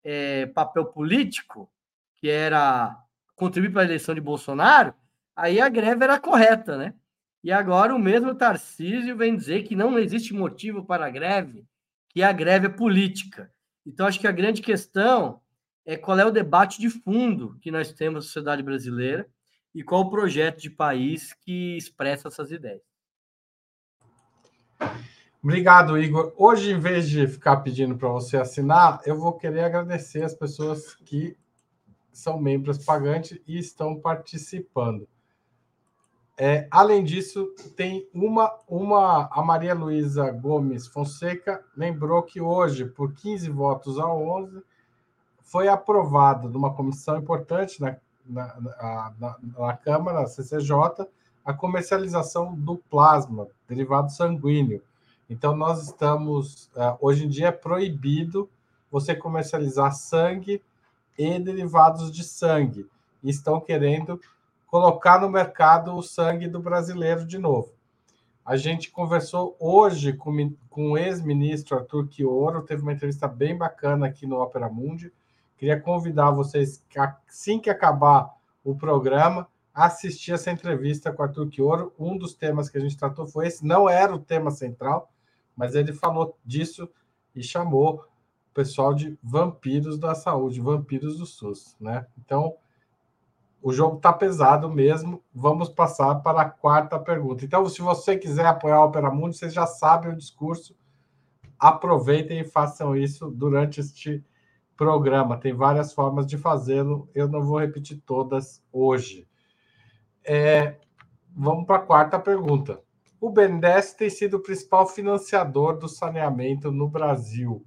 é, 0.02 0.46
papel 0.46 0.84
político, 0.86 1.70
que 2.16 2.28
era 2.28 3.00
contribuir 3.36 3.70
para 3.70 3.82
a 3.82 3.84
eleição 3.84 4.12
de 4.12 4.20
Bolsonaro, 4.20 4.92
aí 5.36 5.60
a 5.60 5.68
greve 5.68 6.02
era 6.02 6.18
correta, 6.18 6.76
né? 6.76 6.92
E 7.44 7.52
agora 7.52 7.94
o 7.94 8.00
mesmo 8.00 8.34
Tarcísio 8.34 9.16
vem 9.16 9.36
dizer 9.36 9.62
que 9.62 9.76
não 9.76 9.96
existe 9.96 10.34
motivo 10.34 10.84
para 10.84 11.06
a 11.06 11.10
greve, 11.10 11.64
que 12.08 12.20
a 12.20 12.32
greve 12.32 12.66
é 12.66 12.68
política. 12.68 13.48
Então, 13.86 14.04
acho 14.04 14.18
que 14.18 14.26
a 14.26 14.32
grande 14.32 14.60
questão 14.60 15.40
é 15.86 15.96
qual 15.96 16.18
é 16.18 16.26
o 16.26 16.32
debate 16.32 16.80
de 16.80 16.90
fundo 16.90 17.56
que 17.60 17.70
nós 17.70 17.92
temos 17.92 18.14
na 18.14 18.22
sociedade 18.22 18.60
brasileira 18.60 19.28
e 19.72 19.84
qual 19.84 20.00
o 20.00 20.10
projeto 20.10 20.60
de 20.60 20.70
país 20.70 21.32
que 21.32 21.76
expressa 21.76 22.26
essas 22.26 22.50
ideias. 22.50 22.82
Obrigado, 25.42 25.98
Igor. 25.98 26.32
Hoje, 26.36 26.70
em 26.70 26.78
vez 26.78 27.08
de 27.08 27.26
ficar 27.26 27.56
pedindo 27.56 27.96
para 27.96 28.08
você 28.08 28.36
assinar, 28.36 29.00
eu 29.04 29.18
vou 29.18 29.32
querer 29.32 29.64
agradecer 29.64 30.22
as 30.22 30.32
pessoas 30.32 30.94
que 30.94 31.36
são 32.12 32.38
membros 32.38 32.84
pagantes 32.84 33.40
e 33.44 33.58
estão 33.58 33.98
participando. 33.98 35.08
É, 36.38 36.68
além 36.70 37.02
disso, 37.02 37.52
tem 37.76 38.08
uma, 38.14 38.56
uma. 38.68 39.28
A 39.32 39.42
Maria 39.42 39.74
Luísa 39.74 40.30
Gomes 40.30 40.86
Fonseca 40.86 41.64
lembrou 41.76 42.22
que 42.22 42.40
hoje, 42.40 42.84
por 42.84 43.12
15 43.12 43.50
votos 43.50 43.98
a 43.98 44.06
11, 44.06 44.62
foi 45.40 45.66
aprovado 45.66 46.48
numa 46.48 46.72
comissão 46.72 47.18
importante 47.18 47.80
na, 47.80 47.96
na, 48.24 49.12
na, 49.18 49.36
na 49.58 49.76
Câmara, 49.76 50.20
a 50.20 50.26
CCJ, 50.26 51.04
a 51.44 51.52
comercialização 51.52 52.54
do 52.54 52.76
plasma, 52.76 53.48
derivado 53.68 54.12
sanguíneo. 54.12 54.80
Então, 55.32 55.56
nós 55.56 55.82
estamos. 55.82 56.70
É, 56.76 56.94
hoje 57.00 57.24
em 57.24 57.28
dia 57.28 57.48
é 57.48 57.52
proibido 57.52 58.50
você 58.90 59.14
comercializar 59.14 59.90
sangue 59.94 60.62
e 61.16 61.38
derivados 61.38 62.12
de 62.12 62.22
sangue. 62.22 62.86
E 63.22 63.30
estão 63.30 63.58
querendo 63.58 64.20
colocar 64.66 65.18
no 65.18 65.30
mercado 65.30 65.96
o 65.96 66.02
sangue 66.02 66.46
do 66.46 66.60
brasileiro 66.60 67.24
de 67.24 67.38
novo. 67.38 67.72
A 68.44 68.56
gente 68.56 68.90
conversou 68.90 69.56
hoje 69.58 70.12
com, 70.12 70.54
com 70.68 70.92
o 70.92 70.98
ex-ministro 70.98 71.78
Arthur 71.78 72.08
Quioro, 72.08 72.62
teve 72.62 72.82
uma 72.82 72.92
entrevista 72.92 73.26
bem 73.26 73.56
bacana 73.56 74.08
aqui 74.08 74.26
no 74.26 74.38
Opera 74.38 74.68
Mundi. 74.68 75.10
Queria 75.56 75.80
convidar 75.80 76.30
vocês, 76.30 76.84
assim 77.26 77.58
que 77.58 77.70
acabar 77.70 78.34
o 78.62 78.74
programa, 78.74 79.48
a 79.72 79.86
assistir 79.86 80.32
essa 80.32 80.50
entrevista 80.50 81.10
com 81.10 81.22
Arthur 81.22 81.48
Quioro. 81.48 81.92
Um 81.98 82.18
dos 82.18 82.34
temas 82.34 82.68
que 82.68 82.76
a 82.76 82.80
gente 82.80 82.98
tratou 82.98 83.26
foi 83.26 83.46
esse, 83.46 83.64
não 83.64 83.88
era 83.88 84.14
o 84.14 84.18
tema 84.18 84.50
central, 84.50 85.11
mas 85.56 85.74
ele 85.74 85.92
falou 85.92 86.38
disso 86.44 86.88
e 87.34 87.42
chamou 87.42 88.04
pessoal 88.52 88.94
de 88.94 89.18
vampiros 89.22 89.98
da 89.98 90.14
saúde, 90.14 90.60
vampiros 90.60 91.18
do 91.18 91.26
SUS, 91.26 91.76
né? 91.80 92.06
Então, 92.18 92.56
o 93.62 93.72
jogo 93.72 93.98
tá 93.98 94.12
pesado 94.12 94.68
mesmo. 94.68 95.22
Vamos 95.32 95.68
passar 95.68 96.16
para 96.16 96.42
a 96.42 96.50
quarta 96.50 96.98
pergunta. 96.98 97.44
Então, 97.44 97.64
se 97.66 97.80
você 97.80 98.18
quiser 98.18 98.44
apoiar 98.44 98.76
a 98.76 98.84
Opera 98.84 99.10
Mundi, 99.10 99.36
vocês 99.36 99.54
já 99.54 99.66
sabem 99.66 100.12
o 100.12 100.16
discurso. 100.16 100.76
Aproveitem 101.58 102.40
e 102.40 102.44
façam 102.44 102.96
isso 102.96 103.30
durante 103.30 103.80
este 103.80 104.24
programa. 104.76 105.38
Tem 105.38 105.54
várias 105.54 105.92
formas 105.92 106.26
de 106.26 106.36
fazê-lo. 106.36 107.08
Eu 107.14 107.28
não 107.28 107.40
vou 107.40 107.60
repetir 107.60 108.02
todas 108.04 108.60
hoje. 108.72 109.28
É, 110.24 110.76
vamos 111.34 111.64
para 111.64 111.76
a 111.76 111.86
quarta 111.86 112.18
pergunta. 112.18 112.80
O 113.22 113.30
BNDES 113.30 113.94
tem 113.94 114.10
sido 114.10 114.38
o 114.38 114.42
principal 114.42 114.84
financiador 114.84 115.78
do 115.78 115.86
saneamento 115.88 116.72
no 116.72 116.88
Brasil 116.88 117.64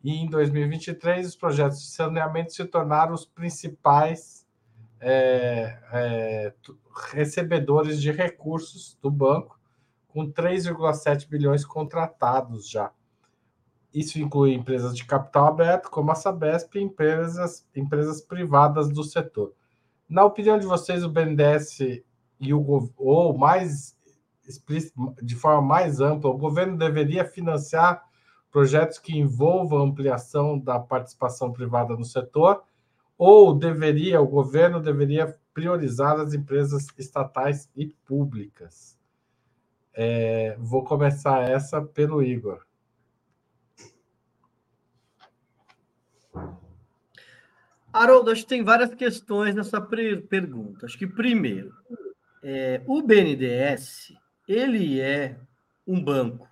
e 0.00 0.12
em 0.12 0.30
2023 0.30 1.26
os 1.26 1.34
projetos 1.34 1.80
de 1.80 1.88
saneamento 1.88 2.52
se 2.52 2.64
tornaram 2.64 3.12
os 3.12 3.24
principais 3.24 4.46
é, 5.00 5.76
é, 5.92 6.54
recebedores 7.12 8.00
de 8.00 8.12
recursos 8.12 8.96
do 9.02 9.10
banco, 9.10 9.58
com 10.06 10.30
3,7 10.30 11.28
bilhões 11.28 11.64
contratados 11.64 12.70
já. 12.70 12.92
Isso 13.92 14.20
inclui 14.20 14.54
empresas 14.54 14.96
de 14.96 15.04
capital 15.04 15.48
aberto, 15.48 15.90
como 15.90 16.12
a 16.12 16.14
Sabesp, 16.14 16.76
e 16.76 16.82
empresas, 16.82 17.66
empresas 17.74 18.20
privadas 18.20 18.88
do 18.88 19.02
setor. 19.02 19.52
Na 20.08 20.24
opinião 20.24 20.56
de 20.56 20.64
vocês, 20.64 21.02
o 21.02 21.10
BNDES 21.10 21.80
e 22.38 22.54
o 22.54 22.92
ou 22.96 23.36
mais 23.36 23.95
de 25.22 25.34
forma 25.34 25.62
mais 25.62 26.00
ampla, 26.00 26.30
o 26.30 26.38
governo 26.38 26.76
deveria 26.76 27.24
financiar 27.24 28.04
projetos 28.50 28.98
que 28.98 29.16
envolvam 29.16 29.82
ampliação 29.82 30.58
da 30.58 30.78
participação 30.78 31.52
privada 31.52 31.96
no 31.96 32.04
setor, 32.04 32.62
ou 33.18 33.54
deveria, 33.54 34.20
o 34.20 34.26
governo 34.26 34.80
deveria 34.80 35.34
priorizar 35.52 36.20
as 36.20 36.34
empresas 36.34 36.86
estatais 36.98 37.68
e 37.74 37.86
públicas? 38.06 38.98
É, 39.92 40.56
vou 40.58 40.84
começar 40.84 41.48
essa 41.48 41.80
pelo 41.80 42.22
Igor. 42.22 42.66
Haroldo, 47.92 48.30
acho 48.30 48.42
que 48.42 48.48
tem 48.48 48.62
várias 48.62 48.94
questões 48.94 49.54
nessa 49.54 49.80
pergunta. 49.80 50.84
Acho 50.84 50.98
que, 50.98 51.06
primeiro, 51.06 51.74
é, 52.42 52.82
o 52.86 53.00
BNDES, 53.00 54.12
ele 54.46 55.00
é 55.00 55.36
um 55.86 56.02
banco 56.02 56.48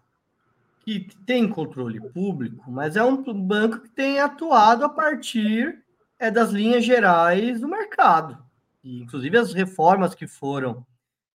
que 0.84 1.08
tem 1.24 1.48
controle 1.48 2.00
público, 2.10 2.70
mas 2.70 2.96
é 2.96 3.02
um 3.02 3.22
banco 3.32 3.80
que 3.80 3.88
tem 3.88 4.20
atuado 4.20 4.84
a 4.84 4.88
partir 4.88 5.82
é, 6.18 6.30
das 6.30 6.50
linhas 6.50 6.84
gerais 6.84 7.60
do 7.60 7.68
mercado. 7.68 8.44
E, 8.82 9.00
inclusive, 9.00 9.38
as 9.38 9.52
reformas 9.54 10.14
que 10.14 10.26
foram 10.26 10.86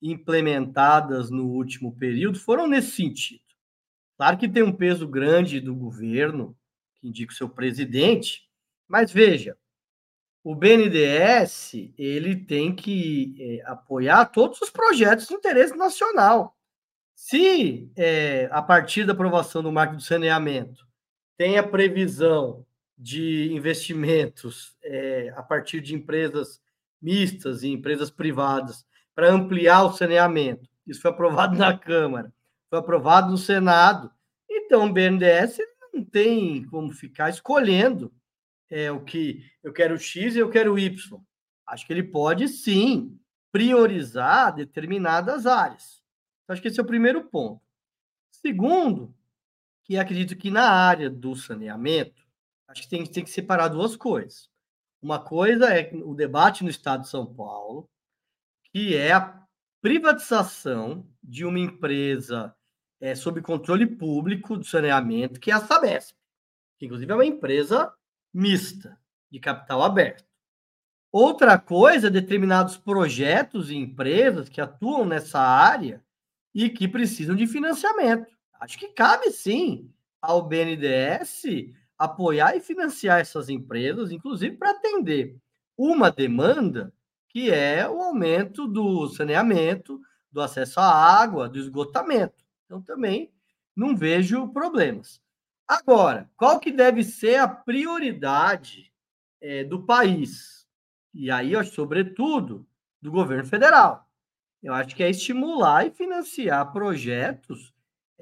implementadas 0.01 1.29
no 1.29 1.47
último 1.47 1.95
período 1.95 2.39
foram 2.39 2.67
nesse 2.67 2.91
sentido. 2.91 3.41
Claro 4.15 4.37
que 4.37 4.47
tem 4.47 4.63
um 4.63 4.71
peso 4.71 5.07
grande 5.07 5.59
do 5.59 5.75
governo, 5.75 6.55
que 6.95 7.07
indica 7.07 7.33
o 7.33 7.35
seu 7.35 7.49
presidente, 7.49 8.47
mas 8.87 9.11
veja, 9.11 9.57
o 10.43 10.55
BNDES 10.55 11.73
ele 11.97 12.35
tem 12.35 12.73
que 12.73 13.35
é, 13.39 13.69
apoiar 13.69 14.25
todos 14.25 14.61
os 14.61 14.69
projetos 14.69 15.27
de 15.27 15.33
interesse 15.33 15.75
nacional. 15.75 16.55
Se 17.13 17.91
é, 17.97 18.47
a 18.51 18.61
partir 18.61 19.03
da 19.05 19.13
aprovação 19.13 19.61
do 19.61 19.71
marco 19.71 19.95
do 19.95 20.01
saneamento 20.01 20.87
tem 21.37 21.57
a 21.57 21.63
previsão 21.63 22.65
de 22.97 23.53
investimentos 23.53 24.75
é, 24.83 25.33
a 25.35 25.43
partir 25.43 25.81
de 25.81 25.95
empresas 25.95 26.61
mistas 27.01 27.63
e 27.63 27.69
empresas 27.69 28.09
privadas 28.09 28.85
para 29.15 29.31
ampliar 29.31 29.83
o 29.83 29.93
saneamento. 29.93 30.67
Isso 30.85 31.01
foi 31.01 31.11
aprovado 31.11 31.57
na 31.57 31.77
Câmara, 31.77 32.33
foi 32.69 32.79
aprovado 32.79 33.31
no 33.31 33.37
Senado. 33.37 34.11
Então, 34.49 34.85
o 34.85 34.93
BNDES 34.93 35.57
não 35.93 36.03
tem 36.03 36.63
como 36.65 36.91
ficar 36.91 37.29
escolhendo 37.29 38.11
é, 38.69 38.91
o 38.91 39.03
que 39.03 39.43
eu 39.63 39.73
quero 39.73 39.97
X 39.97 40.35
e 40.35 40.39
eu 40.39 40.49
quero 40.49 40.77
Y. 40.77 41.21
Acho 41.65 41.85
que 41.85 41.93
ele 41.93 42.03
pode 42.03 42.47
sim 42.47 43.19
priorizar 43.51 44.53
determinadas 44.53 45.45
áreas. 45.45 46.03
Então, 46.43 46.53
acho 46.53 46.61
que 46.61 46.67
esse 46.67 46.79
é 46.79 46.83
o 46.83 46.87
primeiro 46.87 47.23
ponto. 47.25 47.61
Segundo, 48.31 49.13
que 49.83 49.97
acredito 49.97 50.35
que 50.35 50.51
na 50.51 50.69
área 50.69 51.09
do 51.09 51.35
saneamento, 51.35 52.23
acho 52.67 52.83
que 52.83 52.89
tem, 52.89 53.05
tem 53.05 53.23
que 53.23 53.29
separar 53.29 53.69
duas 53.69 53.95
coisas. 53.95 54.49
Uma 55.01 55.19
coisa 55.19 55.73
é 55.73 55.91
o 55.93 56.13
debate 56.13 56.63
no 56.63 56.69
Estado 56.69 57.01
de 57.01 57.09
São 57.09 57.25
Paulo, 57.25 57.89
que 58.71 58.95
é 58.95 59.11
a 59.11 59.43
privatização 59.81 61.07
de 61.23 61.45
uma 61.45 61.59
empresa 61.59 62.55
é, 62.99 63.15
sob 63.15 63.41
controle 63.41 63.87
público 63.87 64.57
do 64.57 64.63
saneamento, 64.63 65.39
que 65.39 65.51
é 65.51 65.53
a 65.53 65.61
Sabesp, 65.61 66.15
que 66.77 66.85
inclusive 66.85 67.11
é 67.11 67.15
uma 67.15 67.25
empresa 67.25 67.93
mista, 68.33 68.97
de 69.31 69.39
capital 69.39 69.83
aberto. 69.83 70.25
Outra 71.11 71.57
coisa, 71.57 72.09
determinados 72.09 72.77
projetos 72.77 73.69
e 73.69 73.75
empresas 73.75 74.47
que 74.47 74.61
atuam 74.61 75.05
nessa 75.05 75.39
área 75.39 76.03
e 76.53 76.69
que 76.69 76.87
precisam 76.87 77.35
de 77.35 77.47
financiamento. 77.47 78.31
Acho 78.59 78.77
que 78.77 78.89
cabe 78.89 79.31
sim 79.31 79.91
ao 80.21 80.47
BNDES 80.47 81.43
apoiar 81.97 82.55
e 82.55 82.61
financiar 82.61 83.19
essas 83.19 83.49
empresas, 83.49 84.11
inclusive 84.11 84.55
para 84.55 84.71
atender 84.71 85.37
uma 85.77 86.11
demanda 86.11 86.93
que 87.29 87.51
é 87.51 87.87
o 87.87 88.01
aumento 88.01 88.67
do 88.67 89.07
saneamento, 89.09 89.99
do 90.31 90.41
acesso 90.41 90.79
à 90.79 90.85
água, 90.85 91.47
do 91.47 91.59
esgotamento. 91.59 92.43
Então 92.65 92.81
também 92.81 93.31
não 93.75 93.95
vejo 93.95 94.47
problemas. 94.49 95.21
Agora, 95.69 96.27
qual 96.35 96.59
que 96.59 96.71
deve 96.71 97.03
ser 97.03 97.35
a 97.35 97.47
prioridade 97.47 98.91
é, 99.39 99.63
do 99.63 99.85
país? 99.85 100.65
E 101.13 101.29
aí, 101.29 101.55
ó, 101.55 101.63
sobretudo, 101.63 102.67
do 102.99 103.11
governo 103.11 103.45
federal. 103.45 104.09
Eu 104.63 104.73
acho 104.73 104.95
que 104.95 105.03
é 105.03 105.11
estimular 105.11 105.85
e 105.85 105.91
financiar 105.91 106.73
projetos 106.73 107.71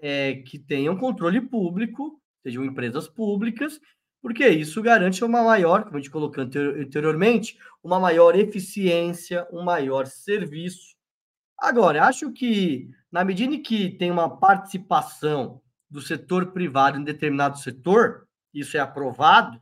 é, 0.01 0.35
que 0.45 0.59
tenham 0.59 0.97
controle 0.97 1.39
público, 1.39 2.21
sejam 2.43 2.65
empresas 2.65 3.07
públicas, 3.07 3.79
porque 4.21 4.45
isso 4.49 4.81
garante 4.81 5.23
uma 5.23 5.41
maior, 5.41 5.85
como 5.85 5.95
a 5.95 5.99
gente 5.99 6.11
colocou 6.11 6.43
anteriormente, 6.43 7.57
uma 7.81 7.97
maior 7.97 8.35
eficiência, 8.35 9.47
um 9.53 9.63
maior 9.63 10.05
serviço. 10.05 10.97
Agora, 11.57 12.03
acho 12.03 12.29
que, 12.33 12.89
na 13.09 13.23
medida 13.23 13.55
em 13.55 13.61
que 13.61 13.89
tem 13.89 14.11
uma 14.11 14.37
participação 14.37 15.61
do 15.89 16.01
setor 16.01 16.51
privado 16.51 16.97
em 16.97 17.03
determinado 17.03 17.57
setor, 17.57 18.27
isso 18.53 18.77
é 18.77 18.79
aprovado, 18.79 19.61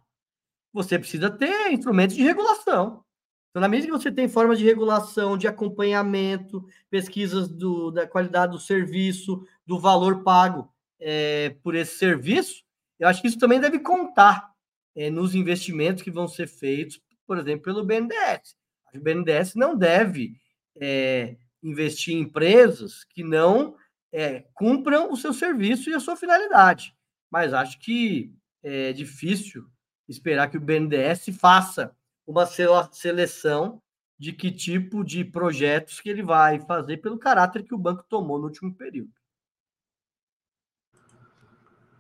você 0.73 0.99
precisa 0.99 1.29
ter 1.29 1.71
instrumentos 1.71 2.15
de 2.15 2.23
regulação. 2.23 3.03
Então, 3.49 3.61
na 3.61 3.69
medida 3.69 3.87
que 3.87 3.97
você 3.97 4.11
tem 4.11 4.27
formas 4.27 4.59
de 4.59 4.65
regulação, 4.65 5.37
de 5.37 5.47
acompanhamento, 5.47 6.65
pesquisas 6.89 7.47
do, 7.47 7.89
da 7.89 8.05
qualidade 8.05 8.51
do 8.51 8.59
serviço, 8.59 9.45
do 9.65 9.79
valor 9.79 10.23
pago 10.23 10.69
é, 10.99 11.55
por 11.63 11.73
esse 11.73 11.97
serviço, 11.97 12.65
eu 12.99 13.07
acho 13.07 13.21
que 13.21 13.29
isso 13.29 13.39
também 13.39 13.59
deve 13.59 13.79
contar 13.79 14.51
é, 14.95 15.09
nos 15.09 15.35
investimentos 15.35 16.03
que 16.03 16.11
vão 16.11 16.27
ser 16.27 16.47
feitos, 16.47 17.01
por 17.25 17.37
exemplo, 17.37 17.63
pelo 17.63 17.85
BNDES. 17.85 18.57
O 18.93 18.99
BNDES 18.99 19.55
não 19.55 19.77
deve 19.77 20.35
é, 20.77 21.37
investir 21.63 22.15
em 22.15 22.21
empresas 22.21 23.03
que 23.05 23.23
não 23.23 23.75
é, 24.15 24.45
cumpram 24.53 25.11
o 25.11 25.17
seu 25.17 25.33
serviço 25.33 25.89
e 25.89 25.93
a 25.93 25.99
sua 25.99 26.15
finalidade. 26.15 26.95
Mas 27.29 27.53
acho 27.53 27.77
que 27.79 28.33
é 28.63 28.93
difícil 28.93 29.69
esperar 30.07 30.49
que 30.49 30.55
o 30.55 30.61
BNDES 30.61 31.37
faça 31.37 31.93
uma 32.25 32.45
seleção 32.45 33.81
de 34.17 34.31
que 34.31 34.49
tipo 34.49 35.03
de 35.03 35.25
projetos 35.25 35.99
que 35.99 36.07
ele 36.07 36.23
vai 36.23 36.61
fazer 36.61 36.97
pelo 36.97 37.19
caráter 37.19 37.63
que 37.63 37.75
o 37.75 37.77
banco 37.77 38.05
tomou 38.07 38.39
no 38.39 38.45
último 38.45 38.73
período. 38.73 39.11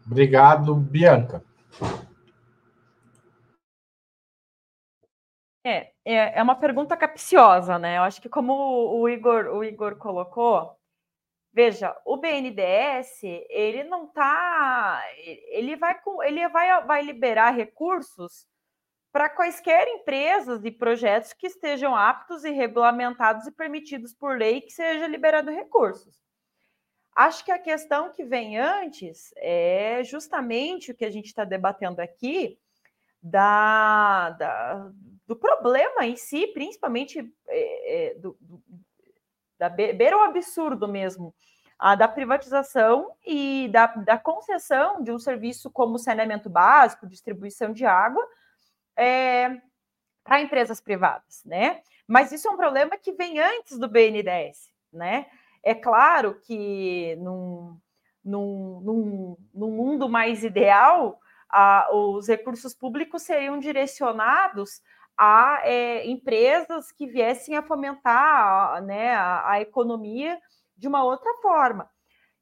Obrigado, 0.05 0.73
Bianca. 0.73 1.43
É, 5.65 5.91
é, 6.05 6.39
é 6.39 6.43
uma 6.43 6.55
pergunta 6.55 6.95
capciosa, 6.95 7.77
né? 7.77 7.97
Eu 7.97 8.03
acho 8.03 8.21
que 8.21 8.29
como 8.29 8.53
o 8.53 9.09
Igor, 9.09 9.47
o 9.47 9.63
Igor 9.65 9.97
colocou, 9.97 10.79
veja, 11.55 11.95
o 12.03 12.17
BNDES, 12.17 13.23
ele 13.49 13.85
não 13.85 14.07
tá, 14.07 15.01
ele 15.47 15.77
vai 15.77 15.97
ele 16.25 16.49
vai, 16.49 16.85
vai 16.85 17.01
liberar 17.01 17.51
recursos 17.51 18.45
para 19.09 19.29
quaisquer 19.29 19.87
empresas 19.87 20.65
e 20.65 20.69
projetos 20.69 21.31
que 21.31 21.47
estejam 21.47 21.95
aptos 21.95 22.43
e 22.43 22.51
regulamentados 22.51 23.47
e 23.47 23.53
permitidos 23.53 24.13
por 24.13 24.37
lei 24.37 24.59
que 24.59 24.71
seja 24.71 25.07
liberado 25.07 25.49
recursos. 25.49 26.21
Acho 27.15 27.45
que 27.45 27.51
a 27.53 27.57
questão 27.57 28.11
que 28.11 28.25
vem 28.25 28.59
antes 28.59 29.33
é 29.37 30.03
justamente 30.03 30.91
o 30.91 30.95
que 30.95 31.05
a 31.05 31.09
gente 31.09 31.27
está 31.27 31.45
debatendo 31.45 32.01
aqui, 32.01 32.59
da, 33.23 34.31
da, 34.31 34.91
do 35.25 35.37
problema 35.37 36.05
em 36.05 36.17
si, 36.17 36.47
principalmente 36.47 37.33
é, 37.47 38.09
é, 38.09 38.15
do, 38.15 38.37
da 39.57 39.69
beira 39.69 40.17
o 40.17 40.23
absurdo 40.23 40.87
mesmo, 40.87 41.33
a 41.77 41.95
da 41.95 42.07
privatização 42.07 43.11
e 43.25 43.69
da, 43.71 43.87
da 43.87 44.17
concessão 44.17 45.03
de 45.03 45.11
um 45.11 45.19
serviço 45.19 45.69
como 45.69 45.99
saneamento 45.99 46.49
básico, 46.49 47.07
distribuição 47.07 47.73
de 47.73 47.85
água, 47.85 48.25
é, 48.95 49.61
para 50.23 50.41
empresas 50.41 50.79
privadas, 50.79 51.43
né? 51.45 51.81
Mas 52.07 52.31
isso 52.31 52.47
é 52.47 52.51
um 52.51 52.57
problema 52.57 52.97
que 52.97 53.11
vem 53.11 53.39
antes 53.39 53.77
do 53.77 53.87
BNDES, 53.87 54.71
né? 54.91 55.27
É 55.61 55.73
claro 55.73 56.39
que 56.41 57.15
num, 57.17 57.77
num, 58.23 58.81
num, 58.81 59.37
num 59.53 59.71
mundo 59.71 60.07
mais 60.07 60.43
ideal, 60.43 61.19
os 61.91 62.27
recursos 62.27 62.73
públicos 62.73 63.21
seriam 63.21 63.59
direcionados 63.59 64.81
a 65.17 65.61
é, 65.63 66.05
empresas 66.07 66.91
que 66.91 67.07
viessem 67.07 67.55
a 67.55 67.63
fomentar 67.63 68.83
né, 68.83 69.13
a, 69.13 69.51
a, 69.51 69.61
economia 69.61 70.39
de 70.77 70.87
uma 70.87 71.03
outra 71.03 71.31
forma, 71.41 71.89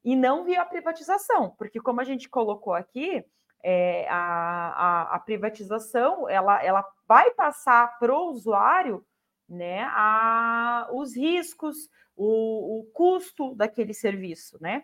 e 0.03 0.15
não 0.15 0.43
via 0.43 0.61
a 0.61 0.65
privatização, 0.65 1.51
porque 1.57 1.80
como 1.80 2.01
a 2.01 2.03
gente 2.03 2.28
colocou 2.28 2.74
aqui, 2.74 3.24
é, 3.63 4.07
a, 4.09 4.17
a, 4.17 5.15
a, 5.15 5.19
privatização 5.19 6.28
ela, 6.28 6.61
ela 6.61 6.86
vai 7.07 7.32
passar 7.32 7.97
para 7.97 8.13
o 8.13 8.30
usuário 8.32 9.05
né, 9.47 9.84
a, 9.91 10.89
os 10.91 11.15
riscos, 11.15 11.89
o, 12.15 12.80
o 12.80 12.84
custo 12.91 13.55
daquele 13.55 13.93
serviço, 13.93 14.57
né? 14.61 14.84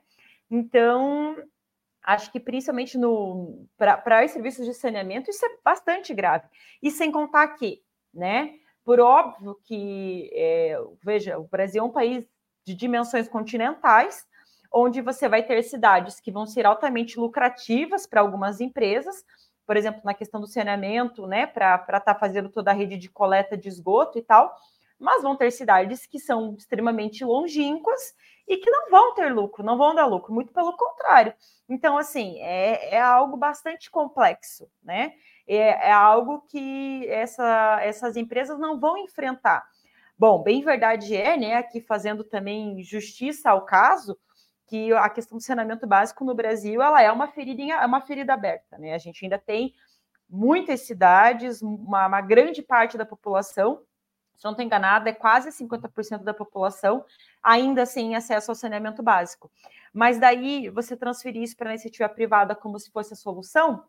Então, 0.50 1.36
acho 2.10 2.32
que 2.32 2.40
principalmente 2.40 2.98
para 3.78 4.26
os 4.26 4.32
serviços 4.32 4.66
de 4.66 4.74
saneamento, 4.74 5.30
isso 5.30 5.46
é 5.46 5.50
bastante 5.64 6.12
grave. 6.12 6.48
E 6.82 6.90
sem 6.90 7.12
contar 7.12 7.48
que, 7.50 7.84
né, 8.12 8.56
por 8.84 9.00
óbvio 9.00 9.56
que, 9.64 10.28
é, 10.34 10.76
veja, 11.04 11.38
o 11.38 11.48
Brasil 11.48 11.84
é 11.84 11.86
um 11.86 11.92
país 11.92 12.28
de 12.66 12.74
dimensões 12.74 13.30
continentais, 13.30 14.26
onde 14.74 15.02
você 15.02 15.30
vai 15.30 15.44
ter 15.44 15.62
cidades 15.62 16.20
que 16.20 16.32
vão 16.32 16.48
ser 16.48 16.66
altamente 16.66 17.20
lucrativas 17.20 18.08
para 18.08 18.22
algumas 18.22 18.60
empresas, 18.60 19.24
por 19.66 19.78
exemplo, 19.78 20.02
na 20.04 20.16
questão 20.16 20.42
do 20.42 20.48
saneamento, 20.48 21.28
né, 21.28 21.46
para 21.46 21.76
estar 21.76 22.00
tá 22.00 22.16
fazendo 22.16 22.50
toda 22.50 22.72
a 22.72 22.74
rede 22.74 22.98
de 22.98 23.08
coleta 23.08 23.56
de 23.56 23.70
esgoto 23.70 24.18
e 24.18 24.24
tal, 24.24 24.56
mas 25.00 25.24
vão 25.24 25.36
ter 25.36 25.52
cidades 25.52 26.06
que 26.06 26.20
são 26.20 26.56
extremamente 26.58 27.24
longínquas 27.24 28.14
e 28.48 28.58
que 28.58 28.70
não 28.70 28.90
vão 28.90 29.14
ter 29.14 29.32
lucro, 29.32 29.64
não 29.64 29.78
vão 29.78 29.94
dar 29.94 30.06
lucro, 30.06 30.34
muito 30.34 30.52
pelo 30.52 30.76
contrário. 30.76 31.34
Então, 31.70 31.98
assim, 31.98 32.40
é, 32.40 32.96
é 32.96 33.00
algo 33.00 33.38
bastante 33.38 33.90
complexo, 33.92 34.68
né? 34.84 35.14
É, 35.48 35.90
é 35.90 35.92
algo 35.92 36.42
que 36.42 37.08
essa, 37.08 37.80
essas 37.82 38.18
empresas 38.18 38.60
não 38.60 38.80
vão 38.80 38.98
enfrentar. 38.98 39.64
Bom, 40.18 40.44
bem 40.44 40.62
verdade 40.62 41.16
é, 41.16 41.38
né, 41.38 41.54
aqui 41.56 41.80
fazendo 41.80 42.24
também 42.24 42.84
justiça 42.84 43.52
ao 43.52 43.66
caso, 43.66 44.18
que 44.68 44.92
a 44.94 45.10
questão 45.10 45.38
do 45.38 45.44
saneamento 45.44 45.88
básico 45.88 46.24
no 46.24 46.36
Brasil 46.36 46.82
ela 46.82 47.02
é 47.02 47.12
uma 47.12 47.28
ferida, 47.28 47.64
é 47.64 47.86
uma 47.86 48.02
ferida 48.02 48.34
aberta, 48.34 48.78
né? 48.78 48.94
A 48.94 48.98
gente 48.98 49.26
ainda 49.26 49.40
tem 49.40 49.74
muitas 50.30 50.82
cidades, 50.82 51.62
uma, 51.62 52.06
uma 52.08 52.22
grande 52.22 52.62
parte 52.62 52.98
da 52.98 53.06
população, 53.06 53.82
se 54.40 54.46
não 54.46 54.52
estou 54.52 54.66
enganada, 54.66 55.10
é 55.10 55.14
quase 55.14 55.50
50% 55.50 56.24
da 56.24 56.34
população 56.34 57.04
ainda 57.44 57.86
sem 57.86 58.16
acesso 58.16 58.50
ao 58.50 58.56
saneamento 58.56 59.04
básico. 59.04 59.52
Mas 59.94 60.18
daí 60.18 60.70
você 60.70 60.96
transferir 60.96 61.44
isso 61.44 61.58
para 61.58 61.70
a 61.70 61.74
iniciativa 61.74 62.08
privada 62.08 62.56
como 62.56 62.80
se 62.80 62.90
fosse 62.90 63.14
a 63.14 63.18
solução? 63.18 63.84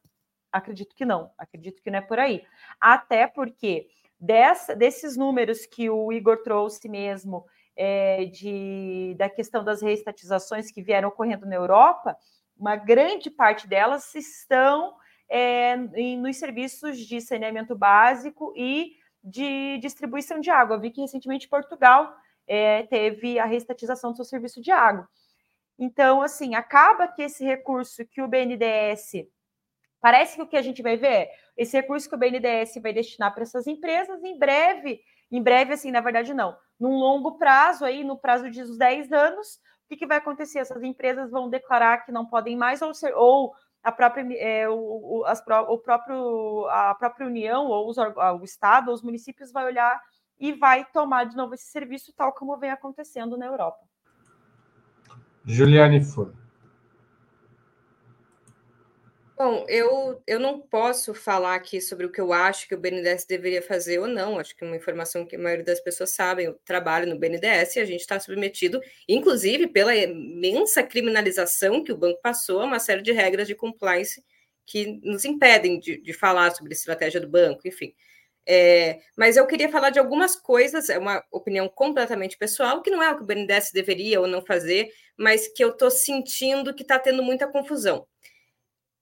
Acredito 0.50 0.96
que 0.96 1.04
não, 1.04 1.30
acredito 1.38 1.80
que 1.80 1.88
não 1.88 2.00
é 2.00 2.02
por 2.02 2.18
aí. 2.18 2.44
Até 2.80 3.28
porque 3.28 3.86
dessa, 4.18 4.74
desses 4.74 5.16
números 5.16 5.66
que 5.66 5.88
o 5.88 6.12
Igor 6.12 6.42
trouxe 6.42 6.88
mesmo, 6.88 7.46
é, 7.76 8.24
de, 8.24 9.14
da 9.16 9.30
questão 9.30 9.62
das 9.62 9.80
reestatizações 9.80 10.72
que 10.72 10.82
vieram 10.82 11.10
ocorrendo 11.10 11.46
na 11.46 11.54
Europa, 11.54 12.16
uma 12.58 12.74
grande 12.74 13.30
parte 13.30 13.68
delas 13.68 14.12
estão 14.16 14.96
é, 15.28 15.76
em, 15.94 16.18
nos 16.18 16.36
serviços 16.38 16.98
de 16.98 17.20
saneamento 17.20 17.76
básico 17.76 18.52
e 18.56 18.96
de 19.22 19.78
distribuição 19.78 20.40
de 20.40 20.50
água. 20.50 20.76
Eu 20.76 20.80
vi 20.80 20.90
que 20.90 21.00
recentemente 21.00 21.48
Portugal 21.48 22.14
é, 22.46 22.84
teve 22.84 23.38
a 23.38 23.44
reestatização 23.44 24.10
do 24.10 24.16
seu 24.16 24.24
serviço 24.24 24.60
de 24.60 24.70
água. 24.70 25.08
Então, 25.78 26.20
assim, 26.20 26.54
acaba 26.54 27.08
que 27.08 27.22
esse 27.22 27.44
recurso 27.44 28.04
que 28.06 28.20
o 28.20 28.28
BNDES 28.28 29.26
parece 30.00 30.36
que 30.36 30.42
o 30.42 30.46
que 30.46 30.56
a 30.56 30.62
gente 30.62 30.82
vai 30.82 30.96
ver 30.96 31.06
é 31.08 31.30
esse 31.56 31.76
recurso 31.76 32.08
que 32.08 32.14
o 32.14 32.18
BNDES 32.18 32.74
vai 32.82 32.92
destinar 32.92 33.32
para 33.32 33.42
essas 33.42 33.66
empresas, 33.66 34.22
em 34.24 34.38
breve, 34.38 35.00
em 35.30 35.42
breve, 35.42 35.74
assim, 35.74 35.90
na 35.90 36.00
verdade, 36.00 36.34
não, 36.34 36.56
num 36.78 36.96
longo 36.96 37.38
prazo, 37.38 37.84
aí, 37.84 38.02
no 38.02 38.18
prazo 38.18 38.50
de 38.50 38.62
uns 38.62 38.76
10 38.76 39.12
anos, 39.12 39.56
o 39.84 39.88
que, 39.88 39.96
que 39.96 40.06
vai 40.06 40.18
acontecer? 40.18 40.58
Essas 40.58 40.82
empresas 40.82 41.30
vão 41.30 41.48
declarar 41.50 42.04
que 42.04 42.12
não 42.12 42.26
podem 42.26 42.56
mais, 42.56 42.80
ou, 42.82 42.94
ser, 42.94 43.14
ou 43.14 43.52
a 43.82 43.92
própria, 43.92 44.26
é, 44.38 44.68
o, 44.68 45.24
as, 45.26 45.42
o 45.68 45.78
próprio, 45.78 46.66
a 46.68 46.94
própria 46.94 47.26
União, 47.26 47.66
ou 47.66 47.88
os, 47.88 47.96
o 47.98 48.44
Estado, 48.44 48.88
ou 48.88 48.94
os 48.94 49.02
municípios 49.02 49.52
vai 49.52 49.64
olhar 49.64 50.00
e 50.38 50.52
vai 50.52 50.84
tomar 50.86 51.24
de 51.24 51.36
novo 51.36 51.54
esse 51.54 51.66
serviço, 51.66 52.12
tal 52.16 52.32
como 52.32 52.56
vem 52.58 52.70
acontecendo 52.70 53.36
na 53.36 53.46
Europa. 53.46 53.80
Juliane 55.44 56.02
Fur. 56.02 56.34
Bom, 59.42 59.64
eu, 59.70 60.22
eu 60.26 60.38
não 60.38 60.60
posso 60.60 61.14
falar 61.14 61.54
aqui 61.54 61.80
sobre 61.80 62.04
o 62.04 62.12
que 62.12 62.20
eu 62.20 62.30
acho 62.30 62.68
que 62.68 62.74
o 62.74 62.78
BNDES 62.78 63.24
deveria 63.24 63.62
fazer 63.62 63.98
ou 63.98 64.06
não. 64.06 64.38
Acho 64.38 64.54
que 64.54 64.62
é 64.62 64.66
uma 64.66 64.76
informação 64.76 65.24
que 65.24 65.34
a 65.34 65.38
maioria 65.38 65.64
das 65.64 65.80
pessoas 65.80 66.10
sabem. 66.10 66.44
Eu 66.44 66.60
trabalho 66.62 67.06
no 67.06 67.18
BNDES 67.18 67.76
e 67.76 67.80
a 67.80 67.86
gente 67.86 68.02
está 68.02 68.20
submetido, 68.20 68.82
inclusive 69.08 69.66
pela 69.68 69.96
imensa 69.96 70.82
criminalização 70.82 71.82
que 71.82 71.90
o 71.90 71.96
banco 71.96 72.20
passou, 72.22 72.60
a 72.60 72.66
uma 72.66 72.78
série 72.78 73.00
de 73.00 73.12
regras 73.12 73.48
de 73.48 73.54
compliance 73.54 74.22
que 74.66 75.00
nos 75.02 75.24
impedem 75.24 75.80
de, 75.80 75.96
de 76.02 76.12
falar 76.12 76.50
sobre 76.50 76.74
a 76.74 76.76
estratégia 76.76 77.18
do 77.18 77.26
banco, 77.26 77.66
enfim. 77.66 77.94
É, 78.46 79.00
mas 79.16 79.38
eu 79.38 79.46
queria 79.46 79.70
falar 79.70 79.88
de 79.88 79.98
algumas 79.98 80.36
coisas, 80.36 80.90
é 80.90 80.98
uma 80.98 81.24
opinião 81.32 81.66
completamente 81.66 82.36
pessoal, 82.36 82.82
que 82.82 82.90
não 82.90 83.02
é 83.02 83.10
o 83.10 83.16
que 83.16 83.22
o 83.22 83.26
BNDES 83.26 83.70
deveria 83.72 84.20
ou 84.20 84.26
não 84.26 84.44
fazer, 84.44 84.90
mas 85.16 85.48
que 85.48 85.64
eu 85.64 85.70
estou 85.70 85.90
sentindo 85.90 86.74
que 86.74 86.82
está 86.82 86.98
tendo 86.98 87.22
muita 87.22 87.48
confusão. 87.48 88.06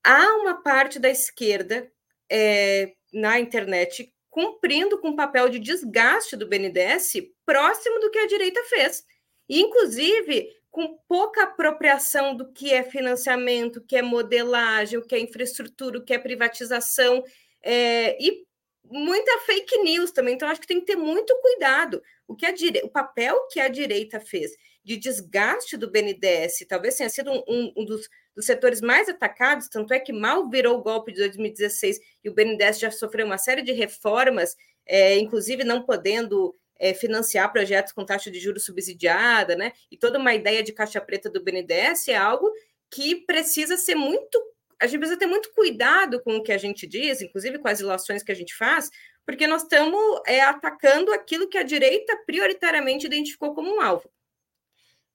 Há 0.03 0.35
uma 0.37 0.61
parte 0.61 0.99
da 0.99 1.09
esquerda 1.09 1.91
é, 2.31 2.93
na 3.13 3.39
internet 3.39 4.13
cumprindo 4.29 4.99
com 4.99 5.09
o 5.09 5.15
papel 5.15 5.49
de 5.49 5.59
desgaste 5.59 6.35
do 6.35 6.47
BNDES 6.47 7.13
próximo 7.45 7.99
do 7.99 8.11
que 8.11 8.19
a 8.19 8.27
direita 8.27 8.63
fez. 8.65 9.03
E, 9.47 9.59
inclusive, 9.59 10.47
com 10.69 10.97
pouca 11.07 11.43
apropriação 11.43 12.35
do 12.35 12.51
que 12.53 12.71
é 12.71 12.83
financiamento, 12.83 13.83
que 13.85 13.95
é 13.95 14.01
modelagem, 14.01 14.99
o 14.99 15.05
que 15.05 15.15
é 15.15 15.19
infraestrutura, 15.19 15.97
o 15.97 16.05
que 16.05 16.13
é 16.13 16.19
privatização, 16.19 17.23
é, 17.63 18.17
e 18.23 18.45
muita 18.85 19.39
fake 19.39 19.77
news 19.79 20.11
também, 20.11 20.35
então 20.35 20.47
acho 20.47 20.61
que 20.61 20.67
tem 20.67 20.79
que 20.79 20.85
ter 20.85 20.95
muito 20.95 21.35
cuidado. 21.41 22.01
O 22.27 22.35
que 22.35 22.45
a 22.45 22.51
dire... 22.51 22.81
o 22.83 22.89
papel 22.89 23.47
que 23.51 23.59
a 23.59 23.67
direita 23.67 24.19
fez 24.19 24.51
de 24.83 24.97
desgaste 24.97 25.77
do 25.77 25.91
BNDES 25.91 26.65
talvez 26.67 26.95
tenha 26.95 27.09
sido 27.09 27.31
um, 27.31 27.43
um, 27.47 27.73
um 27.77 27.85
dos, 27.85 28.07
dos, 28.39 28.45
setores 28.45 28.81
mais 28.81 29.09
atacados, 29.09 29.67
tanto 29.67 29.93
é 29.93 29.99
que 29.99 30.13
mal 30.13 30.49
virou 30.49 30.77
o 30.77 30.81
golpe 30.81 31.11
de 31.11 31.19
2016 31.19 31.99
e 32.23 32.29
o 32.29 32.33
BNDES 32.33 32.79
já 32.79 32.91
sofreu 32.91 33.25
uma 33.25 33.37
série 33.37 33.61
de 33.61 33.71
reformas, 33.71 34.55
é, 34.85 35.17
inclusive 35.17 35.63
não 35.63 35.83
podendo 35.83 36.55
é, 36.79 36.93
financiar 36.93 37.51
projetos 37.51 37.93
com 37.93 38.05
taxa 38.05 38.31
de 38.31 38.39
juros 38.39 38.65
subsidiada, 38.65 39.55
né? 39.55 39.73
E 39.91 39.97
toda 39.97 40.17
uma 40.17 40.33
ideia 40.33 40.63
de 40.63 40.71
caixa 40.71 41.01
preta 41.01 41.29
do 41.29 41.43
BNDES 41.43 42.07
é 42.07 42.15
algo 42.15 42.51
que 42.89 43.15
precisa 43.25 43.77
ser 43.77 43.95
muito 43.95 44.39
a 44.81 44.87
gente 44.87 44.99
precisa 44.99 45.19
ter 45.19 45.25
muito 45.25 45.51
cuidado 45.53 46.21
com 46.21 46.37
o 46.37 46.41
que 46.41 46.53
a 46.53 46.57
gente 46.57 46.87
diz, 46.87 47.21
inclusive 47.21 47.59
com 47.59 47.67
as 47.67 47.81
ilações 47.81 48.23
que 48.23 48.31
a 48.31 48.35
gente 48.35 48.55
faz, 48.55 48.89
porque 49.25 49.45
nós 49.45 49.63
estamos 49.63 50.21
é, 50.25 50.41
atacando 50.41 51.11
aquilo 51.11 51.49
que 51.49 51.57
a 51.57 51.63
direita 51.63 52.15
prioritariamente 52.25 53.05
identificou 53.05 53.53
como 53.53 53.75
um 53.75 53.81
alvo. 53.81 54.09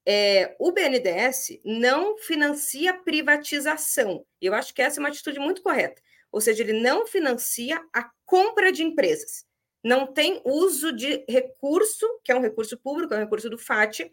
É, 0.07 0.55
o 0.59 0.71
BNDES 0.71 1.61
não 1.65 2.19
financia 2.19 2.93
privatização. 2.93 4.25
Eu 4.41 4.55
acho 4.55 4.75
que 4.75 4.83
essa 4.83 4.99
é 4.99 5.01
uma 5.01 5.09
atitude 5.09 5.39
muito 5.39 5.63
correta. 5.63 6.01
Ou 6.31 6.41
seja, 6.41 6.63
ele 6.63 6.81
não 6.81 7.07
financia 7.07 7.81
a 7.93 8.11
compra 8.27 8.71
de 8.71 8.83
empresas. 8.83 9.47
Não 9.83 10.07
tem 10.07 10.41
uso 10.45 10.93
de 10.93 11.25
recurso, 11.29 12.07
que 12.25 12.33
é 12.33 12.35
um 12.35 12.41
recurso 12.41 12.77
público, 12.79 13.15
é 13.15 13.19
um 13.19 13.21
recurso 13.21 13.49
do 13.49 13.59
FAT, 13.59 14.11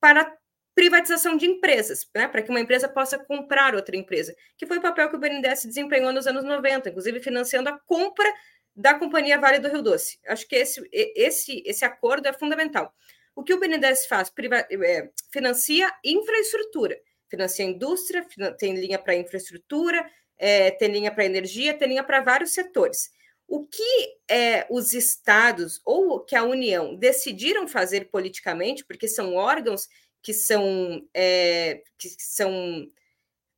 para 0.00 0.36
privatização 0.74 1.38
de 1.38 1.46
empresas, 1.46 2.06
né, 2.14 2.28
para 2.28 2.42
que 2.42 2.50
uma 2.50 2.60
empresa 2.60 2.86
possa 2.86 3.18
comprar 3.18 3.74
outra 3.74 3.96
empresa, 3.96 4.36
que 4.58 4.66
foi 4.66 4.76
o 4.76 4.82
papel 4.82 5.08
que 5.08 5.16
o 5.16 5.18
BNDES 5.18 5.64
desempenhou 5.64 6.12
nos 6.12 6.26
anos 6.26 6.44
90, 6.44 6.90
inclusive 6.90 7.18
financiando 7.18 7.70
a 7.70 7.78
compra 7.86 8.30
da 8.76 8.92
Companhia 8.92 9.40
Vale 9.40 9.58
do 9.58 9.68
Rio 9.68 9.80
Doce. 9.80 10.18
Acho 10.26 10.46
que 10.46 10.54
esse, 10.54 10.86
esse, 10.92 11.62
esse 11.64 11.82
acordo 11.82 12.28
é 12.28 12.32
fundamental. 12.34 12.94
O 13.36 13.44
que 13.44 13.52
o 13.52 13.60
BNDES 13.60 14.06
faz? 14.06 14.30
Priva 14.30 14.66
é, 14.70 15.10
financia 15.30 15.94
infraestrutura, 16.02 16.98
financia 17.28 17.66
indústria, 17.66 18.26
tem 18.58 18.74
linha 18.74 18.98
para 18.98 19.14
infraestrutura, 19.14 20.10
é, 20.38 20.70
tem 20.70 20.88
linha 20.90 21.12
para 21.12 21.26
energia, 21.26 21.74
tem 21.74 21.88
linha 21.88 22.02
para 22.02 22.22
vários 22.22 22.52
setores. 22.52 23.10
O 23.46 23.66
que 23.66 24.16
é, 24.26 24.66
os 24.70 24.94
estados 24.94 25.82
ou 25.84 26.20
que 26.24 26.34
a 26.34 26.44
União 26.44 26.96
decidiram 26.96 27.68
fazer 27.68 28.10
politicamente, 28.10 28.84
porque 28.84 29.06
são 29.06 29.34
órgãos 29.34 29.86
que 30.22 30.32
são, 30.32 31.06
é, 31.14 31.82
que 31.98 32.08
são, 32.18 32.90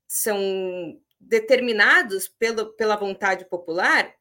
são 0.08 1.00
determinados 1.20 2.26
pelo, 2.28 2.72
pela 2.74 2.96
vontade 2.96 3.48
popular 3.48 4.12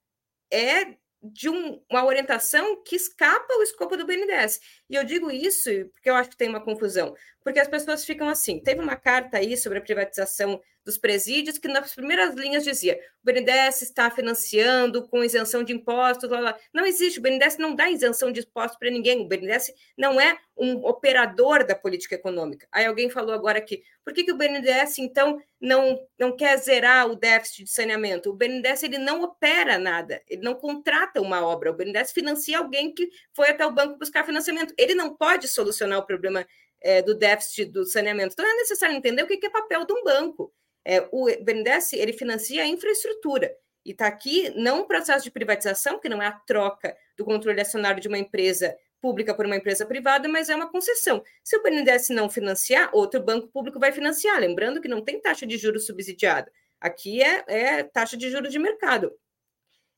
é 0.51 0.95
de 1.21 1.49
um, 1.49 1.81
uma 1.89 2.05
orientação 2.05 2.81
que 2.83 2.95
escapa 2.95 3.53
ao 3.53 3.63
escopo 3.63 3.97
do 3.97 4.05
BNDES. 4.05 4.59
E 4.89 4.95
eu 4.95 5.03
digo 5.03 5.29
isso 5.29 5.69
porque 5.93 6.09
eu 6.09 6.15
acho 6.15 6.29
que 6.29 6.37
tem 6.37 6.49
uma 6.49 6.63
confusão, 6.63 7.13
porque 7.43 7.59
as 7.59 7.67
pessoas 7.67 8.05
ficam 8.05 8.29
assim. 8.29 8.59
Teve 8.59 8.81
uma 8.81 8.95
carta 8.95 9.37
aí 9.37 9.57
sobre 9.57 9.79
a 9.79 9.81
privatização 9.81 10.61
dos 10.87 10.97
presídios 10.97 11.57
que 11.57 11.67
nas 11.67 11.93
primeiras 11.93 12.33
linhas 12.33 12.63
dizia: 12.63 12.97
o 13.21 13.25
BNDES 13.25 13.81
está 13.81 14.09
financiando 14.09 15.05
com 15.07 15.21
isenção 15.21 15.61
de 15.61 15.73
impostos. 15.73 16.29
Blá, 16.29 16.39
blá. 16.39 16.57
Não 16.73 16.85
existe, 16.85 17.19
o 17.19 17.21
BNDES 17.21 17.57
não 17.57 17.75
dá 17.75 17.89
isenção 17.89 18.31
de 18.31 18.39
impostos 18.39 18.79
para 18.79 18.89
ninguém. 18.89 19.19
O 19.19 19.27
BNDES 19.27 19.73
não 19.97 20.19
é 20.19 20.37
um 20.57 20.77
operador 20.85 21.65
da 21.65 21.75
política 21.75 22.15
econômica. 22.15 22.67
Aí 22.71 22.85
alguém 22.85 23.09
falou 23.09 23.35
agora 23.35 23.57
aqui: 23.57 23.83
por 24.03 24.13
que, 24.13 24.23
que 24.23 24.31
o 24.31 24.37
BNDES 24.37 24.97
então 24.99 25.37
não, 25.59 25.99
não 26.17 26.35
quer 26.35 26.57
zerar 26.57 27.11
o 27.11 27.17
déficit 27.17 27.65
de 27.65 27.69
saneamento? 27.69 28.29
O 28.29 28.33
BNDES 28.33 28.83
ele 28.83 28.97
não 28.97 29.23
opera 29.23 29.77
nada, 29.77 30.21
ele 30.27 30.41
não 30.41 30.55
contrata 30.55 31.21
uma 31.21 31.45
obra. 31.45 31.69
O 31.69 31.75
BNDES 31.75 32.13
financia 32.13 32.59
alguém 32.59 32.93
que 32.93 33.09
foi 33.33 33.49
até 33.49 33.65
o 33.65 33.73
banco 33.73 33.99
buscar 33.99 34.25
financiamento. 34.25 34.73
Ele 34.77 34.93
não 34.93 35.15
pode 35.15 35.47
solucionar 35.47 35.99
o 35.99 36.05
problema 36.05 36.45
é, 36.81 37.01
do 37.01 37.15
déficit 37.15 37.65
do 37.65 37.85
saneamento. 37.85 38.33
Então, 38.33 38.45
é 38.45 38.55
necessário 38.55 38.95
entender 38.95 39.23
o 39.23 39.27
que 39.27 39.45
é 39.45 39.49
papel 39.49 39.85
de 39.85 39.93
um 39.93 40.03
banco. 40.03 40.53
É, 40.85 41.07
o 41.11 41.25
BNDES 41.43 41.93
ele 41.93 42.13
financia 42.13 42.63
a 42.63 42.67
infraestrutura 42.67 43.53
e 43.85 43.91
está 43.91 44.07
aqui 44.07 44.49
não 44.55 44.81
um 44.81 44.87
processo 44.87 45.23
de 45.23 45.31
privatização, 45.31 45.99
que 45.99 46.09
não 46.09 46.21
é 46.21 46.27
a 46.27 46.31
troca 46.31 46.95
do 47.17 47.25
controle 47.25 47.59
acionário 47.59 48.01
de 48.01 48.07
uma 48.07 48.17
empresa 48.17 48.77
pública 49.01 49.33
por 49.33 49.45
uma 49.45 49.55
empresa 49.55 49.85
privada, 49.85 50.27
mas 50.27 50.49
é 50.49 50.55
uma 50.55 50.69
concessão. 50.69 51.23
Se 51.43 51.57
o 51.57 51.63
BNDES 51.63 52.09
não 52.09 52.29
financiar, 52.29 52.89
outro 52.93 53.21
banco 53.21 53.47
público 53.47 53.79
vai 53.79 53.91
financiar. 53.91 54.39
Lembrando 54.39 54.81
que 54.81 54.87
não 54.87 55.01
tem 55.01 55.21
taxa 55.21 55.45
de 55.45 55.57
juros 55.57 55.85
subsidiada. 55.85 56.51
Aqui 56.79 57.21
é, 57.21 57.43
é 57.47 57.83
taxa 57.83 58.17
de 58.17 58.29
juros 58.29 58.51
de 58.51 58.59
mercado. 58.59 59.13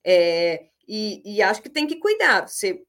É, 0.03 0.65
e, 0.87 1.21
e, 1.25 1.41
acho 1.41 1.61
que 1.61 1.69
tem 1.69 1.85
que 1.85 1.97
cuidar. 1.97 2.47
Você 2.47 2.83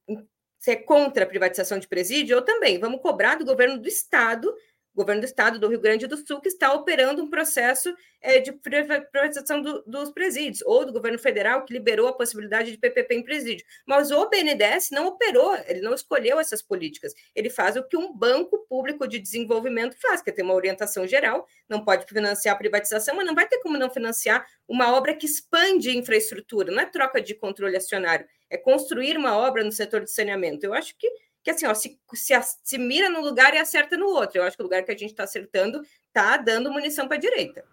se 0.61 0.70
é 0.70 0.76
contra 0.76 1.24
a 1.24 1.26
privatização 1.26 1.78
de 1.78 1.88
presídio, 1.88 2.36
ou 2.36 2.42
também. 2.42 2.78
Vamos 2.78 3.00
cobrar 3.00 3.36
do 3.36 3.46
governo 3.46 3.78
do 3.78 3.88
Estado 3.88 4.54
governo 4.95 5.20
do 5.20 5.24
estado 5.24 5.59
do 5.59 5.68
Rio 5.68 5.80
Grande 5.80 6.07
do 6.07 6.16
Sul, 6.16 6.41
que 6.41 6.49
está 6.49 6.72
operando 6.72 7.22
um 7.22 7.30
processo 7.30 7.95
é, 8.20 8.38
de 8.38 8.53
privatização 8.53 9.62
do, 9.62 9.82
dos 9.82 10.11
presídios, 10.11 10.62
ou 10.66 10.84
do 10.84 10.93
governo 10.93 11.18
federal, 11.18 11.64
que 11.64 11.72
liberou 11.72 12.09
a 12.09 12.12
possibilidade 12.12 12.70
de 12.72 12.78
PPP 12.78 13.14
em 13.14 13.22
presídio. 13.22 13.64
Mas 13.86 14.11
o 14.11 14.28
BNDES 14.28 14.91
não 14.91 15.07
operou, 15.07 15.57
ele 15.66 15.80
não 15.80 15.95
escolheu 15.95 16.38
essas 16.38 16.61
políticas. 16.61 17.14
Ele 17.34 17.49
faz 17.49 17.76
o 17.76 17.82
que 17.82 17.97
um 17.97 18.12
banco 18.12 18.59
público 18.68 19.07
de 19.07 19.18
desenvolvimento 19.18 19.97
faz, 20.01 20.20
que 20.20 20.30
é 20.30 20.32
ter 20.32 20.43
uma 20.43 20.55
orientação 20.55 21.07
geral, 21.07 21.47
não 21.68 21.84
pode 21.84 22.05
financiar 22.07 22.55
a 22.55 22.59
privatização, 22.59 23.16
mas 23.16 23.26
não 23.26 23.34
vai 23.34 23.47
ter 23.47 23.59
como 23.59 23.78
não 23.78 23.91
financiar 23.91 24.47
uma 24.68 24.95
obra 24.95 25.14
que 25.14 25.26
expande 25.26 25.97
infraestrutura, 25.97 26.72
não 26.72 26.80
é 26.80 26.86
troca 26.86 27.20
de 27.20 27.34
controle 27.34 27.76
acionário, 27.76 28.26
é 28.49 28.57
construir 28.57 29.16
uma 29.16 29.36
obra 29.36 29.64
no 29.64 29.72
setor 29.72 30.03
de 30.03 30.11
saneamento. 30.11 30.64
Eu 30.64 30.74
acho 30.74 30.97
que 30.99 31.09
que 31.43 31.51
assim, 31.51 31.66
ó, 31.66 31.74
se, 31.74 31.99
se, 32.12 32.34
se 32.62 32.78
mira 32.78 33.09
num 33.09 33.22
lugar 33.22 33.55
e 33.55 33.59
acerta 33.59 33.97
no 33.97 34.07
outro. 34.07 34.38
Eu 34.38 34.45
acho 34.45 34.57
que 34.57 34.62
o 34.62 34.66
lugar 34.66 34.82
que 34.82 34.91
a 34.91 34.97
gente 34.97 35.11
está 35.11 35.24
acertando 35.24 35.80
está 36.09 36.36
dando 36.36 36.70
munição 36.70 37.09
para 37.09 37.16
a 37.16 37.20
direita. 37.20 37.64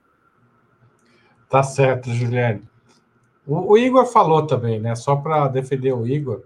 Tá 1.49 1.63
certo, 1.63 2.09
Juliane. 2.11 2.67
O, 3.45 3.73
o, 3.73 3.77
Igor 3.77 4.05
falou 4.05 4.45
também, 4.45 4.79
né? 4.79 4.95
Só 4.95 5.15
para 5.15 5.47
defender 5.47 5.93
o 5.93 6.05
Igor, 6.05 6.43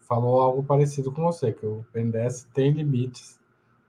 falou 0.00 0.40
algo 0.40 0.62
parecido 0.62 1.10
com 1.10 1.22
você, 1.22 1.52
que 1.52 1.66
o 1.66 1.84
BNDES 1.92 2.48
tem 2.54 2.70
limites, 2.70 3.40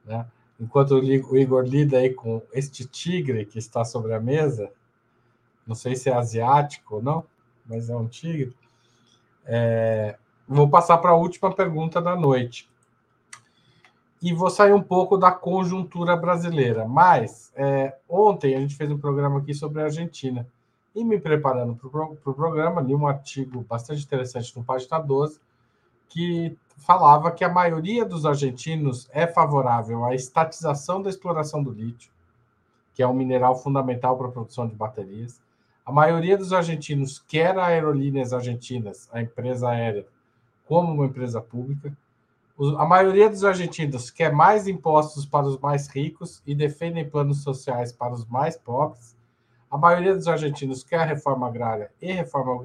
né? 0.03 0.25
Enquanto 0.59 0.95
o 0.95 1.37
Igor 1.37 1.63
lida 1.63 1.97
aí 1.97 2.13
com 2.13 2.41
este 2.53 2.85
tigre 2.87 3.45
que 3.45 3.59
está 3.59 3.83
sobre 3.83 4.13
a 4.13 4.19
mesa, 4.19 4.71
não 5.67 5.75
sei 5.75 5.95
se 5.95 6.09
é 6.09 6.13
asiático 6.13 6.95
ou 6.95 7.03
não, 7.03 7.25
mas 7.65 7.89
é 7.89 7.95
um 7.95 8.07
tigre. 8.07 8.55
É, 9.45 10.17
vou 10.47 10.69
passar 10.69 10.97
para 10.99 11.11
a 11.11 11.15
última 11.15 11.53
pergunta 11.53 12.01
da 12.01 12.15
noite. 12.15 12.69
E 14.25 14.33
vou 14.33 14.49
sair 14.49 14.73
um 14.73 14.81
pouco 14.81 15.19
da 15.19 15.31
conjuntura 15.31 16.15
brasileira. 16.15 16.87
Mas 16.87 17.53
é, 17.55 17.95
ontem 18.09 18.55
a 18.55 18.59
gente 18.59 18.75
fez 18.75 18.89
um 18.89 18.97
programa 18.97 19.37
aqui 19.37 19.53
sobre 19.53 19.79
a 19.79 19.83
Argentina. 19.83 20.47
E 20.95 21.03
me 21.03 21.19
preparando 21.19 21.75
para 21.75 21.87
o 21.87 22.15
pro 22.15 22.33
programa, 22.33 22.81
li 22.81 22.95
um 22.95 23.05
artigo 23.05 23.63
bastante 23.69 24.03
interessante 24.03 24.57
no 24.57 24.63
Página 24.63 24.97
12, 24.97 25.39
que 26.09 26.57
falava 26.75 27.29
que 27.29 27.43
a 27.43 27.49
maioria 27.49 28.03
dos 28.03 28.25
argentinos 28.25 29.07
é 29.11 29.27
favorável 29.27 30.03
à 30.03 30.15
estatização 30.15 31.03
da 31.03 31.11
exploração 31.11 31.61
do 31.61 31.69
lítio, 31.69 32.11
que 32.95 33.03
é 33.03 33.07
um 33.07 33.13
mineral 33.13 33.55
fundamental 33.55 34.17
para 34.17 34.27
a 34.27 34.31
produção 34.31 34.67
de 34.67 34.73
baterias. 34.73 35.39
A 35.85 35.91
maioria 35.91 36.35
dos 36.35 36.51
argentinos 36.51 37.19
quer 37.27 37.55
a 37.59 37.67
Aerolíneas 37.67 38.33
Argentinas, 38.33 39.07
a 39.13 39.21
empresa 39.21 39.69
aérea, 39.69 40.07
como 40.65 40.93
uma 40.93 41.05
empresa 41.05 41.39
pública. 41.39 41.95
A 42.57 42.85
maioria 42.85 43.29
dos 43.29 43.43
argentinos 43.43 44.09
quer 44.09 44.31
mais 44.31 44.65
impostos 44.65 45.25
para 45.25 45.45
os 45.45 45.57
mais 45.57 45.87
ricos 45.87 46.41
e 46.45 46.55
defendem 46.55 47.09
planos 47.09 47.43
sociais 47.43 47.91
para 47.91 48.13
os 48.13 48.25
mais 48.25 48.55
pobres. 48.55 49.17
A 49.69 49.77
maioria 49.77 50.15
dos 50.15 50.25
argentinos 50.25 50.81
quer 50.81 51.01
a 51.01 51.05
reforma 51.05 51.47
agrária 51.47 51.91
e 52.01 52.13
reforma 52.13 52.57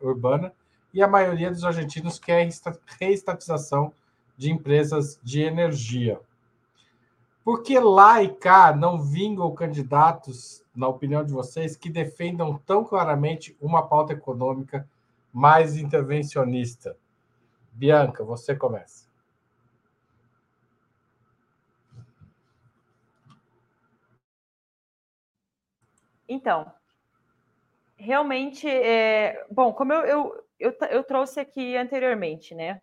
urbana 0.00 0.52
e 0.92 1.00
a 1.00 1.06
maioria 1.06 1.48
dos 1.48 1.62
argentinos 1.62 2.18
quer 2.18 2.48
reestatização 2.98 3.92
de 4.36 4.50
empresas 4.50 5.20
de 5.22 5.42
energia. 5.42 6.20
Por 7.44 7.62
que 7.62 7.78
lá 7.78 8.20
e 8.20 8.28
cá 8.28 8.74
não 8.74 9.00
vingam 9.00 9.54
candidatos, 9.54 10.64
na 10.74 10.88
opinião 10.88 11.24
de 11.24 11.32
vocês, 11.32 11.76
que 11.76 11.88
defendam 11.88 12.60
tão 12.66 12.82
claramente 12.82 13.56
uma 13.60 13.86
pauta 13.86 14.12
econômica 14.12 14.88
mais 15.32 15.76
intervencionista? 15.76 16.96
Bianca, 17.72 18.24
você 18.24 18.56
começa. 18.56 19.05
Então, 26.28 26.70
realmente, 27.96 28.68
é, 28.68 29.46
bom, 29.50 29.72
como 29.72 29.92
eu, 29.92 30.04
eu, 30.04 30.46
eu, 30.58 30.76
eu 30.90 31.04
trouxe 31.04 31.40
aqui 31.40 31.76
anteriormente, 31.76 32.54
né? 32.54 32.80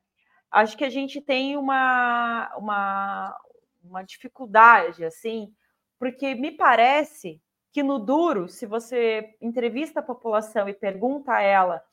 Acho 0.52 0.78
que 0.78 0.86
a 0.86 0.90
gente 0.90 1.20
tem 1.20 1.58
uma, 1.58 2.56
uma, 2.58 3.38
uma 3.84 4.04
dificuldade, 4.04 5.04
assim, 5.04 5.54
porque 6.00 6.36
me 6.36 6.52
parece 6.52 7.42
que 7.72 7.82
no 7.82 7.98
duro, 7.98 8.48
se 8.48 8.66
você 8.66 9.36
entrevista 9.42 10.00
a 10.00 10.04
população 10.04 10.70
e 10.70 10.74
pergunta 10.74 11.34
a 11.34 11.42
ela 11.42 11.84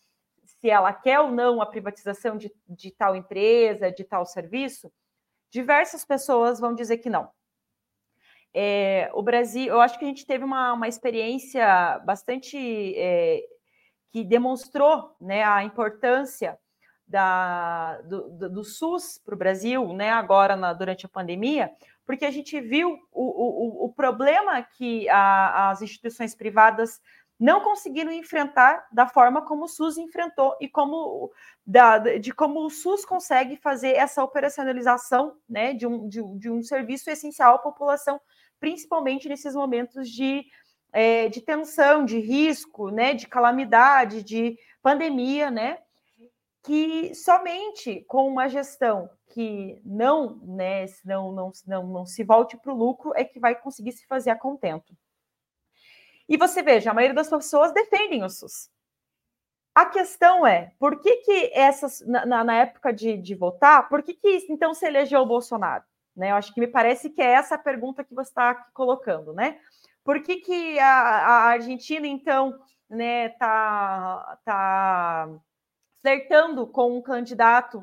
se 0.60 0.68
ela 0.68 0.92
quer 0.92 1.20
ou 1.20 1.30
não 1.30 1.62
a 1.62 1.66
privatização 1.66 2.36
de, 2.36 2.52
de 2.68 2.90
tal 2.90 3.16
empresa, 3.16 3.90
de 3.90 4.04
tal 4.04 4.26
serviço, 4.26 4.92
diversas 5.50 6.04
pessoas 6.04 6.60
vão 6.60 6.74
dizer 6.74 6.98
que 6.98 7.08
não. 7.08 7.30
É, 8.52 9.10
o 9.14 9.22
Brasil, 9.22 9.66
eu 9.66 9.80
acho 9.80 9.98
que 9.98 10.04
a 10.04 10.08
gente 10.08 10.26
teve 10.26 10.44
uma, 10.44 10.72
uma 10.72 10.88
experiência 10.88 12.00
bastante 12.04 12.56
é, 12.96 13.42
que 14.10 14.24
demonstrou 14.24 15.14
né, 15.20 15.44
a 15.44 15.62
importância 15.62 16.58
da, 17.06 18.00
do, 18.02 18.48
do, 18.48 18.64
SUS 18.64 19.20
para 19.24 19.34
o 19.34 19.38
Brasil, 19.38 19.92
né, 19.92 20.10
agora 20.10 20.54
na, 20.54 20.72
durante 20.72 21.06
a 21.06 21.08
pandemia, 21.08 21.70
porque 22.06 22.24
a 22.24 22.30
gente 22.30 22.60
viu 22.60 22.98
o, 23.12 23.82
o, 23.82 23.84
o 23.86 23.92
problema 23.92 24.62
que 24.62 25.08
a, 25.08 25.70
as 25.70 25.82
instituições 25.82 26.34
privadas 26.34 27.00
não 27.40 27.62
conseguiram 27.62 28.12
enfrentar 28.12 28.86
da 28.92 29.08
forma 29.08 29.40
como 29.42 29.64
o 29.64 29.68
SUS 29.68 29.96
enfrentou 29.96 30.54
e 30.60 30.68
como 30.68 31.32
da, 31.66 31.98
de 31.98 32.32
como 32.32 32.66
o 32.66 32.70
SUS 32.70 33.04
consegue 33.04 33.56
fazer 33.56 33.92
essa 33.92 34.22
operacionalização 34.22 35.36
né, 35.48 35.72
de, 35.72 35.86
um, 35.86 36.06
de, 36.06 36.22
de 36.38 36.50
um 36.50 36.62
serviço 36.62 37.08
essencial 37.08 37.54
à 37.54 37.58
população, 37.58 38.20
principalmente 38.60 39.28
nesses 39.28 39.54
momentos 39.54 40.08
de 40.08 40.44
é, 40.92 41.28
de 41.28 41.40
tensão, 41.40 42.04
de 42.04 42.18
risco, 42.18 42.90
né, 42.90 43.14
de 43.14 43.26
calamidade, 43.28 44.22
de 44.22 44.58
pandemia, 44.82 45.50
né, 45.50 45.78
que 46.62 47.14
somente 47.14 48.04
com 48.08 48.28
uma 48.28 48.48
gestão 48.48 49.08
que 49.28 49.80
não, 49.84 50.36
né, 50.42 50.86
não, 51.04 51.32
não, 51.32 51.52
não, 51.66 51.86
não 51.86 52.06
se 52.06 52.24
volte 52.24 52.56
para 52.56 52.72
o 52.72 52.76
lucro 52.76 53.12
é 53.14 53.24
que 53.24 53.38
vai 53.38 53.54
conseguir 53.54 53.92
se 53.92 54.06
fazer 54.06 54.30
a 54.30 54.38
contento. 54.38 54.94
E 56.28 56.36
você 56.36 56.62
veja, 56.62 56.90
a 56.90 56.94
maioria 56.94 57.14
das 57.14 57.28
pessoas 57.28 57.72
defendem 57.72 58.22
o 58.22 58.28
SUS. 58.28 58.70
A 59.74 59.86
questão 59.86 60.46
é, 60.46 60.72
por 60.78 61.00
que 61.00 61.18
que 61.18 61.50
essas, 61.54 62.00
na, 62.06 62.44
na 62.44 62.56
época 62.56 62.92
de, 62.92 63.16
de 63.16 63.34
votar, 63.34 63.88
por 63.88 64.02
que 64.02 64.14
que 64.14 64.46
então 64.48 64.74
se 64.74 64.84
elegeu 64.84 65.20
o 65.20 65.26
Bolsonaro? 65.26 65.84
Né, 66.20 66.32
eu 66.32 66.36
acho 66.36 66.52
que 66.52 66.60
me 66.60 66.66
parece 66.66 67.08
que 67.08 67.22
é 67.22 67.30
essa 67.30 67.54
a 67.54 67.58
pergunta 67.58 68.04
que 68.04 68.14
você 68.14 68.28
está 68.28 68.54
colocando, 68.74 69.32
né? 69.32 69.58
Por 70.04 70.22
que, 70.22 70.36
que 70.36 70.78
a, 70.78 70.86
a 70.86 71.34
Argentina, 71.44 72.06
então, 72.06 72.60
né, 72.90 73.30
tá, 73.30 74.38
tá 74.44 75.30
flertando 76.02 76.66
com 76.66 76.94
um 76.94 77.00
candidato 77.00 77.82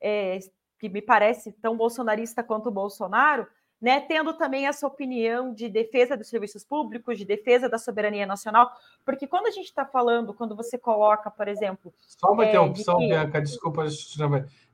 é, 0.00 0.40
que 0.80 0.88
me 0.88 1.00
parece 1.00 1.52
tão 1.52 1.76
bolsonarista 1.76 2.42
quanto 2.42 2.70
o 2.70 2.72
Bolsonaro, 2.72 3.46
né, 3.80 4.00
tendo 4.00 4.32
também 4.34 4.66
essa 4.66 4.84
opinião 4.84 5.54
de 5.54 5.68
defesa 5.68 6.16
dos 6.16 6.28
serviços 6.28 6.64
públicos, 6.64 7.16
de 7.16 7.24
defesa 7.24 7.68
da 7.68 7.78
soberania 7.78 8.26
nacional, 8.26 8.68
porque 9.04 9.28
quando 9.28 9.46
a 9.46 9.52
gente 9.52 9.66
está 9.66 9.86
falando, 9.86 10.34
quando 10.34 10.56
você 10.56 10.76
coloca, 10.76 11.30
por 11.30 11.46
exemplo. 11.46 11.94
Só 12.00 12.32
uma 12.32 12.46
é, 12.46 12.48
interrupção, 12.48 12.98
que... 12.98 13.06
Bianca, 13.06 13.40
desculpa, 13.40 13.84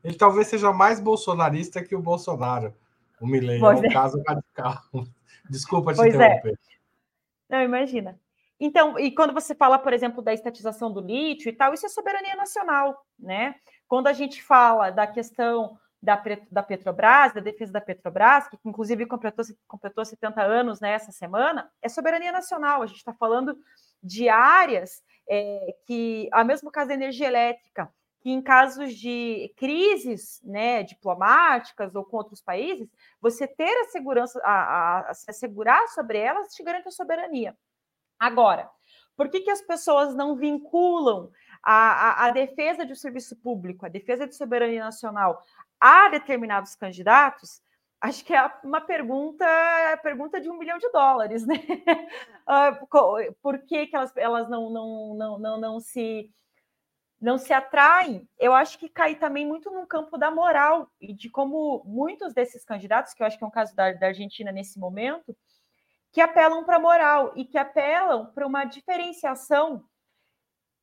ele 0.03 0.15
talvez 0.15 0.47
seja 0.47 0.73
mais 0.73 0.99
bolsonarista 0.99 1.83
que 1.83 1.95
o 1.95 2.01
Bolsonaro, 2.01 2.73
o 3.23 3.27
Milley, 3.27 3.59
é 3.59 3.63
um 3.63 3.85
é. 3.85 3.89
caso 3.89 4.21
radical. 4.27 4.81
Desculpa 5.49 5.93
te 5.93 5.97
pois 5.97 6.13
é. 6.13 6.17
interromper. 6.17 6.51
É. 6.51 6.73
Não, 7.49 7.61
imagina. 7.61 8.19
Então, 8.59 8.99
e 8.99 9.11
quando 9.11 9.33
você 9.33 9.55
fala, 9.55 9.79
por 9.79 9.93
exemplo, 9.93 10.21
da 10.21 10.33
estatização 10.33 10.91
do 10.91 10.99
lítio 10.99 11.49
e 11.49 11.53
tal, 11.53 11.73
isso 11.73 11.85
é 11.85 11.89
soberania 11.89 12.35
nacional, 12.35 13.05
né? 13.17 13.55
Quando 13.87 14.07
a 14.07 14.13
gente 14.13 14.43
fala 14.43 14.89
da 14.89 15.07
questão 15.07 15.77
da, 16.01 16.21
da 16.51 16.61
Petrobras, 16.61 17.33
da 17.33 17.39
defesa 17.39 17.71
da 17.71 17.81
Petrobras, 17.81 18.49
que 18.49 18.57
inclusive 18.65 19.05
completou, 19.05 19.45
completou 19.67 20.03
70 20.03 20.41
anos 20.41 20.81
nessa 20.81 21.07
né, 21.07 21.11
semana, 21.13 21.71
é 21.81 21.87
soberania 21.87 22.31
nacional. 22.31 22.81
A 22.81 22.85
gente 22.85 22.97
está 22.97 23.13
falando 23.13 23.57
de 24.01 24.27
áreas 24.27 25.01
é, 25.29 25.75
que, 25.87 26.27
a 26.33 26.43
mesmo 26.43 26.69
caso 26.69 26.89
da 26.89 26.93
energia 26.93 27.27
elétrica, 27.27 27.89
que 28.23 28.31
em 28.31 28.41
casos 28.41 28.95
de 28.95 29.53
crises 29.57 30.41
né, 30.45 30.81
diplomáticas 30.81 31.93
ou 31.93 32.05
com 32.05 32.15
outros 32.15 32.41
países, 32.41 32.89
você 33.19 33.45
ter 33.45 33.81
a 33.81 33.89
segurança, 33.89 34.39
a, 34.45 34.51
a, 34.51 35.09
a 35.09 35.13
se 35.13 35.29
assegurar 35.29 35.85
sobre 35.89 36.19
elas 36.19 36.53
te 36.53 36.63
garante 36.63 36.87
a 36.87 36.91
soberania. 36.91 37.53
Agora, 38.17 38.69
por 39.17 39.27
que, 39.27 39.41
que 39.41 39.51
as 39.51 39.61
pessoas 39.61 40.15
não 40.15 40.37
vinculam 40.37 41.29
a, 41.61 41.73
a, 41.73 42.25
a 42.27 42.31
defesa 42.31 42.85
de 42.85 42.93
um 42.93 42.95
serviço 42.95 43.35
público, 43.35 43.85
a 43.85 43.89
defesa 43.89 44.25
de 44.25 44.37
soberania 44.37 44.85
nacional 44.85 45.43
a 45.77 46.07
determinados 46.07 46.75
candidatos? 46.75 47.61
Acho 47.99 48.23
que 48.23 48.33
é 48.33 48.51
uma 48.63 48.79
pergunta, 48.79 49.45
pergunta 50.01 50.39
de 50.39 50.49
um 50.49 50.57
milhão 50.57 50.77
de 50.77 50.89
dólares, 50.91 51.45
né? 51.45 51.55
Ah, 52.45 52.77
por 53.41 53.59
que, 53.59 53.87
que 53.87 53.95
elas, 53.95 54.11
elas 54.17 54.49
não, 54.49 54.69
não, 54.69 55.15
não, 55.15 55.39
não, 55.39 55.57
não 55.61 55.79
se 55.79 56.29
não 57.23 57.37
se 57.37 57.53
atraem, 57.53 58.27
eu 58.37 58.53
acho 58.53 58.77
que 58.77 58.89
cai 58.89 59.15
também 59.15 59.47
muito 59.47 59.71
no 59.71 59.87
campo 59.87 60.17
da 60.17 60.29
moral 60.29 60.91
e 60.99 61.13
de 61.13 61.29
como 61.29 61.81
muitos 61.85 62.33
desses 62.33 62.65
candidatos, 62.65 63.13
que 63.13 63.23
eu 63.23 63.27
acho 63.27 63.37
que 63.37 63.43
é 63.45 63.47
um 63.47 63.51
caso 63.51 63.73
da, 63.73 63.93
da 63.93 64.07
Argentina 64.07 64.51
nesse 64.51 64.77
momento, 64.77 65.33
que 66.11 66.19
apelam 66.19 66.65
para 66.65 66.75
a 66.75 66.81
moral 66.81 67.31
e 67.37 67.45
que 67.45 67.57
apelam 67.57 68.25
para 68.33 68.45
uma 68.45 68.65
diferenciação 68.65 69.85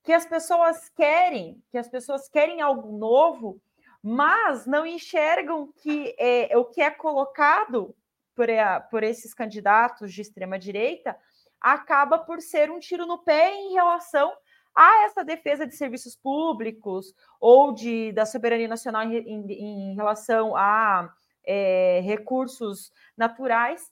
que 0.03 0.15
as 0.15 0.25
pessoas 0.25 0.89
querem, 0.89 1.63
que 1.71 1.77
as 1.77 1.91
pessoas 1.91 2.27
querem 2.27 2.63
algo 2.63 2.97
novo, 2.97 3.61
mas 4.03 4.65
não 4.65 4.87
enxergam 4.87 5.71
que 5.83 6.17
é, 6.19 6.57
o 6.57 6.65
que 6.65 6.81
é 6.81 6.91
colocado 6.91 7.95
por, 8.35 8.49
é, 8.49 8.81
por 8.81 9.03
esses 9.03 9.35
candidatos 9.35 10.11
de 10.11 10.23
extrema 10.23 10.59
direita 10.59 11.15
acaba 11.61 12.17
por 12.17 12.41
ser 12.41 12.71
um 12.71 12.81
tiro 12.81 13.05
no 13.05 13.19
pé 13.19 13.55
em 13.55 13.75
relação 13.75 14.33
a 14.75 15.05
essa 15.05 15.25
defesa 15.25 15.67
de 15.67 15.75
serviços 15.77 16.17
públicos 16.17 17.13
ou 17.41 17.73
de, 17.73 18.13
da 18.13 18.25
soberania 18.25 18.69
nacional 18.69 19.03
em, 19.05 19.53
em, 19.53 19.95
relação 19.95 20.57
a 20.57 21.13
é, 21.45 22.01
recursos 22.05 22.93
naturais, 23.17 23.83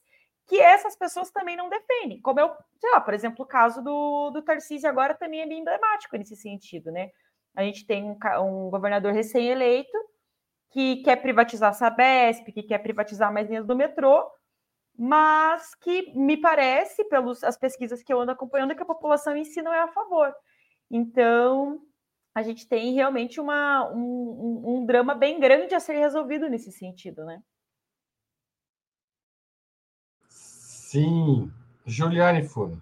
que 0.47 0.59
essas 0.59 0.95
pessoas 0.95 1.29
também 1.29 1.55
não 1.55 1.69
defendem. 1.69 2.21
Como 2.21 2.39
eu, 2.39 2.51
sei 2.79 2.91
lá, 2.91 3.01
por 3.01 3.13
exemplo, 3.13 3.45
o 3.45 3.47
caso 3.47 3.83
do, 3.83 4.31
do 4.31 4.41
Tarcísio 4.41 4.89
agora 4.89 5.13
também 5.13 5.41
é 5.41 5.47
bem 5.47 5.59
emblemático 5.59 6.17
nesse 6.17 6.35
sentido, 6.35 6.91
né? 6.91 7.11
A 7.55 7.63
gente 7.63 7.85
tem 7.85 8.03
um, 8.03 8.17
um 8.41 8.69
governador 8.69 9.13
recém-eleito 9.13 9.97
que 10.71 10.97
quer 10.97 11.17
privatizar 11.17 11.69
a 11.69 11.73
Sabesp, 11.73 12.51
que 12.51 12.63
quer 12.63 12.79
privatizar 12.79 13.33
mais 13.33 13.47
linhas 13.47 13.65
do 13.65 13.75
metrô, 13.75 14.29
mas 14.97 15.73
que 15.75 16.11
me 16.15 16.37
parece, 16.37 17.03
pelas 17.05 17.57
pesquisas 17.57 18.03
que 18.03 18.11
eu 18.11 18.19
ando 18.19 18.31
acompanhando, 18.31 18.75
que 18.75 18.81
a 18.81 18.85
população 18.85 19.35
em 19.35 19.45
si 19.45 19.61
não 19.61 19.73
é 19.73 19.79
a 19.79 19.87
favor. 19.87 20.33
Então, 20.89 21.81
a 22.33 22.41
gente 22.41 22.67
tem 22.67 22.93
realmente 22.93 23.39
uma, 23.39 23.89
um, 23.91 23.99
um, 23.99 24.77
um 24.77 24.85
drama 24.85 25.13
bem 25.13 25.39
grande 25.39 25.75
a 25.75 25.79
ser 25.79 25.93
resolvido 25.93 26.49
nesse 26.49 26.71
sentido, 26.71 27.25
né? 27.25 27.41
Sim. 30.27 31.51
Juliane 31.85 32.43
Furno. 32.43 32.81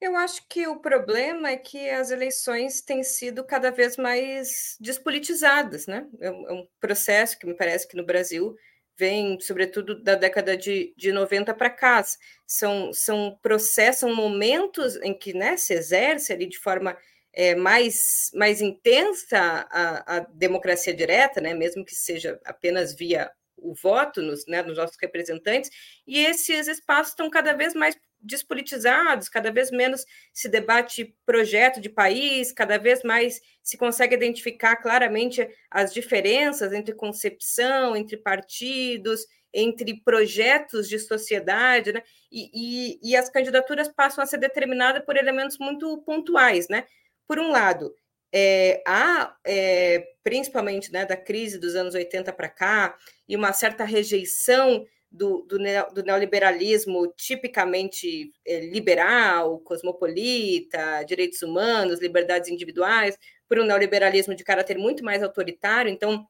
Eu 0.00 0.16
acho 0.16 0.46
que 0.48 0.66
o 0.66 0.80
problema 0.80 1.50
é 1.50 1.56
que 1.56 1.88
as 1.88 2.10
eleições 2.10 2.80
têm 2.80 3.04
sido 3.04 3.44
cada 3.44 3.70
vez 3.70 3.96
mais 3.96 4.76
despolitizadas, 4.80 5.86
né? 5.86 6.08
É 6.20 6.30
um 6.30 6.58
é 6.58 6.68
processo 6.80 7.38
que 7.38 7.46
me 7.46 7.54
parece 7.54 7.86
que 7.86 7.96
no 7.96 8.04
Brasil 8.04 8.56
vem, 9.02 9.40
sobretudo, 9.40 10.00
da 10.00 10.14
década 10.14 10.56
de, 10.56 10.94
de 10.96 11.10
90 11.10 11.52
para 11.54 11.68
cá. 11.68 12.04
São, 12.46 12.92
são 12.92 13.36
processos, 13.42 14.00
são 14.00 14.14
momentos 14.14 14.94
em 15.02 15.12
que 15.12 15.34
né, 15.34 15.56
se 15.56 15.74
exerce 15.74 16.32
ali 16.32 16.46
de 16.46 16.56
forma 16.56 16.96
é, 17.32 17.56
mais, 17.56 18.30
mais 18.32 18.60
intensa 18.60 19.66
a, 19.70 20.18
a 20.18 20.20
democracia 20.20 20.94
direta, 20.94 21.40
né, 21.40 21.52
mesmo 21.52 21.84
que 21.84 21.96
seja 21.96 22.38
apenas 22.44 22.94
via 22.94 23.28
o 23.56 23.74
voto 23.74 24.22
nos, 24.22 24.46
né, 24.46 24.62
nos 24.62 24.76
nossos 24.76 24.96
representantes, 25.00 25.70
e 26.06 26.24
esses 26.24 26.68
espaços 26.68 27.12
estão 27.12 27.28
cada 27.28 27.54
vez 27.54 27.74
mais 27.74 27.96
despolitizados, 28.22 29.28
cada 29.28 29.50
vez 29.50 29.70
menos 29.70 30.04
se 30.32 30.48
debate 30.48 31.14
projeto 31.26 31.80
de 31.80 31.88
país, 31.88 32.52
cada 32.52 32.78
vez 32.78 33.02
mais 33.02 33.40
se 33.62 33.76
consegue 33.76 34.14
identificar 34.14 34.76
claramente 34.76 35.48
as 35.70 35.92
diferenças 35.92 36.72
entre 36.72 36.94
concepção, 36.94 37.96
entre 37.96 38.16
partidos, 38.16 39.26
entre 39.52 40.00
projetos 40.02 40.88
de 40.88 40.98
sociedade, 40.98 41.92
né? 41.92 42.02
E, 42.30 42.50
e, 42.54 43.10
e 43.10 43.16
as 43.16 43.28
candidaturas 43.28 43.88
passam 43.88 44.24
a 44.24 44.26
ser 44.26 44.38
determinadas 44.38 45.04
por 45.04 45.16
elementos 45.16 45.58
muito 45.58 45.98
pontuais, 45.98 46.68
né? 46.68 46.86
Por 47.28 47.38
um 47.38 47.50
lado, 47.50 47.94
é, 48.32 48.82
há, 48.86 49.36
é, 49.44 50.06
principalmente 50.24 50.90
né, 50.90 51.04
da 51.04 51.16
crise 51.16 51.58
dos 51.58 51.74
anos 51.74 51.94
80 51.94 52.32
para 52.32 52.48
cá, 52.48 52.96
e 53.28 53.36
uma 53.36 53.52
certa 53.52 53.84
rejeição 53.84 54.86
do, 55.12 55.42
do, 55.42 55.58
do 55.94 56.02
neoliberalismo 56.02 57.12
tipicamente 57.16 58.32
é, 58.46 58.60
liberal, 58.60 59.58
cosmopolita, 59.60 61.04
direitos 61.04 61.42
humanos, 61.42 62.00
liberdades 62.00 62.48
individuais, 62.48 63.18
por 63.46 63.58
um 63.58 63.64
neoliberalismo 63.64 64.34
de 64.34 64.42
caráter 64.42 64.78
muito 64.78 65.04
mais 65.04 65.22
autoritário. 65.22 65.90
Então, 65.90 66.26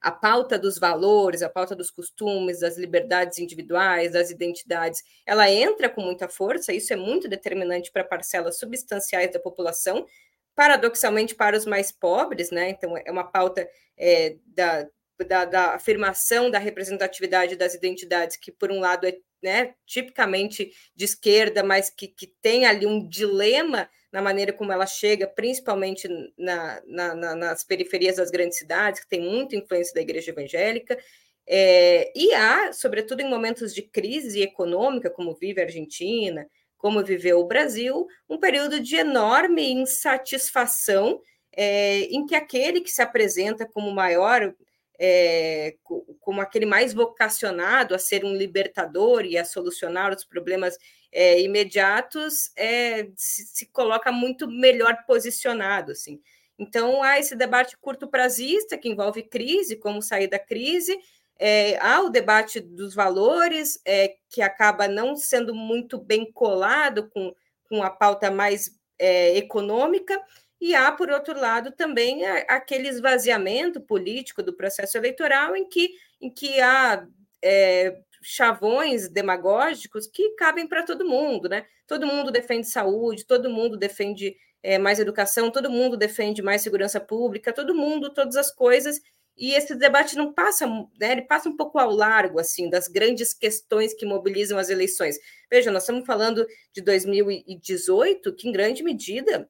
a 0.00 0.12
pauta 0.12 0.58
dos 0.58 0.78
valores, 0.78 1.42
a 1.42 1.48
pauta 1.48 1.74
dos 1.74 1.90
costumes, 1.90 2.60
das 2.60 2.76
liberdades 2.76 3.38
individuais, 3.38 4.12
das 4.12 4.30
identidades, 4.30 5.02
ela 5.26 5.50
entra 5.50 5.88
com 5.88 6.02
muita 6.02 6.28
força, 6.28 6.72
isso 6.72 6.92
é 6.92 6.96
muito 6.96 7.26
determinante 7.26 7.90
para 7.90 8.04
parcelas 8.04 8.58
substanciais 8.58 9.32
da 9.32 9.40
população, 9.40 10.06
paradoxalmente 10.54 11.34
para 11.34 11.56
os 11.56 11.66
mais 11.66 11.90
pobres, 11.90 12.50
né? 12.50 12.70
Então, 12.70 12.96
é 12.96 13.10
uma 13.10 13.24
pauta 13.24 13.68
é, 13.96 14.36
da, 14.46 14.86
da, 15.28 15.44
da, 15.44 15.74
afirmação 15.74 16.50
da 16.50 16.58
representatividade 16.58 17.56
das 17.56 17.74
identidades, 17.74 18.36
que, 18.36 18.50
por 18.50 18.72
um 18.72 18.80
lado, 18.80 19.06
é 19.06 19.16
né, 19.42 19.74
tipicamente 19.86 20.72
de 20.96 21.04
esquerda, 21.04 21.62
mas 21.62 21.90
que, 21.90 22.08
que 22.08 22.26
tem 22.26 22.64
ali 22.64 22.86
um 22.86 23.06
dilema 23.06 23.88
na 24.10 24.22
maneira 24.22 24.52
como 24.52 24.72
ela 24.72 24.86
chega, 24.86 25.26
principalmente 25.26 26.08
na, 26.38 26.82
na, 26.86 27.14
na, 27.14 27.34
nas 27.34 27.64
periferias 27.64 28.16
das 28.16 28.30
grandes 28.30 28.58
cidades, 28.58 29.00
que 29.00 29.08
tem 29.08 29.20
muita 29.20 29.56
influência 29.56 29.92
da 29.92 30.00
igreja 30.00 30.30
evangélica, 30.30 30.98
é, 31.46 32.10
e 32.16 32.32
há, 32.32 32.72
sobretudo 32.72 33.20
em 33.20 33.28
momentos 33.28 33.74
de 33.74 33.82
crise 33.82 34.40
econômica, 34.40 35.10
como 35.10 35.34
vive 35.34 35.60
a 35.60 35.64
Argentina, 35.64 36.48
como 36.78 37.04
viveu 37.04 37.40
o 37.40 37.46
Brasil, 37.46 38.06
um 38.28 38.38
período 38.38 38.80
de 38.80 38.96
enorme 38.96 39.70
insatisfação, 39.70 41.20
é, 41.52 42.00
em 42.02 42.26
que 42.26 42.34
aquele 42.34 42.80
que 42.80 42.90
se 42.90 43.02
apresenta 43.02 43.66
como 43.66 43.90
maior, 43.90 44.54
é, 44.98 45.76
como 46.20 46.40
aquele 46.40 46.66
mais 46.66 46.92
vocacionado 46.94 47.94
a 47.94 47.98
ser 47.98 48.24
um 48.24 48.34
libertador 48.34 49.24
e 49.24 49.36
a 49.36 49.44
solucionar 49.44 50.14
os 50.14 50.24
problemas 50.24 50.78
é, 51.12 51.40
imediatos, 51.40 52.50
é, 52.56 53.08
se, 53.16 53.46
se, 53.46 53.66
coloca 53.66 54.10
muito 54.10 54.48
melhor 54.48 55.04
posicionado, 55.06 55.92
assim. 55.92 56.20
Então, 56.58 57.02
há 57.02 57.18
esse 57.18 57.34
debate 57.34 57.76
curto 57.78 58.08
prazista 58.08 58.78
que 58.78 58.88
envolve 58.88 59.22
crise, 59.22 59.76
como 59.76 60.02
sair 60.02 60.28
da 60.28 60.38
crise, 60.38 60.96
é, 61.38 61.76
há 61.78 62.00
o 62.00 62.10
debate 62.10 62.60
dos 62.60 62.94
valores, 62.94 63.80
é, 63.84 64.16
que 64.30 64.40
acaba 64.40 64.86
não 64.86 65.16
sendo 65.16 65.54
muito 65.54 65.98
bem 65.98 66.30
colado 66.30 67.08
com, 67.10 67.34
com 67.68 67.82
a 67.82 67.90
pauta 67.90 68.30
mais 68.30 68.70
é, 68.98 69.36
econômica, 69.36 70.20
e 70.66 70.74
há, 70.74 70.90
por 70.90 71.10
outro 71.10 71.38
lado, 71.38 71.72
também 71.72 72.24
aquele 72.24 72.88
esvaziamento 72.88 73.82
político 73.82 74.42
do 74.42 74.54
processo 74.54 74.96
eleitoral, 74.96 75.54
em 75.54 75.68
que, 75.68 75.90
em 76.18 76.30
que 76.32 76.58
há 76.58 77.06
é, 77.44 77.98
chavões 78.22 79.10
demagógicos 79.10 80.06
que 80.06 80.30
cabem 80.36 80.66
para 80.66 80.82
todo 80.82 81.06
mundo, 81.06 81.50
né? 81.50 81.66
Todo 81.86 82.06
mundo 82.06 82.32
defende 82.32 82.66
saúde, 82.66 83.26
todo 83.26 83.50
mundo 83.50 83.76
defende 83.76 84.34
é, 84.62 84.78
mais 84.78 84.98
educação, 84.98 85.50
todo 85.50 85.68
mundo 85.68 85.98
defende 85.98 86.40
mais 86.40 86.62
segurança 86.62 86.98
pública, 86.98 87.52
todo 87.52 87.74
mundo, 87.74 88.14
todas 88.14 88.36
as 88.36 88.50
coisas, 88.50 89.02
e 89.36 89.52
esse 89.52 89.74
debate 89.74 90.16
não 90.16 90.32
passa, 90.32 90.66
né, 90.66 91.12
ele 91.12 91.22
passa 91.22 91.46
um 91.46 91.56
pouco 91.58 91.78
ao 91.78 91.90
largo, 91.90 92.38
assim, 92.38 92.70
das 92.70 92.88
grandes 92.88 93.34
questões 93.34 93.92
que 93.92 94.06
mobilizam 94.06 94.56
as 94.56 94.70
eleições. 94.70 95.18
Veja, 95.50 95.70
nós 95.70 95.82
estamos 95.82 96.06
falando 96.06 96.46
de 96.72 96.80
2018, 96.80 98.34
que 98.34 98.48
em 98.48 98.52
grande 98.52 98.82
medida, 98.82 99.46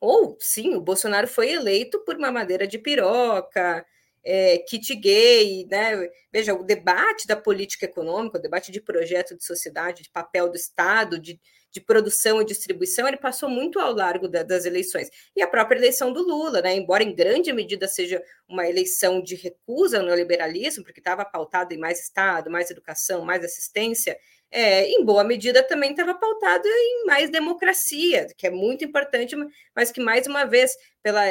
ou 0.00 0.36
sim, 0.40 0.74
o 0.74 0.80
Bolsonaro 0.80 1.26
foi 1.26 1.50
eleito 1.52 2.00
por 2.04 2.16
uma 2.16 2.30
madeira 2.30 2.66
de 2.66 2.78
piroca, 2.78 3.84
é, 4.24 4.58
kit 4.58 4.94
gay, 4.94 5.66
né? 5.70 6.08
Veja, 6.32 6.54
o 6.54 6.62
debate 6.62 7.26
da 7.26 7.36
política 7.36 7.86
econômica, 7.86 8.38
o 8.38 8.42
debate 8.42 8.70
de 8.70 8.80
projeto 8.80 9.36
de 9.36 9.44
sociedade, 9.44 10.02
de 10.02 10.10
papel 10.10 10.48
do 10.50 10.56
Estado, 10.56 11.18
de, 11.18 11.40
de 11.70 11.80
produção 11.80 12.40
e 12.40 12.44
distribuição, 12.44 13.08
ele 13.08 13.16
passou 13.16 13.48
muito 13.48 13.78
ao 13.78 13.92
largo 13.92 14.28
da, 14.28 14.42
das 14.42 14.64
eleições. 14.64 15.08
E 15.34 15.42
a 15.42 15.48
própria 15.48 15.78
eleição 15.78 16.12
do 16.12 16.22
Lula, 16.22 16.60
né? 16.60 16.76
embora 16.76 17.02
em 17.02 17.14
grande 17.14 17.52
medida 17.52 17.88
seja 17.88 18.22
uma 18.48 18.68
eleição 18.68 19.22
de 19.22 19.34
recusa 19.34 19.98
ao 19.98 20.04
neoliberalismo, 20.04 20.84
porque 20.84 21.00
estava 21.00 21.24
pautado 21.24 21.72
em 21.72 21.78
mais 21.78 22.00
Estado, 22.00 22.50
mais 22.50 22.70
educação, 22.70 23.24
mais 23.24 23.44
assistência, 23.44 24.18
é, 24.50 24.88
em 24.88 25.04
boa 25.04 25.22
medida 25.22 25.62
também 25.62 25.90
estava 25.90 26.14
pautado 26.14 26.66
em 26.66 27.04
mais 27.06 27.30
democracia, 27.30 28.26
que 28.36 28.46
é 28.46 28.50
muito 28.50 28.84
importante, 28.84 29.36
mas 29.74 29.92
que, 29.92 30.00
mais 30.00 30.26
uma 30.26 30.44
vez, 30.44 30.74
pela, 31.02 31.22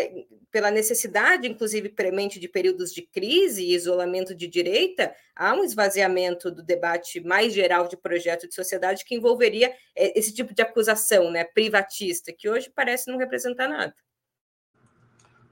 pela 0.51 0.69
necessidade, 0.69 1.47
inclusive 1.47 1.89
premente, 1.89 2.39
de 2.39 2.47
períodos 2.47 2.93
de 2.93 3.01
crise 3.01 3.63
e 3.63 3.73
isolamento 3.73 4.35
de 4.35 4.47
direita, 4.47 5.13
há 5.35 5.53
um 5.53 5.63
esvaziamento 5.63 6.51
do 6.51 6.61
debate 6.63 7.19
mais 7.19 7.53
geral 7.53 7.87
de 7.87 7.97
projeto 7.97 8.47
de 8.47 8.53
sociedade 8.53 9.03
que 9.03 9.15
envolveria 9.15 9.73
é, 9.95 10.17
esse 10.17 10.33
tipo 10.33 10.53
de 10.53 10.61
acusação 10.61 11.31
né, 11.31 11.43
privatista, 11.43 12.31
que 12.31 12.47
hoje 12.47 12.71
parece 12.73 13.09
não 13.09 13.17
representar 13.17 13.67
nada. 13.67 13.95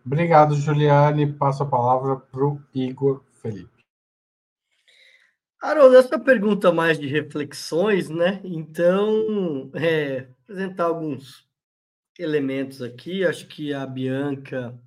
Obrigado, 0.05 0.55
Juliane. 0.55 1.33
Passo 1.33 1.63
a 1.63 1.65
palavra 1.65 2.17
para 2.17 2.45
o 2.45 2.61
Igor 2.75 3.23
Felipe. 3.41 3.74
Haroldo, 5.65 5.95
essa 5.95 6.19
pergunta 6.19 6.71
mais 6.71 6.99
de 6.99 7.07
reflexões, 7.07 8.07
né? 8.07 8.39
Então, 8.43 9.71
é, 9.73 10.27
apresentar 10.43 10.83
alguns 10.83 11.43
elementos 12.19 12.83
aqui. 12.83 13.25
Acho 13.25 13.47
que 13.47 13.73
a 13.73 13.83
Bianca 13.83 14.79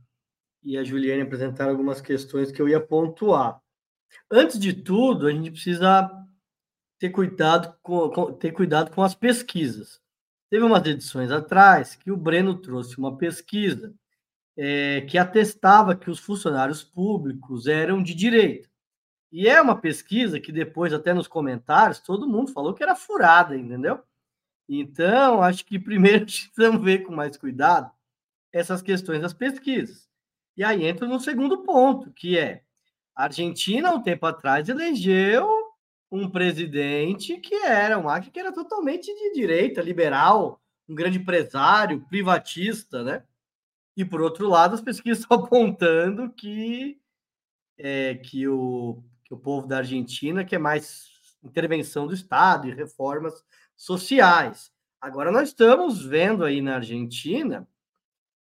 e 0.63 0.79
a 0.79 0.85
Juliane 0.85 1.23
apresentaram 1.23 1.73
algumas 1.73 2.01
questões 2.01 2.53
que 2.53 2.63
eu 2.63 2.69
ia 2.69 2.81
pontuar. 2.81 3.61
Antes 4.31 4.57
de 4.57 4.73
tudo, 4.73 5.27
a 5.27 5.33
gente 5.33 5.51
precisa 5.51 6.09
ter 6.97 7.11
cuidado 7.11 7.77
com, 7.83 8.09
com, 8.11 8.33
ter 8.33 8.53
cuidado 8.53 8.93
com 8.93 9.03
as 9.03 9.17
pesquisas. 9.17 10.01
Teve 10.49 10.65
umas 10.65 10.87
edições 10.87 11.33
atrás 11.33 11.97
que 11.97 12.13
o 12.13 12.17
Breno 12.17 12.57
trouxe 12.57 12.97
uma 12.99 13.19
pesquisa 13.19 13.93
é, 14.57 15.01
que 15.03 15.19
atestava 15.19 15.97
que 15.97 16.09
os 16.09 16.21
funcionários 16.21 16.85
públicos 16.85 17.67
eram 17.67 18.01
de 18.01 18.15
direita. 18.15 18.68
E 19.31 19.47
é 19.49 19.61
uma 19.61 19.77
pesquisa 19.77 20.41
que 20.41 20.51
depois, 20.51 20.93
até 20.93 21.13
nos 21.13 21.29
comentários, 21.29 22.01
todo 22.01 22.29
mundo 22.29 22.53
falou 22.53 22.75
que 22.75 22.83
era 22.83 22.97
furada, 22.97 23.57
entendeu? 23.57 24.03
Então, 24.69 25.43
acho 25.43 25.65
que 25.65 25.79
primeiro 25.79 26.25
precisamos 26.27 26.83
ver 26.83 27.01
com 27.01 27.15
mais 27.15 27.37
cuidado 27.37 27.91
essas 28.53 28.83
questões 28.83 29.21
das 29.21 29.33
pesquisas. 29.33 30.09
E 30.57 30.65
aí 30.65 30.85
entra 30.87 31.07
no 31.07 31.21
segundo 31.21 31.63
ponto, 31.63 32.11
que 32.13 32.39
é 32.39 32.63
a 33.15 33.25
Argentina, 33.25 33.93
um 33.93 34.03
tempo 34.03 34.27
atrás, 34.27 34.69
elegeu 34.69 35.49
um 36.11 36.29
presidente 36.29 37.37
que 37.39 37.55
era 37.55 37.99
um 37.99 38.09
Acre 38.09 38.31
que 38.31 38.41
era 38.41 38.53
totalmente 38.53 39.07
de 39.07 39.35
direita, 39.35 39.83
liberal, 39.83 40.61
um 40.89 40.95
grande 40.95 41.19
empresário, 41.19 42.05
privatista, 42.09 43.03
né? 43.03 43.23
E, 43.97 44.05
por 44.05 44.23
outro 44.23 44.49
lado, 44.49 44.75
as 44.75 44.81
pesquisas 44.81 45.23
estão 45.25 45.39
apontando 45.45 46.31
que, 46.31 46.99
é, 47.77 48.15
que, 48.15 48.47
o, 48.49 49.03
que 49.29 49.35
o 49.35 49.39
povo 49.39 49.67
da 49.67 49.79
Argentina 49.79 50.45
quer 50.45 50.59
mais 50.59 51.11
intervenção 51.45 52.07
do 52.07 52.15
Estado 52.15 52.67
e 52.67 52.75
reformas 52.75 53.45
sociais. 53.77 54.73
Agora, 55.01 55.31
nós 55.31 55.51
estamos 55.51 56.05
vendo 56.05 56.45
aí 56.45 56.61
na 56.61 56.77
Argentina 56.77 57.69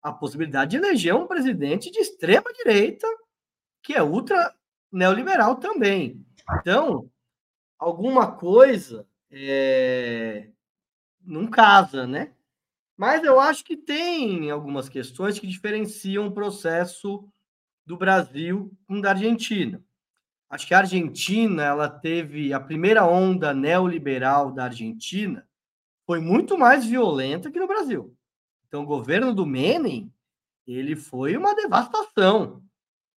a 0.02 0.12
possibilidade 0.12 0.70
de 0.70 0.76
eleger 0.76 1.14
um 1.14 1.26
presidente 1.26 1.90
de 1.90 1.98
extrema 1.98 2.52
direita, 2.52 3.06
que 3.82 3.92
é 3.92 4.02
ultra 4.02 4.54
neoliberal 4.90 5.56
também. 5.56 6.24
Então, 6.60 7.10
alguma 7.78 8.32
coisa 8.32 9.06
é, 9.30 10.48
não 11.20 11.48
casa, 11.48 12.06
né? 12.06 12.32
Mas 12.96 13.24
eu 13.24 13.38
acho 13.38 13.64
que 13.64 13.76
tem 13.76 14.50
algumas 14.50 14.88
questões 14.88 15.38
que 15.38 15.46
diferenciam 15.46 16.28
o 16.28 16.32
processo 16.32 17.28
do 17.84 17.96
Brasil 17.96 18.72
com 18.86 19.00
da 19.00 19.10
Argentina. 19.10 19.84
Acho 20.48 20.66
que 20.66 20.74
a 20.74 20.78
Argentina, 20.78 21.64
ela 21.64 21.88
teve 21.88 22.52
a 22.52 22.60
primeira 22.60 23.04
onda 23.04 23.52
neoliberal 23.52 24.52
da 24.52 24.64
Argentina 24.64 25.46
foi 26.06 26.20
muito 26.20 26.56
mais 26.56 26.86
violenta 26.86 27.50
que 27.50 27.58
no 27.58 27.66
Brasil. 27.66 28.14
Então, 28.68 28.84
o 28.84 28.86
governo 28.86 29.34
do 29.34 29.44
Menem, 29.44 30.12
ele 30.66 30.94
foi 30.94 31.36
uma 31.36 31.54
devastação. 31.54 32.62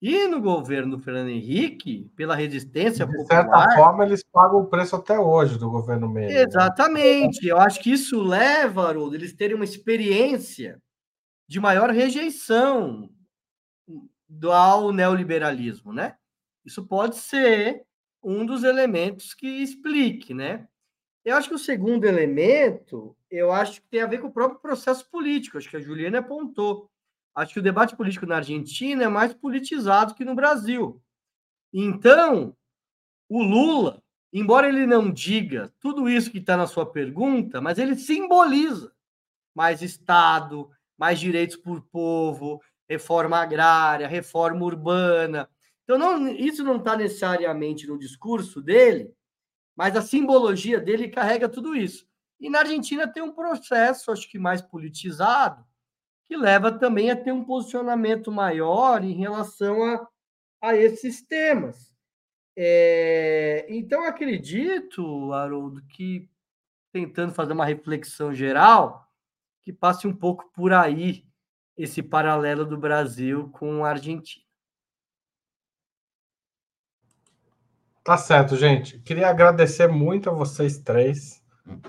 E 0.01 0.29
no 0.29 0.41
governo 0.41 0.97
do 0.97 1.03
Fernando 1.03 1.31
Henrique, 1.31 2.09
pela 2.15 2.37
resistência 2.37 3.07
de 3.07 3.13
popular... 3.13 3.45
De 3.45 3.51
certa 3.51 3.77
forma, 3.77 4.05
eles 4.05 4.23
pagam 4.23 4.61
o 4.61 4.67
preço 4.67 4.95
até 4.95 5.19
hoje 5.19 5.59
do 5.59 5.71
governo 5.71 6.09
Menem. 6.09 6.35
Né? 6.35 6.43
Exatamente. 6.43 7.47
Eu 7.47 7.59
acho 7.59 7.81
que 7.81 7.91
isso 7.91 8.23
leva, 8.23 8.89
Haroldo, 8.89 9.17
eles 9.17 9.33
terem 9.33 9.57
uma 9.57 9.65
experiência 9.65 10.81
de 11.49 11.59
maior 11.59 11.91
rejeição 11.91 13.11
do, 14.29 14.53
ao 14.53 14.93
neoliberalismo, 14.93 15.93
né? 15.93 16.15
Isso 16.67 16.85
pode 16.85 17.17
ser 17.17 17.85
um 18.23 18.45
dos 18.45 18.65
elementos 18.65 19.33
que 19.33 19.47
explique, 19.47 20.35
né? 20.35 20.67
Eu 21.25 21.37
acho 21.37 21.49
que 21.49 21.55
o 21.55 21.59
segundo 21.59 22.05
elemento, 22.05 23.17
eu 23.31 23.53
acho 23.53 23.81
que 23.81 23.89
tem 23.89 24.03
a 24.03 24.07
ver 24.07 24.19
com 24.19 24.27
o 24.27 24.33
próprio 24.33 24.61
processo 24.61 25.09
político, 25.09 25.57
acho 25.57 25.71
que 25.71 25.77
a 25.77 25.81
Juliana 25.81 26.19
apontou. 26.19 26.91
Acho 27.35 27.55
que 27.55 27.61
o 27.61 27.63
debate 27.63 27.95
político 27.95 28.27
na 28.27 28.37
Argentina 28.37 29.05
é 29.05 29.09
mais 29.09 29.33
politizado 29.33 30.15
que 30.15 30.25
no 30.25 30.35
Brasil. 30.35 31.01
Então, 31.73 32.57
o 33.29 33.43
Lula, 33.43 34.03
embora 34.33 34.69
ele 34.69 34.87
não 34.87 35.11
diga 35.11 35.73
tudo 35.79 36.09
isso 36.09 36.31
que 36.31 36.39
está 36.39 36.57
na 36.57 36.67
sua 36.67 36.87
pergunta, 36.87 37.61
mas 37.61 37.79
ele 37.79 37.95
simboliza 37.95 38.93
mais 39.55 39.83
Estado, 39.83 40.71
mais 40.99 41.21
direitos 41.21 41.57
por 41.57 41.83
povo, 41.83 42.61
reforma 42.89 43.39
agrária, 43.39 44.09
reforma 44.09 44.65
urbana. 44.65 45.49
Então, 45.87 45.97
não, 45.97 46.29
isso 46.29 46.65
não 46.65 46.79
está 46.79 46.97
necessariamente 46.97 47.87
no 47.87 47.97
discurso 47.97 48.61
dele, 48.61 49.15
mas 49.77 49.95
a 49.97 50.03
simbologia 50.03 50.81
dele 50.81 51.09
carrega 51.09 51.49
tudo 51.49 51.77
isso. 51.77 52.09
E 52.41 52.51
na 52.51 52.59
Argentina 52.59 53.07
tem 53.07 53.23
um 53.23 53.33
processo, 53.33 54.11
acho 54.11 54.29
que 54.29 54.37
mais 54.37 54.61
politizado, 54.61 55.65
que 56.27 56.37
leva 56.37 56.77
também 56.77 57.09
a 57.09 57.17
ter 57.17 57.31
um 57.31 57.45
posicionamento 57.45 58.33
maior 58.33 59.05
em 59.05 59.13
relação 59.13 59.85
a, 59.85 60.09
a 60.61 60.77
esses 60.77 61.23
temas. 61.23 61.95
É, 62.57 63.65
então, 63.69 64.03
acredito, 64.05 65.33
Haroldo, 65.33 65.85
que 65.87 66.29
tentando 66.93 67.33
fazer 67.33 67.53
uma 67.53 67.65
reflexão 67.65 68.35
geral, 68.35 69.07
que 69.63 69.73
passe 69.73 70.09
um 70.09 70.17
pouco 70.17 70.51
por 70.53 70.73
aí 70.73 71.25
esse 71.77 72.03
paralelo 72.03 72.65
do 72.65 72.77
Brasil 72.77 73.51
com 73.51 73.85
a 73.85 73.91
Argentina. 73.91 74.46
Tá 78.07 78.17
certo, 78.17 78.55
gente. 78.55 79.01
Queria 79.01 79.29
agradecer 79.29 79.89
muito 79.89 80.31
a 80.31 80.33
vocês 80.33 80.79
três 80.79 81.43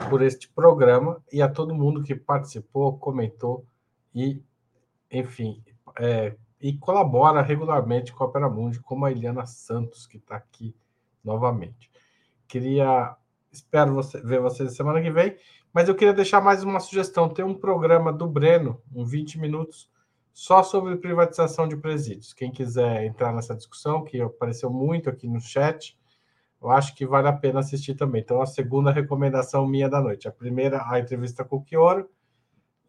por 0.09 0.23
este 0.23 0.49
programa 0.49 1.23
e 1.31 1.43
a 1.43 1.47
todo 1.47 1.75
mundo 1.75 2.01
que 2.01 2.15
participou, 2.15 2.97
comentou 2.97 3.63
e, 4.15 4.41
enfim, 5.11 5.63
é, 5.99 6.35
e 6.59 6.75
colabora 6.75 7.43
regularmente 7.43 8.11
com 8.11 8.23
a 8.23 8.27
Opera 8.27 8.49
Mundi, 8.49 8.79
como 8.79 9.05
a 9.05 9.11
Eliana 9.11 9.45
Santos, 9.45 10.07
que 10.07 10.17
está 10.17 10.37
aqui 10.37 10.75
novamente. 11.23 11.91
Queria, 12.47 13.15
espero 13.51 13.93
você, 13.93 14.19
ver 14.19 14.41
vocês 14.41 14.75
semana 14.75 14.99
que 14.99 15.11
vem, 15.11 15.37
mas 15.71 15.87
eu 15.87 15.93
queria 15.93 16.15
deixar 16.15 16.41
mais 16.41 16.63
uma 16.63 16.79
sugestão. 16.79 17.29
Tem 17.29 17.45
um 17.45 17.53
programa 17.53 18.11
do 18.11 18.25
Breno, 18.25 18.81
um 18.91 19.05
20 19.05 19.37
minutos, 19.37 19.87
só 20.33 20.63
sobre 20.63 20.97
privatização 20.97 21.67
de 21.67 21.77
presídios. 21.77 22.33
Quem 22.33 22.51
quiser 22.51 23.05
entrar 23.05 23.31
nessa 23.31 23.55
discussão, 23.55 24.03
que 24.03 24.19
apareceu 24.19 24.71
muito 24.71 25.11
aqui 25.11 25.27
no 25.27 25.39
chat, 25.39 25.95
eu 26.61 26.69
acho 26.71 26.95
que 26.95 27.05
vale 27.05 27.27
a 27.27 27.33
pena 27.33 27.59
assistir 27.59 27.95
também. 27.95 28.21
Então, 28.21 28.41
a 28.41 28.45
segunda 28.45 28.91
recomendação 28.91 29.67
minha 29.67 29.89
da 29.89 30.01
noite. 30.01 30.27
A 30.27 30.31
primeira, 30.31 30.83
a 30.89 30.99
entrevista 30.99 31.43
com 31.43 31.57
o 31.57 31.65
Chioro, 31.65 32.09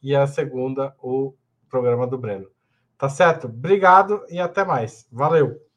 e 0.02 0.14
a 0.14 0.26
segunda, 0.26 0.94
o 1.00 1.34
programa 1.68 2.06
do 2.06 2.18
Breno. 2.18 2.48
Tá 2.96 3.08
certo? 3.08 3.46
Obrigado 3.46 4.24
e 4.28 4.40
até 4.40 4.64
mais. 4.64 5.06
Valeu! 5.10 5.67